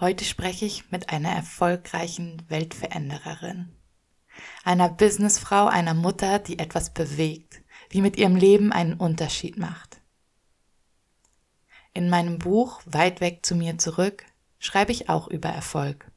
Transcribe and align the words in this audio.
Heute 0.00 0.24
spreche 0.24 0.64
ich 0.64 0.90
mit 0.90 1.10
einer 1.10 1.28
erfolgreichen 1.28 2.42
Weltverändererin. 2.48 3.76
Einer 4.64 4.88
Businessfrau, 4.88 5.66
einer 5.66 5.92
Mutter, 5.92 6.38
die 6.38 6.58
etwas 6.58 6.94
bewegt, 6.94 7.62
die 7.92 8.00
mit 8.00 8.16
ihrem 8.16 8.34
Leben 8.34 8.72
einen 8.72 8.94
Unterschied 8.94 9.58
macht. 9.58 10.00
In 11.92 12.08
meinem 12.08 12.38
Buch 12.38 12.80
Weit 12.86 13.20
weg 13.20 13.44
zu 13.44 13.54
mir 13.54 13.76
zurück 13.76 14.24
schreibe 14.58 14.90
ich 14.90 15.10
auch 15.10 15.28
über 15.28 15.50
Erfolg. 15.50 16.10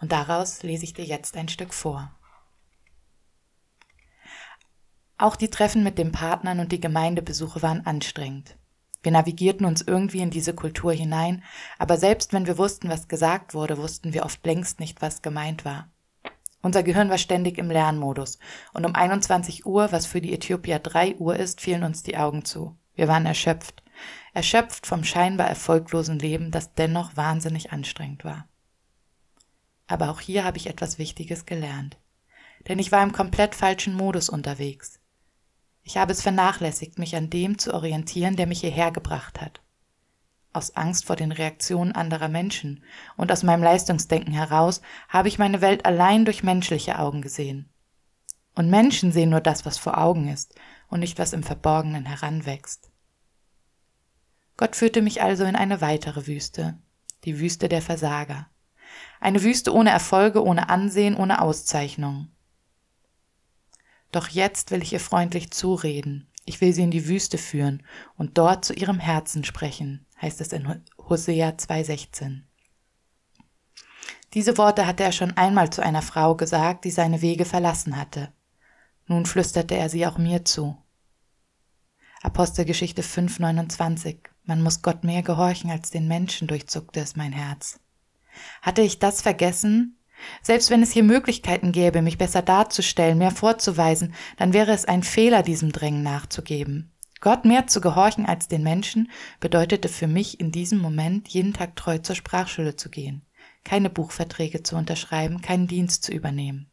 Und 0.00 0.12
daraus 0.12 0.62
lese 0.62 0.84
ich 0.84 0.94
dir 0.94 1.04
jetzt 1.04 1.36
ein 1.36 1.48
Stück 1.48 1.74
vor. 1.74 2.16
Auch 5.18 5.34
die 5.34 5.50
Treffen 5.50 5.82
mit 5.82 5.98
den 5.98 6.12
Partnern 6.12 6.60
und 6.60 6.70
die 6.70 6.80
Gemeindebesuche 6.80 7.62
waren 7.62 7.84
anstrengend. 7.84 8.56
Wir 9.02 9.12
navigierten 9.12 9.66
uns 9.66 9.82
irgendwie 9.82 10.20
in 10.20 10.30
diese 10.30 10.54
Kultur 10.54 10.92
hinein, 10.92 11.42
aber 11.78 11.96
selbst 11.96 12.32
wenn 12.32 12.46
wir 12.46 12.58
wussten, 12.58 12.88
was 12.88 13.08
gesagt 13.08 13.54
wurde, 13.54 13.78
wussten 13.78 14.14
wir 14.14 14.24
oft 14.24 14.44
längst 14.46 14.80
nicht, 14.80 15.02
was 15.02 15.22
gemeint 15.22 15.64
war. 15.64 15.88
Unser 16.62 16.84
Gehirn 16.84 17.10
war 17.10 17.18
ständig 17.18 17.58
im 17.58 17.70
Lernmodus, 17.70 18.38
und 18.72 18.86
um 18.86 18.94
21 18.94 19.66
Uhr, 19.66 19.90
was 19.90 20.06
für 20.06 20.20
die 20.20 20.32
Äthiopier 20.32 20.78
3 20.78 21.16
Uhr 21.16 21.36
ist, 21.36 21.60
fielen 21.60 21.82
uns 21.82 22.04
die 22.04 22.16
Augen 22.16 22.44
zu. 22.44 22.76
Wir 22.94 23.08
waren 23.08 23.26
erschöpft. 23.26 23.82
Erschöpft 24.32 24.86
vom 24.86 25.02
scheinbar 25.02 25.48
erfolglosen 25.48 26.18
Leben, 26.18 26.52
das 26.52 26.74
dennoch 26.74 27.16
wahnsinnig 27.16 27.72
anstrengend 27.72 28.24
war. 28.24 28.48
Aber 29.88 30.10
auch 30.10 30.20
hier 30.20 30.44
habe 30.44 30.56
ich 30.56 30.68
etwas 30.68 30.98
Wichtiges 30.98 31.44
gelernt. 31.44 31.98
Denn 32.68 32.78
ich 32.78 32.92
war 32.92 33.02
im 33.02 33.12
komplett 33.12 33.54
falschen 33.54 33.94
Modus 33.94 34.28
unterwegs. 34.28 35.01
Ich 35.82 35.96
habe 35.96 36.12
es 36.12 36.22
vernachlässigt, 36.22 36.98
mich 36.98 37.16
an 37.16 37.30
dem 37.30 37.58
zu 37.58 37.74
orientieren, 37.74 38.36
der 38.36 38.46
mich 38.46 38.60
hierher 38.60 38.92
gebracht 38.92 39.40
hat. 39.40 39.60
Aus 40.52 40.76
Angst 40.76 41.06
vor 41.06 41.16
den 41.16 41.32
Reaktionen 41.32 41.92
anderer 41.92 42.28
Menschen 42.28 42.84
und 43.16 43.32
aus 43.32 43.42
meinem 43.42 43.62
Leistungsdenken 43.62 44.32
heraus 44.32 44.82
habe 45.08 45.28
ich 45.28 45.38
meine 45.38 45.60
Welt 45.60 45.86
allein 45.86 46.24
durch 46.24 46.42
menschliche 46.42 46.98
Augen 46.98 47.22
gesehen. 47.22 47.70
Und 48.54 48.68
Menschen 48.68 49.12
sehen 49.12 49.30
nur 49.30 49.40
das, 49.40 49.64
was 49.64 49.78
vor 49.78 49.96
Augen 49.96 50.28
ist 50.28 50.54
und 50.88 51.00
nicht 51.00 51.18
was 51.18 51.32
im 51.32 51.42
Verborgenen 51.42 52.04
heranwächst. 52.04 52.90
Gott 54.58 54.76
führte 54.76 55.00
mich 55.00 55.22
also 55.22 55.44
in 55.44 55.56
eine 55.56 55.80
weitere 55.80 56.26
Wüste, 56.26 56.78
die 57.24 57.40
Wüste 57.40 57.68
der 57.70 57.80
Versager. 57.80 58.46
Eine 59.20 59.42
Wüste 59.42 59.72
ohne 59.72 59.90
Erfolge, 59.90 60.44
ohne 60.44 60.68
Ansehen, 60.68 61.16
ohne 61.16 61.40
Auszeichnung. 61.40 62.28
Doch 64.12 64.28
jetzt 64.28 64.70
will 64.70 64.82
ich 64.82 64.92
ihr 64.92 65.00
freundlich 65.00 65.50
zureden. 65.50 66.28
Ich 66.44 66.60
will 66.60 66.72
sie 66.72 66.82
in 66.82 66.90
die 66.90 67.08
Wüste 67.08 67.38
führen 67.38 67.82
und 68.16 68.36
dort 68.38 68.64
zu 68.64 68.74
ihrem 68.74 68.98
Herzen 68.98 69.44
sprechen, 69.44 70.06
heißt 70.20 70.40
es 70.40 70.52
in 70.52 70.82
Hosea 70.98 71.50
2,16. 71.50 72.42
Diese 74.34 74.56
Worte 74.58 74.86
hatte 74.86 75.02
er 75.02 75.12
schon 75.12 75.36
einmal 75.36 75.70
zu 75.70 75.82
einer 75.82 76.02
Frau 76.02 76.34
gesagt, 76.34 76.84
die 76.84 76.90
seine 76.90 77.22
Wege 77.22 77.44
verlassen 77.44 77.96
hatte. 77.96 78.32
Nun 79.06 79.26
flüsterte 79.26 79.76
er 79.76 79.88
sie 79.88 80.06
auch 80.06 80.18
mir 80.18 80.44
zu. 80.44 80.76
Apostelgeschichte 82.22 83.02
5,29 83.02 84.18
Man 84.44 84.62
muss 84.62 84.82
Gott 84.82 85.04
mehr 85.04 85.22
gehorchen 85.22 85.70
als 85.70 85.90
den 85.90 86.08
Menschen, 86.08 86.48
durchzuckte 86.48 87.00
es 87.00 87.16
mein 87.16 87.32
Herz. 87.32 87.80
Hatte 88.62 88.82
ich 88.82 88.98
das 88.98 89.20
vergessen, 89.22 89.98
selbst 90.42 90.70
wenn 90.70 90.82
es 90.82 90.92
hier 90.92 91.02
Möglichkeiten 91.02 91.72
gäbe, 91.72 92.02
mich 92.02 92.18
besser 92.18 92.42
darzustellen, 92.42 93.18
mehr 93.18 93.30
vorzuweisen, 93.30 94.14
dann 94.36 94.52
wäre 94.52 94.72
es 94.72 94.84
ein 94.84 95.02
Fehler, 95.02 95.42
diesem 95.42 95.72
Drängen 95.72 96.02
nachzugeben. 96.02 96.92
Gott 97.20 97.44
mehr 97.44 97.68
zu 97.68 97.80
gehorchen 97.80 98.26
als 98.26 98.48
den 98.48 98.64
Menschen 98.64 99.08
bedeutete 99.38 99.88
für 99.88 100.08
mich 100.08 100.40
in 100.40 100.50
diesem 100.50 100.80
Moment, 100.80 101.28
jeden 101.28 101.52
Tag 101.52 101.76
treu 101.76 101.98
zur 101.98 102.16
Sprachschule 102.16 102.74
zu 102.74 102.90
gehen, 102.90 103.22
keine 103.62 103.90
Buchverträge 103.90 104.64
zu 104.64 104.74
unterschreiben, 104.74 105.40
keinen 105.40 105.68
Dienst 105.68 106.02
zu 106.02 106.12
übernehmen. 106.12 106.68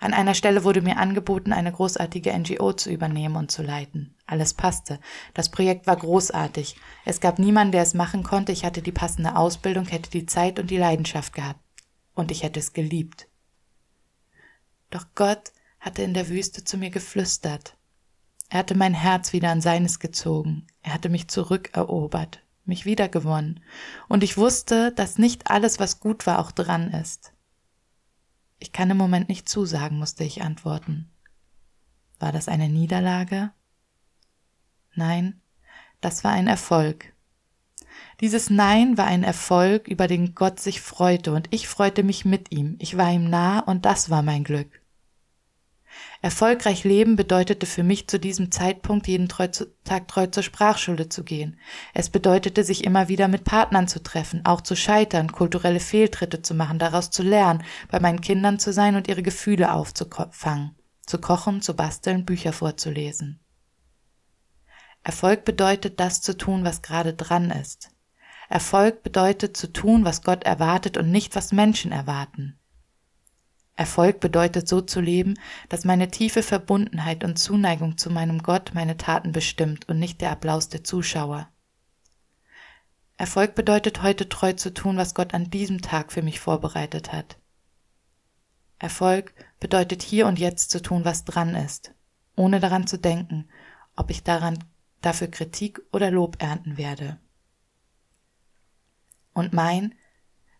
An 0.00 0.14
einer 0.14 0.32
Stelle 0.32 0.64
wurde 0.64 0.80
mir 0.80 0.96
angeboten, 0.96 1.52
eine 1.52 1.70
großartige 1.70 2.32
NGO 2.32 2.72
zu 2.72 2.90
übernehmen 2.90 3.36
und 3.36 3.50
zu 3.50 3.62
leiten. 3.62 4.14
Alles 4.26 4.54
passte. 4.54 5.00
Das 5.34 5.50
Projekt 5.50 5.86
war 5.86 5.96
großartig. 5.96 6.76
Es 7.04 7.20
gab 7.20 7.38
niemanden, 7.38 7.72
der 7.72 7.82
es 7.82 7.92
machen 7.92 8.22
konnte. 8.22 8.52
Ich 8.52 8.64
hatte 8.64 8.80
die 8.80 8.92
passende 8.92 9.36
Ausbildung, 9.36 9.86
hätte 9.86 10.10
die 10.10 10.24
Zeit 10.24 10.58
und 10.58 10.70
die 10.70 10.78
Leidenschaft 10.78 11.34
gehabt 11.34 11.60
und 12.16 12.32
ich 12.32 12.42
hätte 12.42 12.58
es 12.58 12.72
geliebt. 12.72 13.28
Doch 14.90 15.06
Gott 15.14 15.52
hatte 15.78 16.02
in 16.02 16.14
der 16.14 16.28
Wüste 16.28 16.64
zu 16.64 16.76
mir 16.76 16.90
geflüstert. 16.90 17.76
Er 18.48 18.60
hatte 18.60 18.74
mein 18.74 18.94
Herz 18.94 19.32
wieder 19.32 19.50
an 19.50 19.60
seines 19.60 20.00
gezogen, 20.00 20.66
er 20.82 20.94
hatte 20.94 21.08
mich 21.08 21.28
zurückerobert, 21.28 22.42
mich 22.64 22.84
wiedergewonnen, 22.84 23.60
und 24.08 24.24
ich 24.24 24.36
wusste, 24.36 24.92
dass 24.92 25.18
nicht 25.18 25.50
alles, 25.50 25.78
was 25.78 26.00
gut 26.00 26.26
war, 26.26 26.38
auch 26.38 26.52
dran 26.52 26.92
ist. 26.92 27.32
Ich 28.58 28.72
kann 28.72 28.90
im 28.90 28.96
Moment 28.96 29.28
nicht 29.28 29.48
zusagen, 29.48 29.98
musste 29.98 30.24
ich 30.24 30.42
antworten. 30.42 31.10
War 32.18 32.32
das 32.32 32.48
eine 32.48 32.68
Niederlage? 32.68 33.52
Nein, 34.94 35.40
das 36.00 36.24
war 36.24 36.32
ein 36.32 36.46
Erfolg. 36.46 37.12
Dieses 38.20 38.50
Nein 38.50 38.96
war 38.96 39.06
ein 39.06 39.22
Erfolg, 39.22 39.88
über 39.88 40.06
den 40.06 40.34
Gott 40.34 40.60
sich 40.60 40.80
freute, 40.80 41.32
und 41.32 41.48
ich 41.50 41.68
freute 41.68 42.02
mich 42.02 42.24
mit 42.24 42.50
ihm. 42.50 42.76
Ich 42.78 42.96
war 42.96 43.10
ihm 43.12 43.28
nah, 43.28 43.60
und 43.60 43.84
das 43.84 44.08
war 44.10 44.22
mein 44.22 44.44
Glück. 44.44 44.80
Erfolgreich 46.22 46.84
leben 46.84 47.16
bedeutete 47.16 47.66
für 47.66 47.82
mich 47.82 48.08
zu 48.08 48.18
diesem 48.18 48.50
Zeitpunkt 48.50 49.06
jeden 49.06 49.28
Tag 49.28 50.08
treu 50.08 50.26
zur 50.26 50.42
Sprachschule 50.42 51.08
zu 51.08 51.24
gehen. 51.24 51.58
Es 51.94 52.10
bedeutete, 52.10 52.64
sich 52.64 52.84
immer 52.84 53.08
wieder 53.08 53.28
mit 53.28 53.44
Partnern 53.44 53.88
zu 53.88 54.02
treffen, 54.02 54.44
auch 54.44 54.60
zu 54.60 54.76
scheitern, 54.76 55.32
kulturelle 55.32 55.80
Fehltritte 55.80 56.42
zu 56.42 56.54
machen, 56.54 56.78
daraus 56.78 57.10
zu 57.10 57.22
lernen, 57.22 57.62
bei 57.90 58.00
meinen 58.00 58.20
Kindern 58.20 58.58
zu 58.58 58.72
sein 58.72 58.96
und 58.96 59.08
ihre 59.08 59.22
Gefühle 59.22 59.72
aufzufangen, 59.72 60.74
zu 61.06 61.18
kochen, 61.18 61.62
zu 61.62 61.74
basteln, 61.74 62.24
Bücher 62.24 62.52
vorzulesen. 62.52 63.40
Erfolg 65.06 65.44
bedeutet, 65.44 66.00
das 66.00 66.20
zu 66.20 66.36
tun, 66.36 66.64
was 66.64 66.82
gerade 66.82 67.14
dran 67.14 67.52
ist. 67.52 67.92
Erfolg 68.48 69.04
bedeutet 69.04 69.56
zu 69.56 69.72
tun, 69.72 70.04
was 70.04 70.22
Gott 70.22 70.42
erwartet 70.42 70.96
und 70.96 71.12
nicht, 71.12 71.36
was 71.36 71.52
Menschen 71.52 71.92
erwarten. 71.92 72.58
Erfolg 73.76 74.18
bedeutet 74.18 74.66
so 74.66 74.80
zu 74.80 75.00
leben, 75.00 75.34
dass 75.68 75.84
meine 75.84 76.10
tiefe 76.10 76.42
Verbundenheit 76.42 77.22
und 77.22 77.38
Zuneigung 77.38 77.96
zu 77.96 78.10
meinem 78.10 78.42
Gott 78.42 78.72
meine 78.74 78.96
Taten 78.96 79.30
bestimmt 79.30 79.88
und 79.88 80.00
nicht 80.00 80.20
der 80.20 80.32
Applaus 80.32 80.70
der 80.70 80.82
Zuschauer. 80.82 81.48
Erfolg 83.16 83.54
bedeutet 83.54 84.02
heute 84.02 84.28
treu 84.28 84.54
zu 84.54 84.74
tun, 84.74 84.96
was 84.96 85.14
Gott 85.14 85.34
an 85.34 85.50
diesem 85.50 85.82
Tag 85.82 86.10
für 86.10 86.22
mich 86.22 86.40
vorbereitet 86.40 87.12
hat. 87.12 87.38
Erfolg 88.80 89.34
bedeutet 89.60 90.02
hier 90.02 90.26
und 90.26 90.40
jetzt 90.40 90.72
zu 90.72 90.82
tun, 90.82 91.04
was 91.04 91.24
dran 91.24 91.54
ist, 91.54 91.94
ohne 92.34 92.58
daran 92.58 92.88
zu 92.88 92.98
denken, 92.98 93.48
ob 93.94 94.10
ich 94.10 94.24
daran 94.24 94.58
dafür 95.00 95.28
Kritik 95.28 95.80
oder 95.92 96.10
Lob 96.10 96.42
ernten 96.42 96.76
werde 96.76 97.18
und 99.36 99.52
mein, 99.52 99.94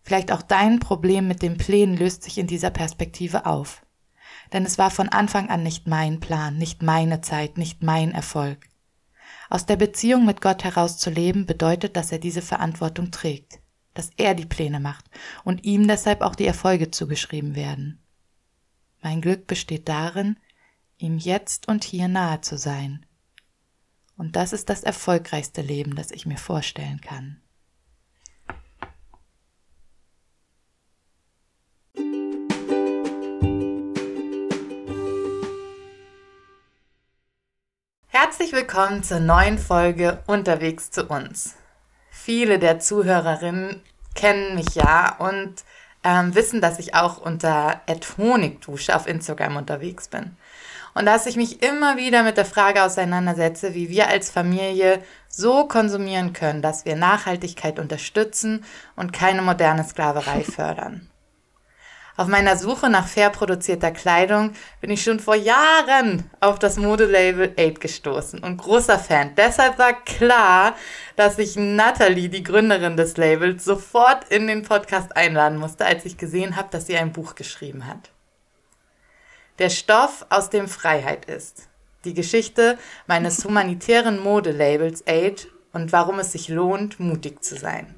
vielleicht 0.03 0.31
auch 0.31 0.43
dein 0.43 0.79
Problem 0.79 1.27
mit 1.27 1.41
den 1.41 1.57
Plänen 1.57 1.97
löst 1.97 2.23
sich 2.23 2.37
in 2.37 2.45
dieser 2.45 2.69
Perspektive 2.69 3.47
auf. 3.47 3.83
Denn 4.53 4.65
es 4.65 4.77
war 4.77 4.91
von 4.91 5.09
Anfang 5.09 5.49
an 5.49 5.63
nicht 5.63 5.87
mein 5.87 6.19
Plan, 6.19 6.57
nicht 6.57 6.83
meine 6.83 7.21
Zeit, 7.21 7.57
nicht 7.57 7.81
mein 7.81 8.11
Erfolg. 8.11 8.69
Aus 9.49 9.65
der 9.65 9.77
Beziehung 9.77 10.25
mit 10.25 10.41
Gott 10.41 10.63
heraus 10.63 10.99
zu 10.99 11.09
leben 11.09 11.47
bedeutet, 11.47 11.95
dass 11.97 12.11
er 12.11 12.19
diese 12.19 12.43
Verantwortung 12.43 13.09
trägt, 13.09 13.59
dass 13.95 14.11
er 14.15 14.35
die 14.35 14.45
Pläne 14.45 14.79
macht 14.79 15.05
und 15.43 15.63
ihm 15.63 15.87
deshalb 15.87 16.21
auch 16.21 16.35
die 16.35 16.45
Erfolge 16.45 16.91
zugeschrieben 16.91 17.55
werden. 17.55 17.99
Mein 19.01 19.21
Glück 19.21 19.47
besteht 19.47 19.89
darin, 19.89 20.37
ihm 20.99 21.17
jetzt 21.17 21.67
und 21.67 21.83
hier 21.83 22.07
nahe 22.07 22.41
zu 22.41 22.59
sein. 22.59 23.06
Und 24.17 24.35
das 24.35 24.51
ist 24.51 24.69
das 24.69 24.83
erfolgreichste 24.83 25.61
Leben, 25.61 25.95
das 25.95 26.09
ich 26.09 26.25
mir 26.25 26.37
vorstellen 26.37 26.99
kann. 27.01 27.39
Herzlich 38.07 38.51
willkommen 38.51 39.03
zur 39.03 39.19
neuen 39.19 39.59
Folge 39.59 40.23
Unterwegs 40.25 40.89
zu 40.89 41.05
uns. 41.05 41.55
Viele 42.09 42.57
der 42.57 42.79
Zuhörerinnen 42.79 43.83
kennen 44.15 44.55
mich 44.55 44.73
ja 44.73 45.15
und 45.17 45.63
ähm, 46.03 46.33
wissen, 46.33 46.59
dass 46.59 46.79
ich 46.79 46.95
auch 46.95 47.19
unter 47.19 47.81
Honigdusche 48.17 48.95
auf 48.95 49.05
Instagram 49.05 49.57
unterwegs 49.57 50.07
bin. 50.07 50.35
Und 50.97 51.05
dass 51.05 51.27
ich 51.27 51.35
mich 51.35 51.61
immer 51.61 51.97
wieder 51.97 52.23
mit 52.23 52.37
der 52.37 52.45
Frage 52.45 52.83
auseinandersetze, 52.83 53.75
wie 53.75 53.89
wir 53.89 54.07
als 54.07 54.31
Familie 54.31 54.99
so 55.27 55.67
konsumieren 55.67 56.33
können, 56.33 56.63
dass 56.63 56.85
wir 56.85 56.95
Nachhaltigkeit 56.95 57.77
unterstützen 57.77 58.65
und 58.95 59.13
keine 59.13 59.43
moderne 59.43 59.83
Sklaverei 59.83 60.43
fördern. 60.55 61.07
Auf 62.15 62.25
meiner 62.25 62.57
Suche 62.57 62.89
nach 62.89 63.07
fair 63.07 63.29
produzierter 63.29 63.91
Kleidung 63.91 64.53
bin 64.81 64.89
ich 64.89 65.03
schon 65.03 65.19
vor 65.19 65.35
Jahren 65.35 66.31
auf 66.39 66.57
das 66.57 66.77
Modelabel 66.77 67.53
8 67.59 67.79
gestoßen 67.79 68.39
und 68.39 68.57
großer 68.57 68.97
Fan. 68.97 69.35
Deshalb 69.37 69.77
war 69.77 69.93
klar, 70.03 70.73
dass 71.15 71.37
ich 71.37 71.57
Natalie, 71.57 72.29
die 72.29 72.41
Gründerin 72.41 72.97
des 72.97 73.17
Labels, 73.17 73.63
sofort 73.63 74.27
in 74.29 74.47
den 74.47 74.63
Podcast 74.63 75.15
einladen 75.15 75.59
musste, 75.59 75.85
als 75.85 76.05
ich 76.05 76.17
gesehen 76.17 76.55
habe, 76.55 76.69
dass 76.71 76.87
sie 76.87 76.97
ein 76.97 77.13
Buch 77.13 77.35
geschrieben 77.35 77.85
hat. 77.85 78.09
Der 79.59 79.69
Stoff, 79.69 80.25
aus 80.29 80.49
dem 80.49 80.67
Freiheit 80.67 81.25
ist. 81.25 81.67
Die 82.05 82.13
Geschichte 82.13 82.77
meines 83.07 83.43
humanitären 83.43 84.21
Modelabels 84.21 85.03
8 85.07 85.47
und 85.73 85.91
warum 85.91 86.19
es 86.19 86.31
sich 86.31 86.47
lohnt, 86.47 86.99
mutig 86.99 87.43
zu 87.43 87.55
sein. 87.55 87.95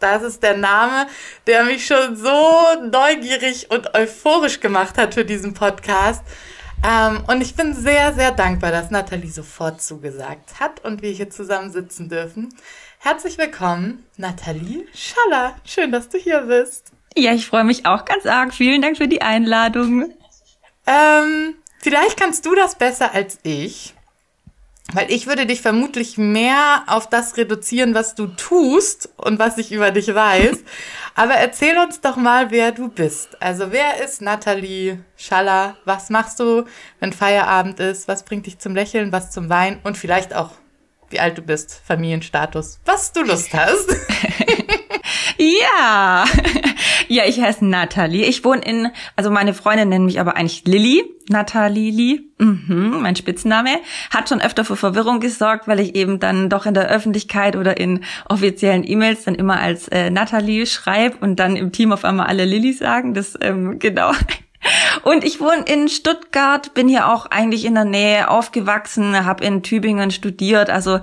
Das 0.00 0.22
ist 0.22 0.42
der 0.42 0.56
Name, 0.56 1.06
der 1.46 1.64
mich 1.64 1.86
schon 1.86 2.16
so 2.16 2.64
neugierig 2.90 3.70
und 3.70 3.94
euphorisch 3.94 4.60
gemacht 4.60 4.98
hat 4.98 5.14
für 5.14 5.24
diesen 5.24 5.54
Podcast. 5.54 6.22
Ähm, 6.82 7.24
und 7.26 7.42
ich 7.42 7.54
bin 7.54 7.74
sehr, 7.74 8.12
sehr 8.14 8.32
dankbar, 8.32 8.70
dass 8.70 8.90
Nathalie 8.90 9.30
sofort 9.30 9.82
zugesagt 9.82 10.60
hat 10.60 10.84
und 10.84 11.02
wir 11.02 11.10
hier 11.10 11.28
zusammen 11.30 11.70
sitzen 11.70 12.08
dürfen. 12.08 12.48
Herzlich 12.98 13.38
willkommen, 13.38 14.04
Nathalie 14.16 14.86
Schaller. 14.94 15.54
Schön, 15.64 15.92
dass 15.92 16.08
du 16.08 16.18
hier 16.18 16.42
bist. 16.42 16.92
Ja, 17.16 17.32
ich 17.32 17.46
freue 17.46 17.64
mich 17.64 17.86
auch 17.86 18.04
ganz 18.04 18.24
arg. 18.24 18.54
Vielen 18.54 18.80
Dank 18.82 18.96
für 18.96 19.08
die 19.08 19.20
Einladung. 19.20 20.12
Ähm, 20.90 21.54
vielleicht 21.78 22.18
kannst 22.18 22.44
du 22.46 22.54
das 22.54 22.74
besser 22.74 23.14
als 23.14 23.38
ich. 23.42 23.94
Weil 24.92 25.12
ich 25.12 25.28
würde 25.28 25.46
dich 25.46 25.60
vermutlich 25.62 26.18
mehr 26.18 26.82
auf 26.88 27.08
das 27.08 27.36
reduzieren, 27.36 27.94
was 27.94 28.16
du 28.16 28.26
tust 28.26 29.08
und 29.16 29.38
was 29.38 29.56
ich 29.58 29.70
über 29.70 29.92
dich 29.92 30.12
weiß. 30.12 30.58
Aber 31.14 31.34
erzähl 31.34 31.78
uns 31.78 32.00
doch 32.00 32.16
mal, 32.16 32.50
wer 32.50 32.72
du 32.72 32.88
bist. 32.88 33.40
Also 33.40 33.70
wer 33.70 34.02
ist 34.02 34.20
Nathalie 34.20 35.04
Schaller? 35.16 35.76
Was 35.84 36.10
machst 36.10 36.40
du, 36.40 36.64
wenn 36.98 37.12
Feierabend 37.12 37.78
ist? 37.78 38.08
Was 38.08 38.24
bringt 38.24 38.46
dich 38.46 38.58
zum 38.58 38.74
Lächeln? 38.74 39.12
Was 39.12 39.30
zum 39.30 39.48
Weinen? 39.48 39.78
Und 39.84 39.96
vielleicht 39.96 40.34
auch, 40.34 40.50
wie 41.10 41.20
alt 41.20 41.38
du 41.38 41.42
bist, 41.42 41.80
Familienstatus, 41.86 42.80
was 42.84 43.12
du 43.12 43.22
Lust 43.22 43.52
hast. 43.54 43.88
ja, 45.36 46.24
ja, 47.10 47.24
ich 47.26 47.40
heiße 47.40 47.64
Nathalie. 47.64 48.24
Ich 48.24 48.44
wohne 48.44 48.62
in, 48.62 48.88
also 49.16 49.32
meine 49.32 49.52
Freunde 49.52 49.84
nennen 49.84 50.04
mich 50.04 50.20
aber 50.20 50.36
eigentlich 50.36 50.62
Lilly. 50.64 51.02
Nathalie, 51.28 52.22
mhm, 52.38 52.98
mein 53.02 53.16
Spitzname, 53.16 53.78
hat 54.10 54.28
schon 54.28 54.40
öfter 54.40 54.64
für 54.64 54.76
Verwirrung 54.76 55.18
gesorgt, 55.18 55.66
weil 55.66 55.80
ich 55.80 55.96
eben 55.96 56.20
dann 56.20 56.48
doch 56.48 56.66
in 56.66 56.74
der 56.74 56.88
Öffentlichkeit 56.88 57.56
oder 57.56 57.78
in 57.78 58.04
offiziellen 58.28 58.88
E-Mails 58.88 59.24
dann 59.24 59.34
immer 59.34 59.58
als 59.58 59.88
äh, 59.88 60.10
Nathalie 60.10 60.66
schreibe 60.66 61.16
und 61.20 61.36
dann 61.36 61.56
im 61.56 61.72
Team 61.72 61.92
auf 61.92 62.04
einmal 62.04 62.26
alle 62.26 62.44
Lilly 62.44 62.72
sagen. 62.72 63.12
Das 63.12 63.36
ähm, 63.40 63.78
genau. 63.80 64.12
Und 65.02 65.24
ich 65.24 65.40
wohne 65.40 65.64
in 65.66 65.88
Stuttgart, 65.88 66.74
bin 66.74 66.88
hier 66.88 67.08
auch 67.08 67.26
eigentlich 67.26 67.64
in 67.64 67.74
der 67.74 67.84
Nähe 67.84 68.30
aufgewachsen, 68.30 69.24
habe 69.24 69.44
in 69.44 69.64
Tübingen 69.64 70.12
studiert, 70.12 70.70
also 70.70 71.00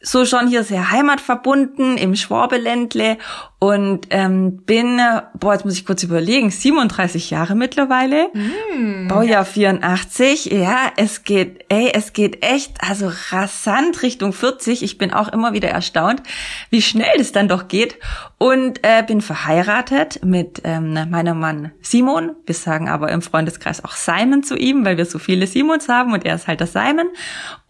so 0.00 0.24
schon 0.24 0.46
hier 0.46 0.62
sehr 0.62 0.90
heimatverbunden 0.90 1.96
im 1.96 2.14
Schwabeländle 2.14 3.18
und 3.58 4.08
ähm, 4.10 4.58
bin, 4.58 5.00
boah, 5.40 5.54
jetzt 5.54 5.64
muss 5.64 5.78
ich 5.78 5.86
kurz 5.86 6.02
überlegen, 6.02 6.50
37 6.50 7.30
Jahre 7.30 7.54
mittlerweile, 7.54 8.28
mm. 8.34 9.08
Baujahr 9.08 9.46
84, 9.46 10.46
ja, 10.46 10.92
es 10.96 11.24
geht, 11.24 11.64
ey, 11.70 11.90
es 11.94 12.12
geht 12.12 12.44
echt, 12.44 12.76
also 12.86 13.10
rasant 13.30 14.02
Richtung 14.02 14.34
40. 14.34 14.82
Ich 14.82 14.98
bin 14.98 15.10
auch 15.10 15.28
immer 15.28 15.54
wieder 15.54 15.70
erstaunt, 15.70 16.22
wie 16.68 16.82
schnell 16.82 17.16
das 17.16 17.32
dann 17.32 17.48
doch 17.48 17.68
geht 17.68 17.96
und 18.36 18.80
äh, 18.82 19.02
bin 19.06 19.22
verheiratet 19.22 20.22
mit 20.22 20.60
ähm, 20.64 20.92
meinem 21.08 21.40
Mann 21.40 21.72
Simon. 21.80 22.32
Wir 22.44 22.54
sagen 22.54 22.90
aber 22.90 23.10
im 23.10 23.22
Freundeskreis 23.22 23.82
auch 23.82 23.92
Simon 23.92 24.42
zu 24.42 24.56
ihm, 24.56 24.84
weil 24.84 24.98
wir 24.98 25.06
so 25.06 25.18
viele 25.18 25.46
Simons 25.46 25.88
haben 25.88 26.12
und 26.12 26.26
er 26.26 26.34
ist 26.34 26.46
halt 26.46 26.60
der 26.60 26.66
Simon. 26.66 27.08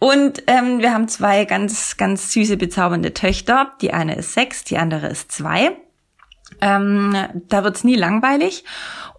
Und 0.00 0.42
ähm, 0.48 0.80
wir 0.80 0.92
haben 0.92 1.06
zwei 1.08 1.44
ganz, 1.44 1.96
ganz 1.96 2.32
süße, 2.32 2.56
bezaubernde 2.56 3.14
Töchter. 3.14 3.72
Die 3.80 3.94
eine 3.94 4.16
ist 4.16 4.34
sechs, 4.34 4.64
die 4.64 4.78
andere 4.78 5.06
ist 5.06 5.30
zwei. 5.30 5.75
Ähm, 6.60 7.14
da 7.48 7.64
wird's 7.64 7.84
nie 7.84 7.96
langweilig. 7.96 8.64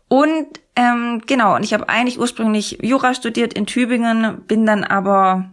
Und 0.07 0.47
ähm, 0.75 1.21
genau, 1.25 1.55
und 1.55 1.63
ich 1.63 1.73
habe 1.73 1.89
eigentlich 1.89 2.19
ursprünglich 2.19 2.79
Jura 2.81 3.13
studiert 3.13 3.53
in 3.53 3.65
Tübingen, 3.65 4.43
bin 4.47 4.65
dann 4.65 4.83
aber 4.83 5.49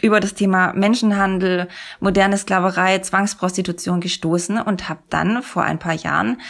über 0.00 0.20
das 0.20 0.34
Thema 0.34 0.72
Menschenhandel, 0.74 1.68
moderne 2.00 2.38
Sklaverei, 2.38 2.98
Zwangsprostitution 2.98 4.00
gestoßen 4.00 4.60
und 4.60 4.88
habe 4.88 5.00
dann 5.10 5.42
vor 5.42 5.64
ein 5.64 5.78
paar 5.78 5.94
Jahren 5.94 6.40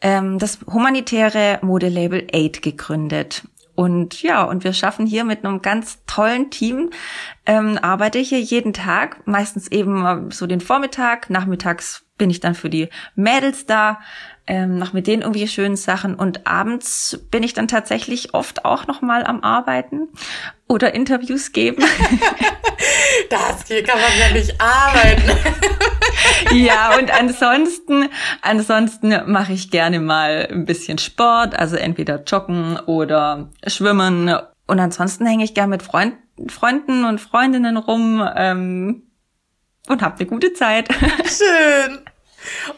ähm, 0.00 0.38
das 0.38 0.60
humanitäre 0.66 1.58
Modelabel 1.62 2.26
Aid 2.32 2.62
gegründet. 2.62 3.42
Und 3.74 4.22
ja, 4.22 4.42
und 4.44 4.64
wir 4.64 4.74
schaffen 4.74 5.06
hier 5.06 5.24
mit 5.24 5.44
einem 5.44 5.62
ganz 5.62 6.04
tollen 6.06 6.50
Team, 6.50 6.90
ähm, 7.46 7.78
arbeite 7.80 8.18
ich 8.18 8.28
hier 8.28 8.40
jeden 8.40 8.74
Tag, 8.74 9.26
meistens 9.26 9.68
eben 9.68 10.30
so 10.30 10.46
den 10.46 10.60
Vormittag, 10.60 11.30
nachmittags 11.30 12.04
bin 12.22 12.30
ich 12.30 12.38
dann 12.38 12.54
für 12.54 12.70
die 12.70 12.88
Mädels 13.16 13.66
da, 13.66 13.98
ähm, 14.46 14.78
noch 14.78 14.92
mit 14.92 15.08
denen 15.08 15.22
irgendwie 15.22 15.48
schönen 15.48 15.74
Sachen 15.74 16.14
und 16.14 16.46
abends 16.46 17.18
bin 17.32 17.42
ich 17.42 17.52
dann 17.52 17.66
tatsächlich 17.66 18.32
oft 18.32 18.64
auch 18.64 18.86
noch 18.86 19.02
mal 19.02 19.26
am 19.26 19.40
Arbeiten 19.40 20.06
oder 20.68 20.94
Interviews 20.94 21.50
geben. 21.50 21.82
das 23.30 23.66
hier 23.66 23.82
kann 23.82 23.98
man 24.00 24.10
ja 24.20 24.32
nicht 24.32 24.54
arbeiten. 24.60 25.32
ja, 26.52 26.96
und 26.96 27.10
ansonsten, 27.12 28.08
ansonsten 28.40 29.20
mache 29.26 29.52
ich 29.52 29.72
gerne 29.72 29.98
mal 29.98 30.46
ein 30.48 30.64
bisschen 30.64 30.98
Sport, 30.98 31.58
also 31.58 31.74
entweder 31.74 32.22
joggen 32.22 32.78
oder 32.86 33.50
schwimmen 33.66 34.32
und 34.68 34.78
ansonsten 34.78 35.26
hänge 35.26 35.42
ich 35.42 35.54
gerne 35.54 35.70
mit 35.70 35.82
Freund, 35.82 36.14
Freunden 36.46 37.04
und 37.04 37.20
Freundinnen 37.20 37.76
rum 37.76 38.24
ähm, 38.36 39.02
und 39.88 40.02
habe 40.02 40.20
eine 40.20 40.26
gute 40.26 40.52
Zeit. 40.52 40.88
Schön. 41.24 42.01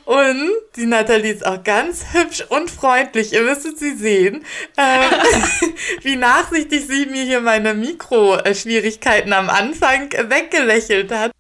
Und 0.05 0.51
die 0.77 0.87
Nathalie 0.87 1.33
ist 1.33 1.47
auch 1.47 1.63
ganz 1.63 2.05
hübsch 2.13 2.45
und 2.49 2.71
freundlich. 2.71 3.33
Ihr 3.33 3.43
müsstet 3.43 3.79
sie 3.79 3.95
sehen, 3.95 4.45
ähm, 4.77 5.73
wie 6.03 6.17
nachsichtig 6.17 6.87
sie 6.87 7.07
mir 7.07 7.23
hier 7.25 7.41
meine 7.41 7.75
Mikroschwierigkeiten 7.75 9.33
am 9.33 9.51
Anfang 9.51 10.11
weggelächelt 10.13 11.13
hat. 11.13 11.33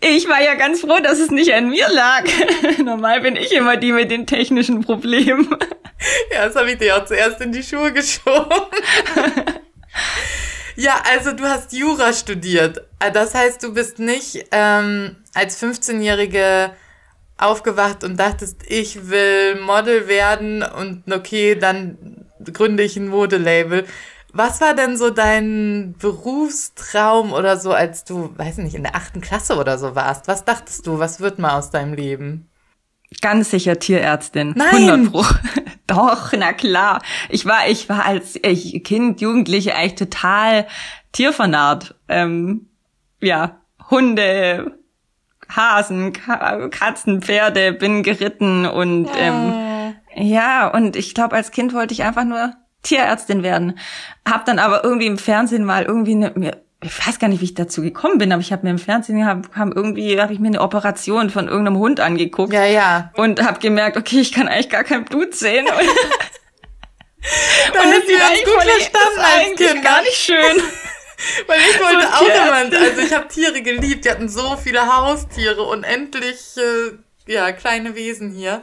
Ich 0.00 0.28
war 0.28 0.42
ja 0.42 0.54
ganz 0.54 0.80
froh, 0.80 0.98
dass 1.00 1.18
es 1.18 1.30
nicht 1.30 1.54
an 1.54 1.70
mir 1.70 1.88
lag. 1.88 2.24
Normal 2.84 3.20
bin 3.20 3.36
ich 3.36 3.52
immer 3.52 3.76
die 3.76 3.92
mit 3.92 4.10
den 4.10 4.26
technischen 4.26 4.82
Problemen. 4.82 5.48
Ja, 6.30 6.46
das 6.46 6.54
habe 6.56 6.70
ich 6.72 6.78
dir 6.78 6.94
auch 6.94 7.06
zuerst 7.06 7.40
in 7.40 7.52
die 7.52 7.62
Schuhe 7.62 7.90
geschoben. 7.90 8.50
Ja, 10.76 11.00
also 11.10 11.32
du 11.32 11.44
hast 11.44 11.72
Jura 11.72 12.12
studiert. 12.12 12.82
Das 13.14 13.34
heißt, 13.34 13.62
du 13.62 13.72
bist 13.72 13.98
nicht 13.98 14.44
ähm, 14.52 15.16
als 15.32 15.62
15-Jährige 15.62 16.70
aufgewacht 17.38 18.04
und 18.04 18.18
dachtest, 18.18 18.62
ich 18.68 19.08
will 19.08 19.60
Model 19.60 20.08
werden 20.08 20.62
und 20.62 21.10
okay, 21.12 21.54
dann 21.54 22.26
gründe 22.52 22.82
ich 22.82 22.96
ein 22.96 23.08
Modelabel. 23.08 23.84
Was 24.32 24.60
war 24.60 24.74
denn 24.74 24.96
so 24.96 25.10
dein 25.10 25.94
Berufstraum 25.98 27.32
oder 27.32 27.58
so, 27.58 27.72
als 27.72 28.04
du, 28.04 28.32
weiß 28.36 28.58
nicht, 28.58 28.74
in 28.74 28.82
der 28.82 28.94
achten 28.94 29.20
Klasse 29.20 29.56
oder 29.56 29.78
so 29.78 29.94
warst? 29.94 30.28
Was 30.28 30.44
dachtest 30.44 30.86
du, 30.86 30.98
was 30.98 31.20
wird 31.20 31.38
mal 31.38 31.56
aus 31.56 31.70
deinem 31.70 31.94
Leben? 31.94 32.50
Ganz 33.20 33.50
sicher 33.50 33.78
Tierärztin. 33.78 34.52
Nein. 34.56 34.90
100 34.90 35.12
Pro. 35.12 35.24
Doch, 35.86 36.32
na 36.36 36.52
klar. 36.52 37.00
Ich 37.28 37.46
war, 37.46 37.68
ich 37.68 37.88
war 37.88 38.04
als 38.04 38.34
Kind, 38.42 39.20
Jugendliche 39.20 39.74
eigentlich 39.74 39.94
total 39.94 40.66
tiervernarrt. 41.12 41.94
Ähm, 42.08 42.68
ja, 43.20 43.60
Hunde, 43.90 44.78
Hasen, 45.48 46.12
Katzen, 46.12 47.22
Pferde, 47.22 47.72
bin 47.72 48.02
geritten 48.02 48.66
und 48.66 49.08
ähm, 49.16 49.94
ja, 50.14 50.68
und 50.68 50.96
ich 50.96 51.14
glaube, 51.14 51.36
als 51.36 51.50
Kind 51.50 51.74
wollte 51.74 51.92
ich 51.92 52.02
einfach 52.02 52.24
nur 52.24 52.54
Tierärztin 52.82 53.42
werden. 53.42 53.78
Hab 54.28 54.44
dann 54.46 54.58
aber 54.58 54.82
irgendwie 54.84 55.06
im 55.06 55.18
Fernsehen 55.18 55.64
mal 55.64 55.84
irgendwie 55.84 56.12
eine, 56.12 56.32
mir, 56.34 56.62
ich 56.82 57.06
weiß 57.06 57.18
gar 57.18 57.28
nicht, 57.28 57.40
wie 57.40 57.46
ich 57.46 57.54
dazu 57.54 57.82
gekommen 57.82 58.18
bin, 58.18 58.32
aber 58.32 58.40
ich 58.40 58.52
habe 58.52 58.64
mir 58.64 58.70
im 58.70 58.78
Fernsehen 58.78 59.26
hab, 59.26 59.54
hab 59.54 59.74
irgendwie 59.74 60.20
habe 60.20 60.32
ich 60.32 60.38
mir 60.38 60.48
eine 60.48 60.60
Operation 60.60 61.30
von 61.30 61.48
irgendeinem 61.48 61.78
Hund 61.78 62.00
angeguckt. 62.00 62.52
Ja, 62.52 62.64
ja. 62.64 63.10
Und 63.16 63.42
habe 63.42 63.60
gemerkt, 63.60 63.96
okay, 63.96 64.20
ich 64.20 64.32
kann 64.32 64.48
eigentlich 64.48 64.70
gar 64.70 64.84
kein 64.84 65.04
Blut 65.04 65.34
sehen. 65.34 65.66
da 65.66 65.72
und 67.82 67.90
das 67.90 68.04
ist 68.04 68.18
ganz 68.18 68.44
gut 68.44 68.62
verstanden 68.62 69.20
als 69.20 69.56
Kind. 69.56 69.84
gar 69.84 70.00
nicht 70.02 70.16
schön. 70.16 70.62
Weil 71.46 71.58
ich 71.60 71.80
wollte 71.80 72.06
so 72.06 72.12
auch 72.14 72.70
immer, 72.70 72.78
also 72.78 73.00
ich 73.00 73.12
habe 73.12 73.28
Tiere 73.28 73.62
geliebt. 73.62 74.04
Die 74.04 74.10
hatten 74.10 74.28
so 74.28 74.56
viele 74.56 74.94
Haustiere, 74.94 75.62
unendlich 75.62 76.56
äh, 76.56 77.32
ja, 77.32 77.52
kleine 77.52 77.94
Wesen 77.94 78.30
hier. 78.30 78.62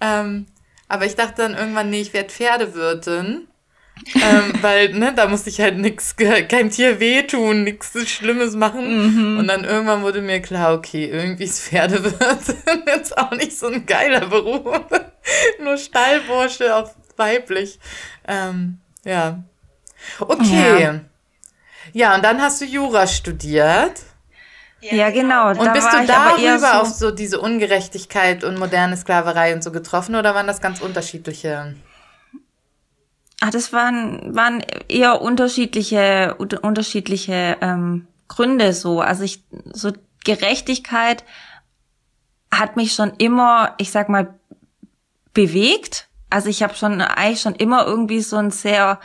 Ähm, 0.00 0.46
aber 0.88 1.06
ich 1.06 1.16
dachte 1.16 1.42
dann 1.42 1.54
irgendwann, 1.54 1.90
nee, 1.90 2.00
ich 2.00 2.12
werde 2.12 2.28
Pferdewirtin. 2.28 3.48
ähm, 4.14 4.52
weil, 4.60 4.92
ne, 4.92 5.12
da 5.14 5.26
musste 5.28 5.50
ich 5.50 5.60
halt 5.60 5.78
nix, 5.78 6.16
kein 6.16 6.70
Tier 6.70 7.00
wehtun, 7.00 7.64
nichts 7.64 7.92
Schlimmes 8.10 8.54
machen. 8.54 9.32
Mhm. 9.32 9.38
Und 9.38 9.48
dann 9.48 9.64
irgendwann 9.64 10.02
wurde 10.02 10.20
mir 10.20 10.40
klar, 10.40 10.74
okay, 10.74 11.06
irgendwie 11.06 11.44
ist 11.44 11.60
Pferdewirtin 11.60 12.56
jetzt 12.86 13.16
auch 13.16 13.30
nicht 13.32 13.58
so 13.58 13.68
ein 13.68 13.86
geiler 13.86 14.26
Beruf. 14.26 14.80
Nur 15.62 15.76
Stallbursche 15.78 16.76
auf 16.76 16.94
weiblich. 17.16 17.78
Ähm, 18.26 18.78
ja. 19.04 19.42
Okay. 20.20 20.82
Ja. 20.82 21.00
Ja, 21.92 22.14
und 22.14 22.24
dann 22.24 22.40
hast 22.40 22.60
du 22.60 22.64
Jura 22.64 23.06
studiert. 23.06 24.00
Ja, 24.80 25.10
genau. 25.10 25.50
Und 25.50 25.64
da 25.64 25.72
bist 25.72 25.88
du 25.92 26.06
darüber 26.06 26.58
so 26.58 26.66
auf 26.66 26.88
so 26.88 27.10
diese 27.10 27.40
Ungerechtigkeit 27.40 28.44
und 28.44 28.58
moderne 28.58 28.96
Sklaverei 28.96 29.54
und 29.54 29.64
so 29.64 29.72
getroffen 29.72 30.14
oder 30.14 30.34
waren 30.34 30.46
das 30.46 30.60
ganz 30.60 30.80
unterschiedliche? 30.80 31.74
Ah, 33.40 33.50
das 33.50 33.72
waren, 33.72 34.34
waren 34.34 34.62
eher 34.88 35.22
unterschiedliche, 35.22 36.36
unterschiedliche 36.36 37.56
ähm, 37.60 38.06
Gründe 38.28 38.72
so. 38.72 39.00
Also 39.00 39.22
ich, 39.22 39.42
so 39.72 39.92
Gerechtigkeit 40.24 41.24
hat 42.50 42.76
mich 42.76 42.94
schon 42.94 43.12
immer, 43.18 43.74
ich 43.78 43.90
sag 43.90 44.08
mal, 44.08 44.34
bewegt. 45.32 46.08
Also 46.30 46.48
ich 46.48 46.62
habe 46.62 46.74
schon 46.74 47.00
eigentlich 47.00 47.40
schon 47.40 47.54
immer 47.54 47.86
irgendwie 47.86 48.20
so 48.20 48.36
einen 48.36 48.50
sehr 48.50 49.00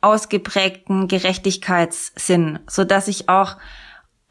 ausgeprägten 0.00 1.08
Gerechtigkeitssinn, 1.08 2.60
so 2.66 2.84
dass 2.84 3.08
ich 3.08 3.28
auch 3.28 3.56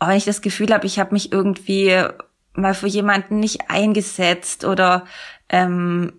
wenn 0.08 0.18
ich 0.18 0.26
das 0.26 0.42
Gefühl 0.42 0.74
habe, 0.74 0.86
ich 0.86 1.00
habe 1.00 1.14
mich 1.14 1.32
irgendwie 1.32 2.02
mal 2.54 2.74
für 2.74 2.88
jemanden 2.88 3.40
nicht 3.40 3.70
eingesetzt 3.70 4.66
oder 4.66 5.06
ähm, 5.50 6.14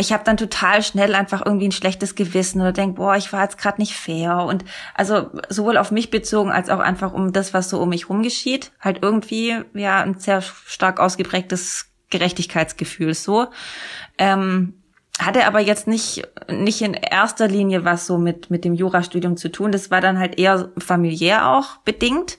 ich 0.00 0.12
habe 0.12 0.22
dann 0.22 0.36
total 0.36 0.82
schnell 0.82 1.14
einfach 1.14 1.44
irgendwie 1.44 1.68
ein 1.68 1.72
schlechtes 1.72 2.14
Gewissen 2.14 2.60
oder 2.60 2.72
denk, 2.72 2.96
boah, 2.96 3.16
ich 3.16 3.32
war 3.32 3.42
jetzt 3.42 3.58
gerade 3.58 3.80
nicht 3.80 3.94
fair 3.94 4.44
und 4.44 4.64
also 4.94 5.30
sowohl 5.48 5.76
auf 5.76 5.90
mich 5.90 6.10
bezogen 6.10 6.52
als 6.52 6.70
auch 6.70 6.78
einfach 6.78 7.12
um 7.12 7.32
das, 7.32 7.52
was 7.52 7.68
so 7.68 7.80
um 7.80 7.88
mich 7.88 8.08
rum 8.08 8.22
geschieht, 8.22 8.70
halt 8.80 9.00
irgendwie 9.02 9.60
ja 9.74 10.00
ein 10.00 10.18
sehr 10.18 10.40
stark 10.40 11.00
ausgeprägtes 11.00 11.86
Gerechtigkeitsgefühl 12.10 13.12
so. 13.12 13.48
Ähm, 14.18 14.77
hatte 15.18 15.46
aber 15.46 15.60
jetzt 15.60 15.86
nicht 15.86 16.28
nicht 16.50 16.80
in 16.82 16.94
erster 16.94 17.48
Linie 17.48 17.84
was 17.84 18.06
so 18.06 18.18
mit 18.18 18.50
mit 18.50 18.64
dem 18.64 18.74
Jurastudium 18.74 19.36
zu 19.36 19.50
tun. 19.50 19.72
Das 19.72 19.90
war 19.90 20.00
dann 20.00 20.18
halt 20.18 20.38
eher 20.38 20.70
familiär 20.78 21.48
auch 21.48 21.78
bedingt 21.78 22.38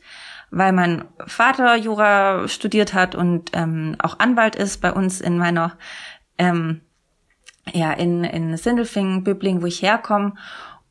weil 0.51 0.71
mein 0.71 1.05
Vater 1.25 1.75
Jura 1.75 2.48
studiert 2.48 2.93
hat 2.93 3.15
und 3.15 3.51
ähm, 3.53 3.95
auch 4.00 4.19
Anwalt 4.19 4.55
ist 4.55 4.81
bei 4.81 4.91
uns 4.91 5.21
in 5.21 5.38
meiner, 5.38 5.77
ähm, 6.38 6.81
ja, 7.71 7.91
in, 7.91 8.24
in 8.24 8.57
Sindelfingen, 8.57 9.24
Böbling, 9.24 9.62
wo 9.62 9.67
ich 9.67 9.81
herkomme. 9.81 10.33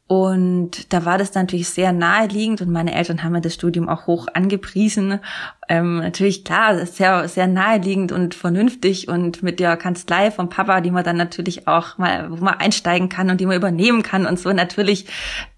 Und 0.08 0.94
da 0.94 1.04
war 1.04 1.18
das 1.18 1.34
natürlich 1.34 1.68
sehr 1.68 1.92
naheliegend 1.92 2.62
und 2.62 2.70
meine 2.70 2.94
Eltern 2.94 3.22
haben 3.22 3.32
mir 3.32 3.42
das 3.42 3.52
Studium 3.52 3.90
auch 3.90 4.06
hoch 4.06 4.26
angepriesen. 4.32 5.20
Ähm, 5.68 5.98
natürlich 5.98 6.46
klar, 6.46 6.86
sehr, 6.86 7.28
sehr 7.28 7.46
naheliegend 7.46 8.10
und 8.10 8.34
vernünftig 8.34 9.08
und 9.08 9.42
mit 9.42 9.60
der 9.60 9.76
Kanzlei 9.76 10.30
vom 10.30 10.48
Papa, 10.48 10.80
die 10.80 10.90
man 10.90 11.04
dann 11.04 11.18
natürlich 11.18 11.68
auch 11.68 11.98
mal, 11.98 12.30
wo 12.30 12.42
man 12.42 12.54
einsteigen 12.54 13.10
kann 13.10 13.28
und 13.28 13.38
die 13.38 13.44
man 13.44 13.56
übernehmen 13.56 14.02
kann 14.02 14.24
und 14.24 14.40
so 14.40 14.50
natürlich 14.50 15.04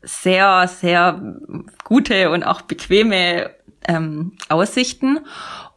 sehr, 0.02 0.66
sehr 0.66 1.22
gute 1.84 2.30
und 2.30 2.42
auch 2.42 2.62
bequeme 2.62 3.50
ähm, 3.86 4.32
Aussichten. 4.48 5.20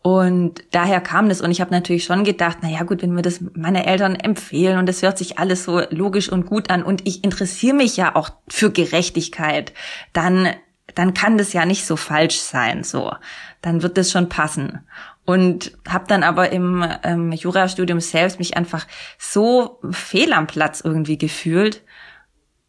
Und 0.04 0.66
daher 0.72 1.00
kam 1.00 1.30
das. 1.30 1.40
Und 1.40 1.50
ich 1.50 1.62
habe 1.62 1.72
natürlich 1.72 2.04
schon 2.04 2.26
gedacht, 2.26 2.58
na 2.62 2.70
ja, 2.70 2.84
gut, 2.84 3.02
wenn 3.02 3.14
mir 3.14 3.22
das 3.22 3.40
meine 3.54 3.86
Eltern 3.86 4.16
empfehlen 4.16 4.78
und 4.78 4.86
das 4.86 5.02
hört 5.02 5.18
sich 5.18 5.40
alles 5.40 5.64
so 5.64 5.82
logisch 5.92 6.30
und 6.30 6.46
gut 6.46 6.70
an 6.70 6.84
und 6.84 7.08
ich 7.08 7.24
interessiere 7.24 7.74
mich 7.74 7.96
ja 7.96 8.14
auch 8.18 8.30
für 8.50 8.70
Gerechtigkeit, 8.70 9.72
dann, 10.12 10.50
dann 10.94 11.14
kann 11.14 11.38
das 11.38 11.54
ja 11.54 11.66
nicht 11.66 11.86
so 11.86 11.96
falsch 11.96 12.40
sein, 12.40 12.84
so. 12.84 13.14
Dann 13.62 13.82
wird 13.82 13.98
das 13.98 14.12
schon 14.12 14.28
passen. 14.28 14.86
Und 15.24 15.72
habe 15.88 16.04
dann 16.10 16.24
aber 16.24 16.52
im 16.52 16.86
ähm, 17.04 17.32
Jurastudium 17.32 18.02
selbst 18.02 18.40
mich 18.40 18.58
einfach 18.58 18.86
so 19.18 19.80
fehl 19.92 20.34
am 20.34 20.48
Platz 20.48 20.82
irgendwie 20.84 21.18
gefühlt. 21.18 21.82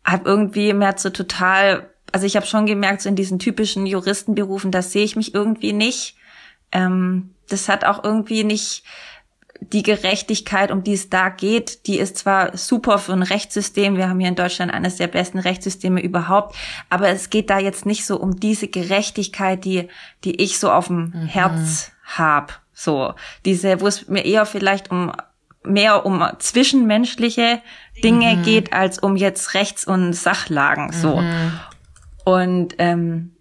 Hab 0.05 0.25
irgendwie 0.25 0.73
mehr 0.73 0.95
so 0.97 1.11
total 1.11 1.91
also 2.13 2.27
ich 2.27 2.37
habe 2.37 2.47
schon 2.47 2.65
gemerkt, 2.67 3.03
so 3.03 3.09
in 3.09 3.17
diesen 3.17 3.41
typischen 3.41 3.87
Juristenberufen, 3.87 4.71
da 4.71 4.83
sehe 4.83 5.03
ich 5.03 5.17
mich 5.17 5.35
irgendwie 5.35 5.73
nicht. 5.73 6.15
Ähm, 6.75 7.31
das 7.49 7.69
hat 7.69 7.85
auch 7.85 8.05
irgendwie 8.05 8.45
nicht 8.45 8.85
die 9.61 9.83
Gerechtigkeit, 9.83 10.71
um 10.71 10.83
die 10.83 10.93
es 10.93 11.11
da 11.11 11.29
geht, 11.29 11.87
die 11.87 11.99
ist 11.99 12.19
zwar 12.19 12.57
super 12.57 12.99
für 12.99 13.13
ein 13.13 13.23
Rechtssystem. 13.23 13.97
Wir 13.97 14.09
haben 14.09 14.21
hier 14.21 14.29
in 14.29 14.35
Deutschland 14.35 14.73
eines 14.73 14.97
der 14.97 15.07
besten 15.07 15.39
Rechtssysteme 15.39 16.03
überhaupt. 16.03 16.55
Aber 16.91 17.09
es 17.09 17.31
geht 17.31 17.51
da 17.51 17.59
jetzt 17.59 17.87
nicht 17.87 18.05
so 18.05 18.19
um 18.19 18.39
diese 18.39 18.69
Gerechtigkeit, 18.69 19.65
die, 19.65 19.89
die 20.25 20.43
ich 20.43 20.59
so 20.59 20.71
auf 20.71 20.89
dem 20.89 21.13
mhm. 21.15 21.27
Herz 21.27 21.93
hab. 22.05 22.61
So, 22.73 23.15
diese, 23.45 23.81
wo 23.81 23.87
es 23.87 24.09
mir 24.09 24.25
eher 24.25 24.47
vielleicht 24.47 24.91
um, 24.91 25.13
mehr 25.63 26.05
um 26.05 26.27
zwischenmenschliche 26.39 27.63
Dinge 28.03 28.37
mhm. 28.37 28.43
geht, 28.43 28.73
als 28.73 28.99
um 28.99 29.17
jetzt 29.17 29.55
Rechts- 29.55 29.87
und 29.87 30.13
Sachlagen, 30.13 30.93
so. 30.93 31.21
Mhm. 31.21 31.61
Und 32.25 32.75
ähm, 32.79 33.34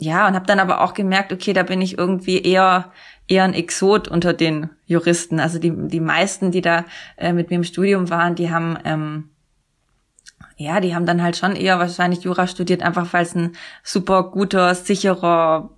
ja, 0.00 0.28
und 0.28 0.34
habe 0.34 0.46
dann 0.46 0.60
aber 0.60 0.80
auch 0.80 0.94
gemerkt, 0.94 1.32
okay, 1.32 1.52
da 1.52 1.64
bin 1.64 1.80
ich 1.80 1.98
irgendwie 1.98 2.40
eher 2.40 2.92
eher 3.26 3.44
ein 3.44 3.52
Exot 3.52 4.08
unter 4.08 4.32
den 4.32 4.70
Juristen. 4.86 5.38
Also 5.40 5.58
die 5.58 5.72
die 5.74 6.00
meisten, 6.00 6.50
die 6.50 6.62
da 6.62 6.84
äh, 7.16 7.32
mit 7.32 7.50
mir 7.50 7.56
im 7.56 7.64
Studium 7.64 8.08
waren, 8.08 8.34
die 8.34 8.50
haben 8.50 8.78
ähm, 8.84 9.30
ja, 10.58 10.80
die 10.80 10.94
haben 10.94 11.06
dann 11.06 11.22
halt 11.22 11.36
schon 11.36 11.54
eher 11.54 11.78
wahrscheinlich 11.78 12.24
Jura 12.24 12.48
studiert, 12.48 12.82
einfach 12.82 13.12
weil 13.12 13.22
es 13.22 13.34
ein 13.34 13.52
super 13.84 14.24
guter, 14.24 14.74
sicherer, 14.74 15.70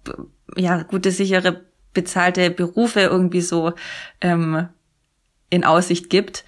ja, 0.56 0.82
gute, 0.84 1.10
sichere, 1.10 1.60
bezahlte 1.92 2.50
Berufe 2.50 3.00
irgendwie 3.00 3.42
so 3.42 3.74
ähm, 4.22 4.68
in 5.50 5.64
Aussicht 5.64 6.08
gibt. 6.08 6.44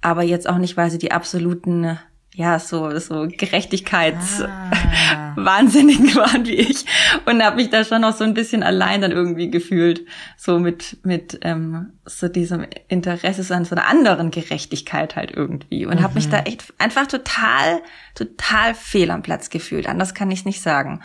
Aber 0.00 0.22
jetzt 0.22 0.48
auch 0.48 0.58
nicht, 0.58 0.76
weil 0.76 0.90
sie 0.90 0.98
die 0.98 1.10
absoluten 1.10 1.98
ja, 2.36 2.58
so, 2.58 2.98
so 2.98 3.26
Gerechtigkeitswahnsinnigen 3.30 6.10
ah. 6.10 6.16
waren 6.16 6.46
wie 6.46 6.56
ich 6.56 6.84
und 7.24 7.42
habe 7.42 7.56
mich 7.56 7.70
da 7.70 7.82
schon 7.82 8.04
auch 8.04 8.14
so 8.14 8.24
ein 8.24 8.34
bisschen 8.34 8.62
allein 8.62 9.00
dann 9.00 9.10
irgendwie 9.10 9.50
gefühlt, 9.50 10.04
so 10.36 10.58
mit, 10.58 10.98
mit 11.02 11.38
ähm, 11.40 11.94
so 12.04 12.28
diesem 12.28 12.66
Interesse 12.88 13.54
an 13.54 13.64
so 13.64 13.74
einer 13.74 13.86
anderen 13.86 14.30
Gerechtigkeit 14.30 15.16
halt 15.16 15.30
irgendwie 15.30 15.86
und 15.86 16.00
mhm. 16.00 16.02
habe 16.02 16.16
mich 16.16 16.28
da 16.28 16.40
echt 16.40 16.74
einfach 16.76 17.06
total, 17.06 17.80
total 18.14 18.74
fehl 18.74 19.10
am 19.10 19.22
Platz 19.22 19.48
gefühlt. 19.48 19.88
Anders 19.88 20.12
kann 20.12 20.30
ich 20.30 20.40
es 20.40 20.44
nicht 20.44 20.60
sagen. 20.60 21.00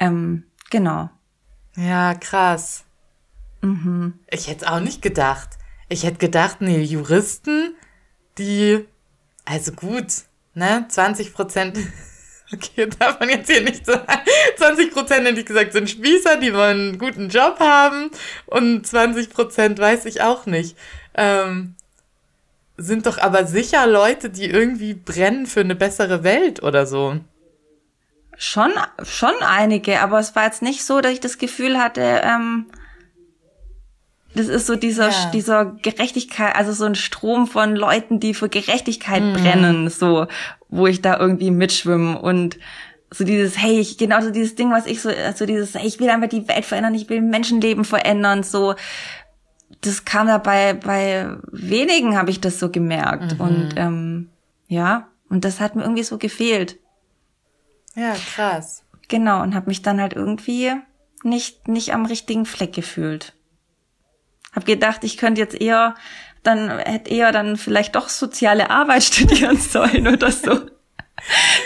Ähm, 0.00 0.42
genau. 0.70 1.10
Ja, 1.76 2.14
krass. 2.14 2.82
Mhm. 3.60 4.14
Ich 4.28 4.48
hätte 4.48 4.72
auch 4.72 4.80
nicht 4.80 5.00
gedacht. 5.00 5.50
Ich 5.88 6.02
hätte 6.02 6.18
gedacht, 6.18 6.60
nee, 6.60 6.82
Juristen, 6.82 7.76
die, 8.36 8.84
also 9.44 9.70
gut, 9.70 10.24
ne, 10.54 10.86
20 10.88 11.32
Prozent, 11.32 11.78
okay, 12.52 12.88
darf 12.98 13.20
man 13.20 13.28
jetzt 13.28 13.50
hier 13.50 13.62
nicht 13.62 13.86
sagen, 13.86 14.06
20 14.56 14.92
Prozent, 14.92 15.26
hätte 15.26 15.40
ich 15.40 15.46
gesagt, 15.46 15.72
sind 15.72 15.90
Spießer, 15.90 16.36
die 16.36 16.54
wollen 16.54 16.88
einen 16.88 16.98
guten 16.98 17.28
Job 17.28 17.58
haben 17.60 18.10
und 18.46 18.86
20 18.86 19.30
Prozent 19.30 19.78
weiß 19.78 20.04
ich 20.06 20.22
auch 20.22 20.46
nicht. 20.46 20.76
Ähm, 21.14 21.74
sind 22.76 23.06
doch 23.06 23.18
aber 23.18 23.46
sicher 23.46 23.86
Leute, 23.86 24.30
die 24.30 24.46
irgendwie 24.46 24.94
brennen 24.94 25.46
für 25.46 25.60
eine 25.60 25.74
bessere 25.74 26.24
Welt 26.24 26.62
oder 26.62 26.86
so. 26.86 27.20
Schon, 28.38 28.72
schon 29.02 29.34
einige, 29.40 30.00
aber 30.00 30.18
es 30.18 30.34
war 30.34 30.44
jetzt 30.44 30.62
nicht 30.62 30.84
so, 30.84 31.00
dass 31.00 31.12
ich 31.12 31.20
das 31.20 31.38
Gefühl 31.38 31.78
hatte, 31.78 32.22
ähm, 32.24 32.66
das 34.34 34.48
ist 34.48 34.66
so 34.66 34.76
dieser, 34.76 35.10
ja. 35.10 35.30
dieser 35.32 35.64
Gerechtigkeit, 35.82 36.54
also 36.54 36.72
so 36.72 36.84
ein 36.84 36.94
Strom 36.94 37.46
von 37.46 37.76
Leuten, 37.76 38.20
die 38.20 38.34
für 38.34 38.48
Gerechtigkeit 38.48 39.22
mhm. 39.22 39.32
brennen, 39.34 39.90
so, 39.90 40.26
wo 40.68 40.86
ich 40.86 41.02
da 41.02 41.18
irgendwie 41.18 41.50
mitschwimme 41.50 42.20
und 42.20 42.58
so 43.10 43.24
dieses, 43.24 43.58
hey, 43.58 43.78
ich, 43.78 43.98
genau 43.98 44.22
so 44.22 44.30
dieses 44.30 44.54
Ding, 44.54 44.70
was 44.70 44.86
ich 44.86 45.02
so, 45.02 45.10
so 45.34 45.44
dieses, 45.44 45.74
hey, 45.74 45.86
ich 45.86 46.00
will 46.00 46.08
einfach 46.08 46.28
die 46.28 46.48
Welt 46.48 46.64
verändern, 46.64 46.94
ich 46.94 47.10
will 47.10 47.20
Menschenleben 47.20 47.84
verändern, 47.84 48.42
so, 48.42 48.74
das 49.82 50.04
kam 50.04 50.28
dabei, 50.28 50.74
bei 50.74 51.28
wenigen 51.50 52.16
habe 52.16 52.30
ich 52.30 52.40
das 52.40 52.58
so 52.58 52.70
gemerkt 52.70 53.34
mhm. 53.34 53.40
und, 53.40 53.74
ähm, 53.76 54.30
ja, 54.68 55.08
und 55.28 55.44
das 55.44 55.60
hat 55.60 55.76
mir 55.76 55.82
irgendwie 55.82 56.04
so 56.04 56.16
gefehlt. 56.16 56.78
Ja, 57.94 58.14
krass. 58.34 58.84
Genau, 59.08 59.42
und 59.42 59.54
habe 59.54 59.66
mich 59.68 59.82
dann 59.82 60.00
halt 60.00 60.14
irgendwie 60.14 60.72
nicht, 61.22 61.68
nicht 61.68 61.92
am 61.92 62.06
richtigen 62.06 62.46
Fleck 62.46 62.72
gefühlt. 62.72 63.34
Hab 64.52 64.66
gedacht, 64.66 65.04
ich 65.04 65.16
könnte 65.16 65.40
jetzt 65.40 65.60
eher, 65.60 65.94
dann 66.42 66.78
hätte 66.78 67.10
eher 67.10 67.32
dann 67.32 67.56
vielleicht 67.56 67.96
doch 67.96 68.08
soziale 68.08 68.70
Arbeit 68.70 69.02
studieren 69.04 69.56
sollen 69.56 70.08
oder 70.08 70.30
so. 70.30 70.60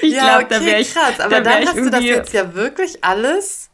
Ich 0.02 0.14
ja, 0.14 0.38
glaube, 0.38 0.44
okay, 0.44 0.54
da 0.54 0.66
wäre 0.66 0.80
ich 0.80 0.92
krass. 0.92 1.20
Aber 1.20 1.40
dann 1.40 1.66
hast 1.66 1.76
du 1.76 1.90
das 1.90 2.02
jetzt 2.02 2.32
ja 2.32 2.54
wirklich 2.54 3.02
alles 3.04 3.70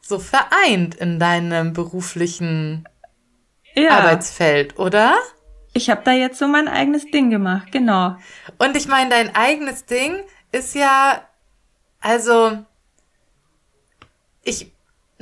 so 0.00 0.18
vereint 0.18 0.94
in 0.96 1.18
deinem 1.18 1.72
beruflichen 1.72 2.84
ja. 3.74 3.90
Arbeitsfeld, 3.98 4.78
oder? 4.78 5.16
Ich 5.72 5.88
habe 5.88 6.02
da 6.04 6.12
jetzt 6.12 6.38
so 6.38 6.46
mein 6.46 6.68
eigenes 6.68 7.06
Ding 7.10 7.30
gemacht, 7.30 7.72
genau. 7.72 8.16
Und 8.58 8.76
ich 8.76 8.88
meine, 8.88 9.08
dein 9.08 9.34
eigenes 9.34 9.86
Ding 9.86 10.22
ist 10.50 10.74
ja, 10.74 11.26
also, 12.00 12.58
ich, 14.42 14.71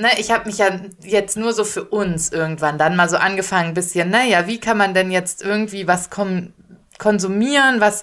ne, 0.00 0.08
ich 0.18 0.30
habe 0.30 0.46
mich 0.46 0.58
ja 0.58 0.80
jetzt 1.02 1.36
nur 1.36 1.52
so 1.52 1.64
für 1.64 1.84
uns 1.84 2.32
irgendwann 2.32 2.78
dann 2.78 2.96
mal 2.96 3.08
so 3.08 3.16
angefangen, 3.16 3.68
ein 3.68 3.74
bisschen, 3.74 4.10
naja, 4.10 4.46
wie 4.46 4.58
kann 4.58 4.76
man 4.76 4.94
denn 4.94 5.10
jetzt 5.10 5.42
irgendwie 5.42 5.86
was 5.86 6.10
konsumieren, 6.98 7.80
was 7.80 8.02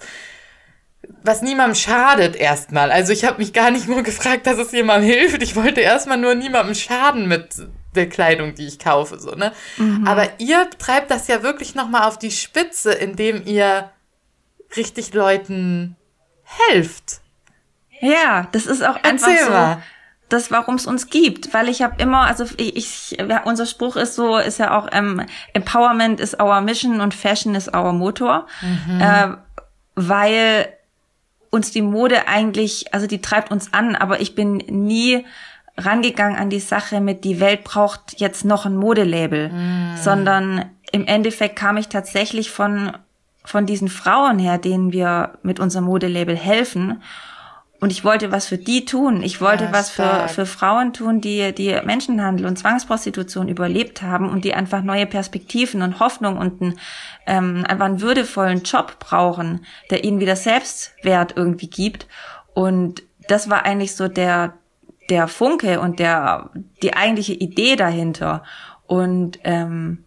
was 1.24 1.42
niemandem 1.42 1.76
schadet 1.76 2.36
erstmal. 2.36 2.92
Also 2.92 3.14
ich 3.14 3.24
habe 3.26 3.38
mich 3.38 3.54
gar 3.54 3.72
nicht 3.72 3.88
nur 3.88 4.04
gefragt, 4.04 4.48
dass 4.48 4.58
es 4.58 4.72
jemandem 4.72 5.10
hilft. 5.10 5.42
Ich 5.42 5.56
wollte 5.56 5.82
erstmal 5.82 6.18
nur 6.18 6.36
niemandem 6.36 6.76
schaden 6.76 7.28
mit 7.28 7.50
der 7.96 8.10
Kleidung, 8.10 8.56
die 8.56 8.68
ich 8.68 8.80
kaufe, 8.80 9.20
so, 9.20 9.32
ne? 9.32 9.54
Mhm. 9.78 10.08
Aber 10.08 10.28
ihr 10.38 10.70
treibt 10.78 11.12
das 11.12 11.28
ja 11.28 11.44
wirklich 11.44 11.76
nochmal 11.76 12.08
auf 12.08 12.18
die 12.18 12.32
Spitze, 12.32 12.94
indem 12.94 13.46
ihr 13.46 13.90
richtig 14.76 15.14
Leuten 15.14 15.96
helft. 16.44 17.22
Ja, 18.00 18.48
das 18.52 18.66
ist 18.66 18.84
auch 18.84 18.98
Erzähl 19.02 19.30
einfach 19.30 19.46
so. 19.46 19.52
Mal. 19.52 19.84
Das, 20.30 20.52
warum 20.52 20.76
es 20.76 20.86
uns 20.86 21.10
gibt, 21.10 21.54
weil 21.54 21.70
ich 21.70 21.82
habe 21.82 22.02
immer, 22.02 22.22
also 22.22 22.44
ich, 22.58 22.76
ich 22.76 23.18
ja, 23.18 23.44
unser 23.44 23.66
Spruch 23.66 23.96
ist 23.96 24.16
so, 24.16 24.38
ist 24.38 24.58
ja 24.60 24.78
auch 24.78 24.90
ähm, 24.92 25.22
Empowerment 25.54 26.20
is 26.20 26.38
our 26.38 26.60
mission 26.60 27.00
und 27.00 27.14
Fashion 27.14 27.56
is 27.56 27.74
our 27.74 27.94
Motor, 27.94 28.46
mhm. 28.62 29.02
äh, 29.02 29.28
weil 29.96 30.68
uns 31.50 31.72
die 31.72 31.82
Mode 31.82 32.28
eigentlich, 32.28 32.94
also 32.94 33.08
die 33.08 33.22
treibt 33.22 33.52
uns 33.52 33.74
an, 33.74 33.96
aber 33.96 34.20
ich 34.20 34.36
bin 34.36 34.58
nie 34.58 35.26
rangegangen 35.78 36.38
an 36.38 36.50
die 36.50 36.60
Sache 36.60 37.00
mit, 37.02 37.24
die 37.24 37.40
Welt 37.40 37.64
braucht 37.64 38.20
jetzt 38.20 38.46
noch 38.46 38.66
ein 38.66 38.76
Modelabel, 38.76 39.50
mm. 39.50 39.98
sondern 39.98 40.66
im 40.92 41.06
Endeffekt 41.06 41.56
kam 41.56 41.78
ich 41.78 41.88
tatsächlich 41.88 42.50
von, 42.50 42.94
von 43.44 43.66
diesen 43.66 43.88
Frauen 43.88 44.40
her, 44.40 44.58
denen 44.58 44.92
wir 44.92 45.38
mit 45.44 45.60
unserem 45.60 45.86
Modelabel 45.86 46.36
helfen. 46.36 47.02
Und 47.80 47.92
ich 47.92 48.04
wollte 48.04 48.32
was 48.32 48.48
für 48.48 48.58
die 48.58 48.86
tun. 48.86 49.22
Ich 49.22 49.40
wollte 49.40 49.66
ja, 49.66 49.72
was 49.72 49.92
für, 49.92 50.28
für 50.30 50.48
Frauen 50.48 50.94
tun, 50.94 51.22
die, 51.22 51.54
die 51.54 51.80
Menschenhandel 51.84 52.48
und 52.48 52.58
Zwangsprostitution 52.58 53.48
überlebt 53.50 54.02
haben 54.02 54.30
und 54.30 54.46
die 54.46 54.56
einfach 54.56 54.82
neue 54.82 55.06
Perspektiven 55.06 55.84
und 55.84 56.00
Hoffnung 56.00 56.38
und 56.38 56.60
einen, 56.62 56.80
ähm, 57.28 57.66
einfach 57.68 57.86
einen 57.86 58.02
würdevollen 58.02 58.64
Job 58.64 58.98
brauchen, 59.00 59.64
der 59.92 60.04
ihnen 60.04 60.20
wieder 60.20 60.36
Selbstwert 60.36 61.34
irgendwie 61.36 61.70
gibt. 61.70 62.08
Und 62.56 63.04
das 63.28 63.48
war 63.48 63.64
eigentlich 63.64 63.96
so 63.96 64.08
der, 64.08 64.54
der 65.12 65.28
Funke 65.28 65.80
und 65.80 66.00
der, 66.00 66.50
die 66.82 66.96
eigentliche 66.96 67.34
Idee 67.34 67.76
dahinter. 67.76 68.42
Und, 68.88 69.38
ähm, 69.44 70.04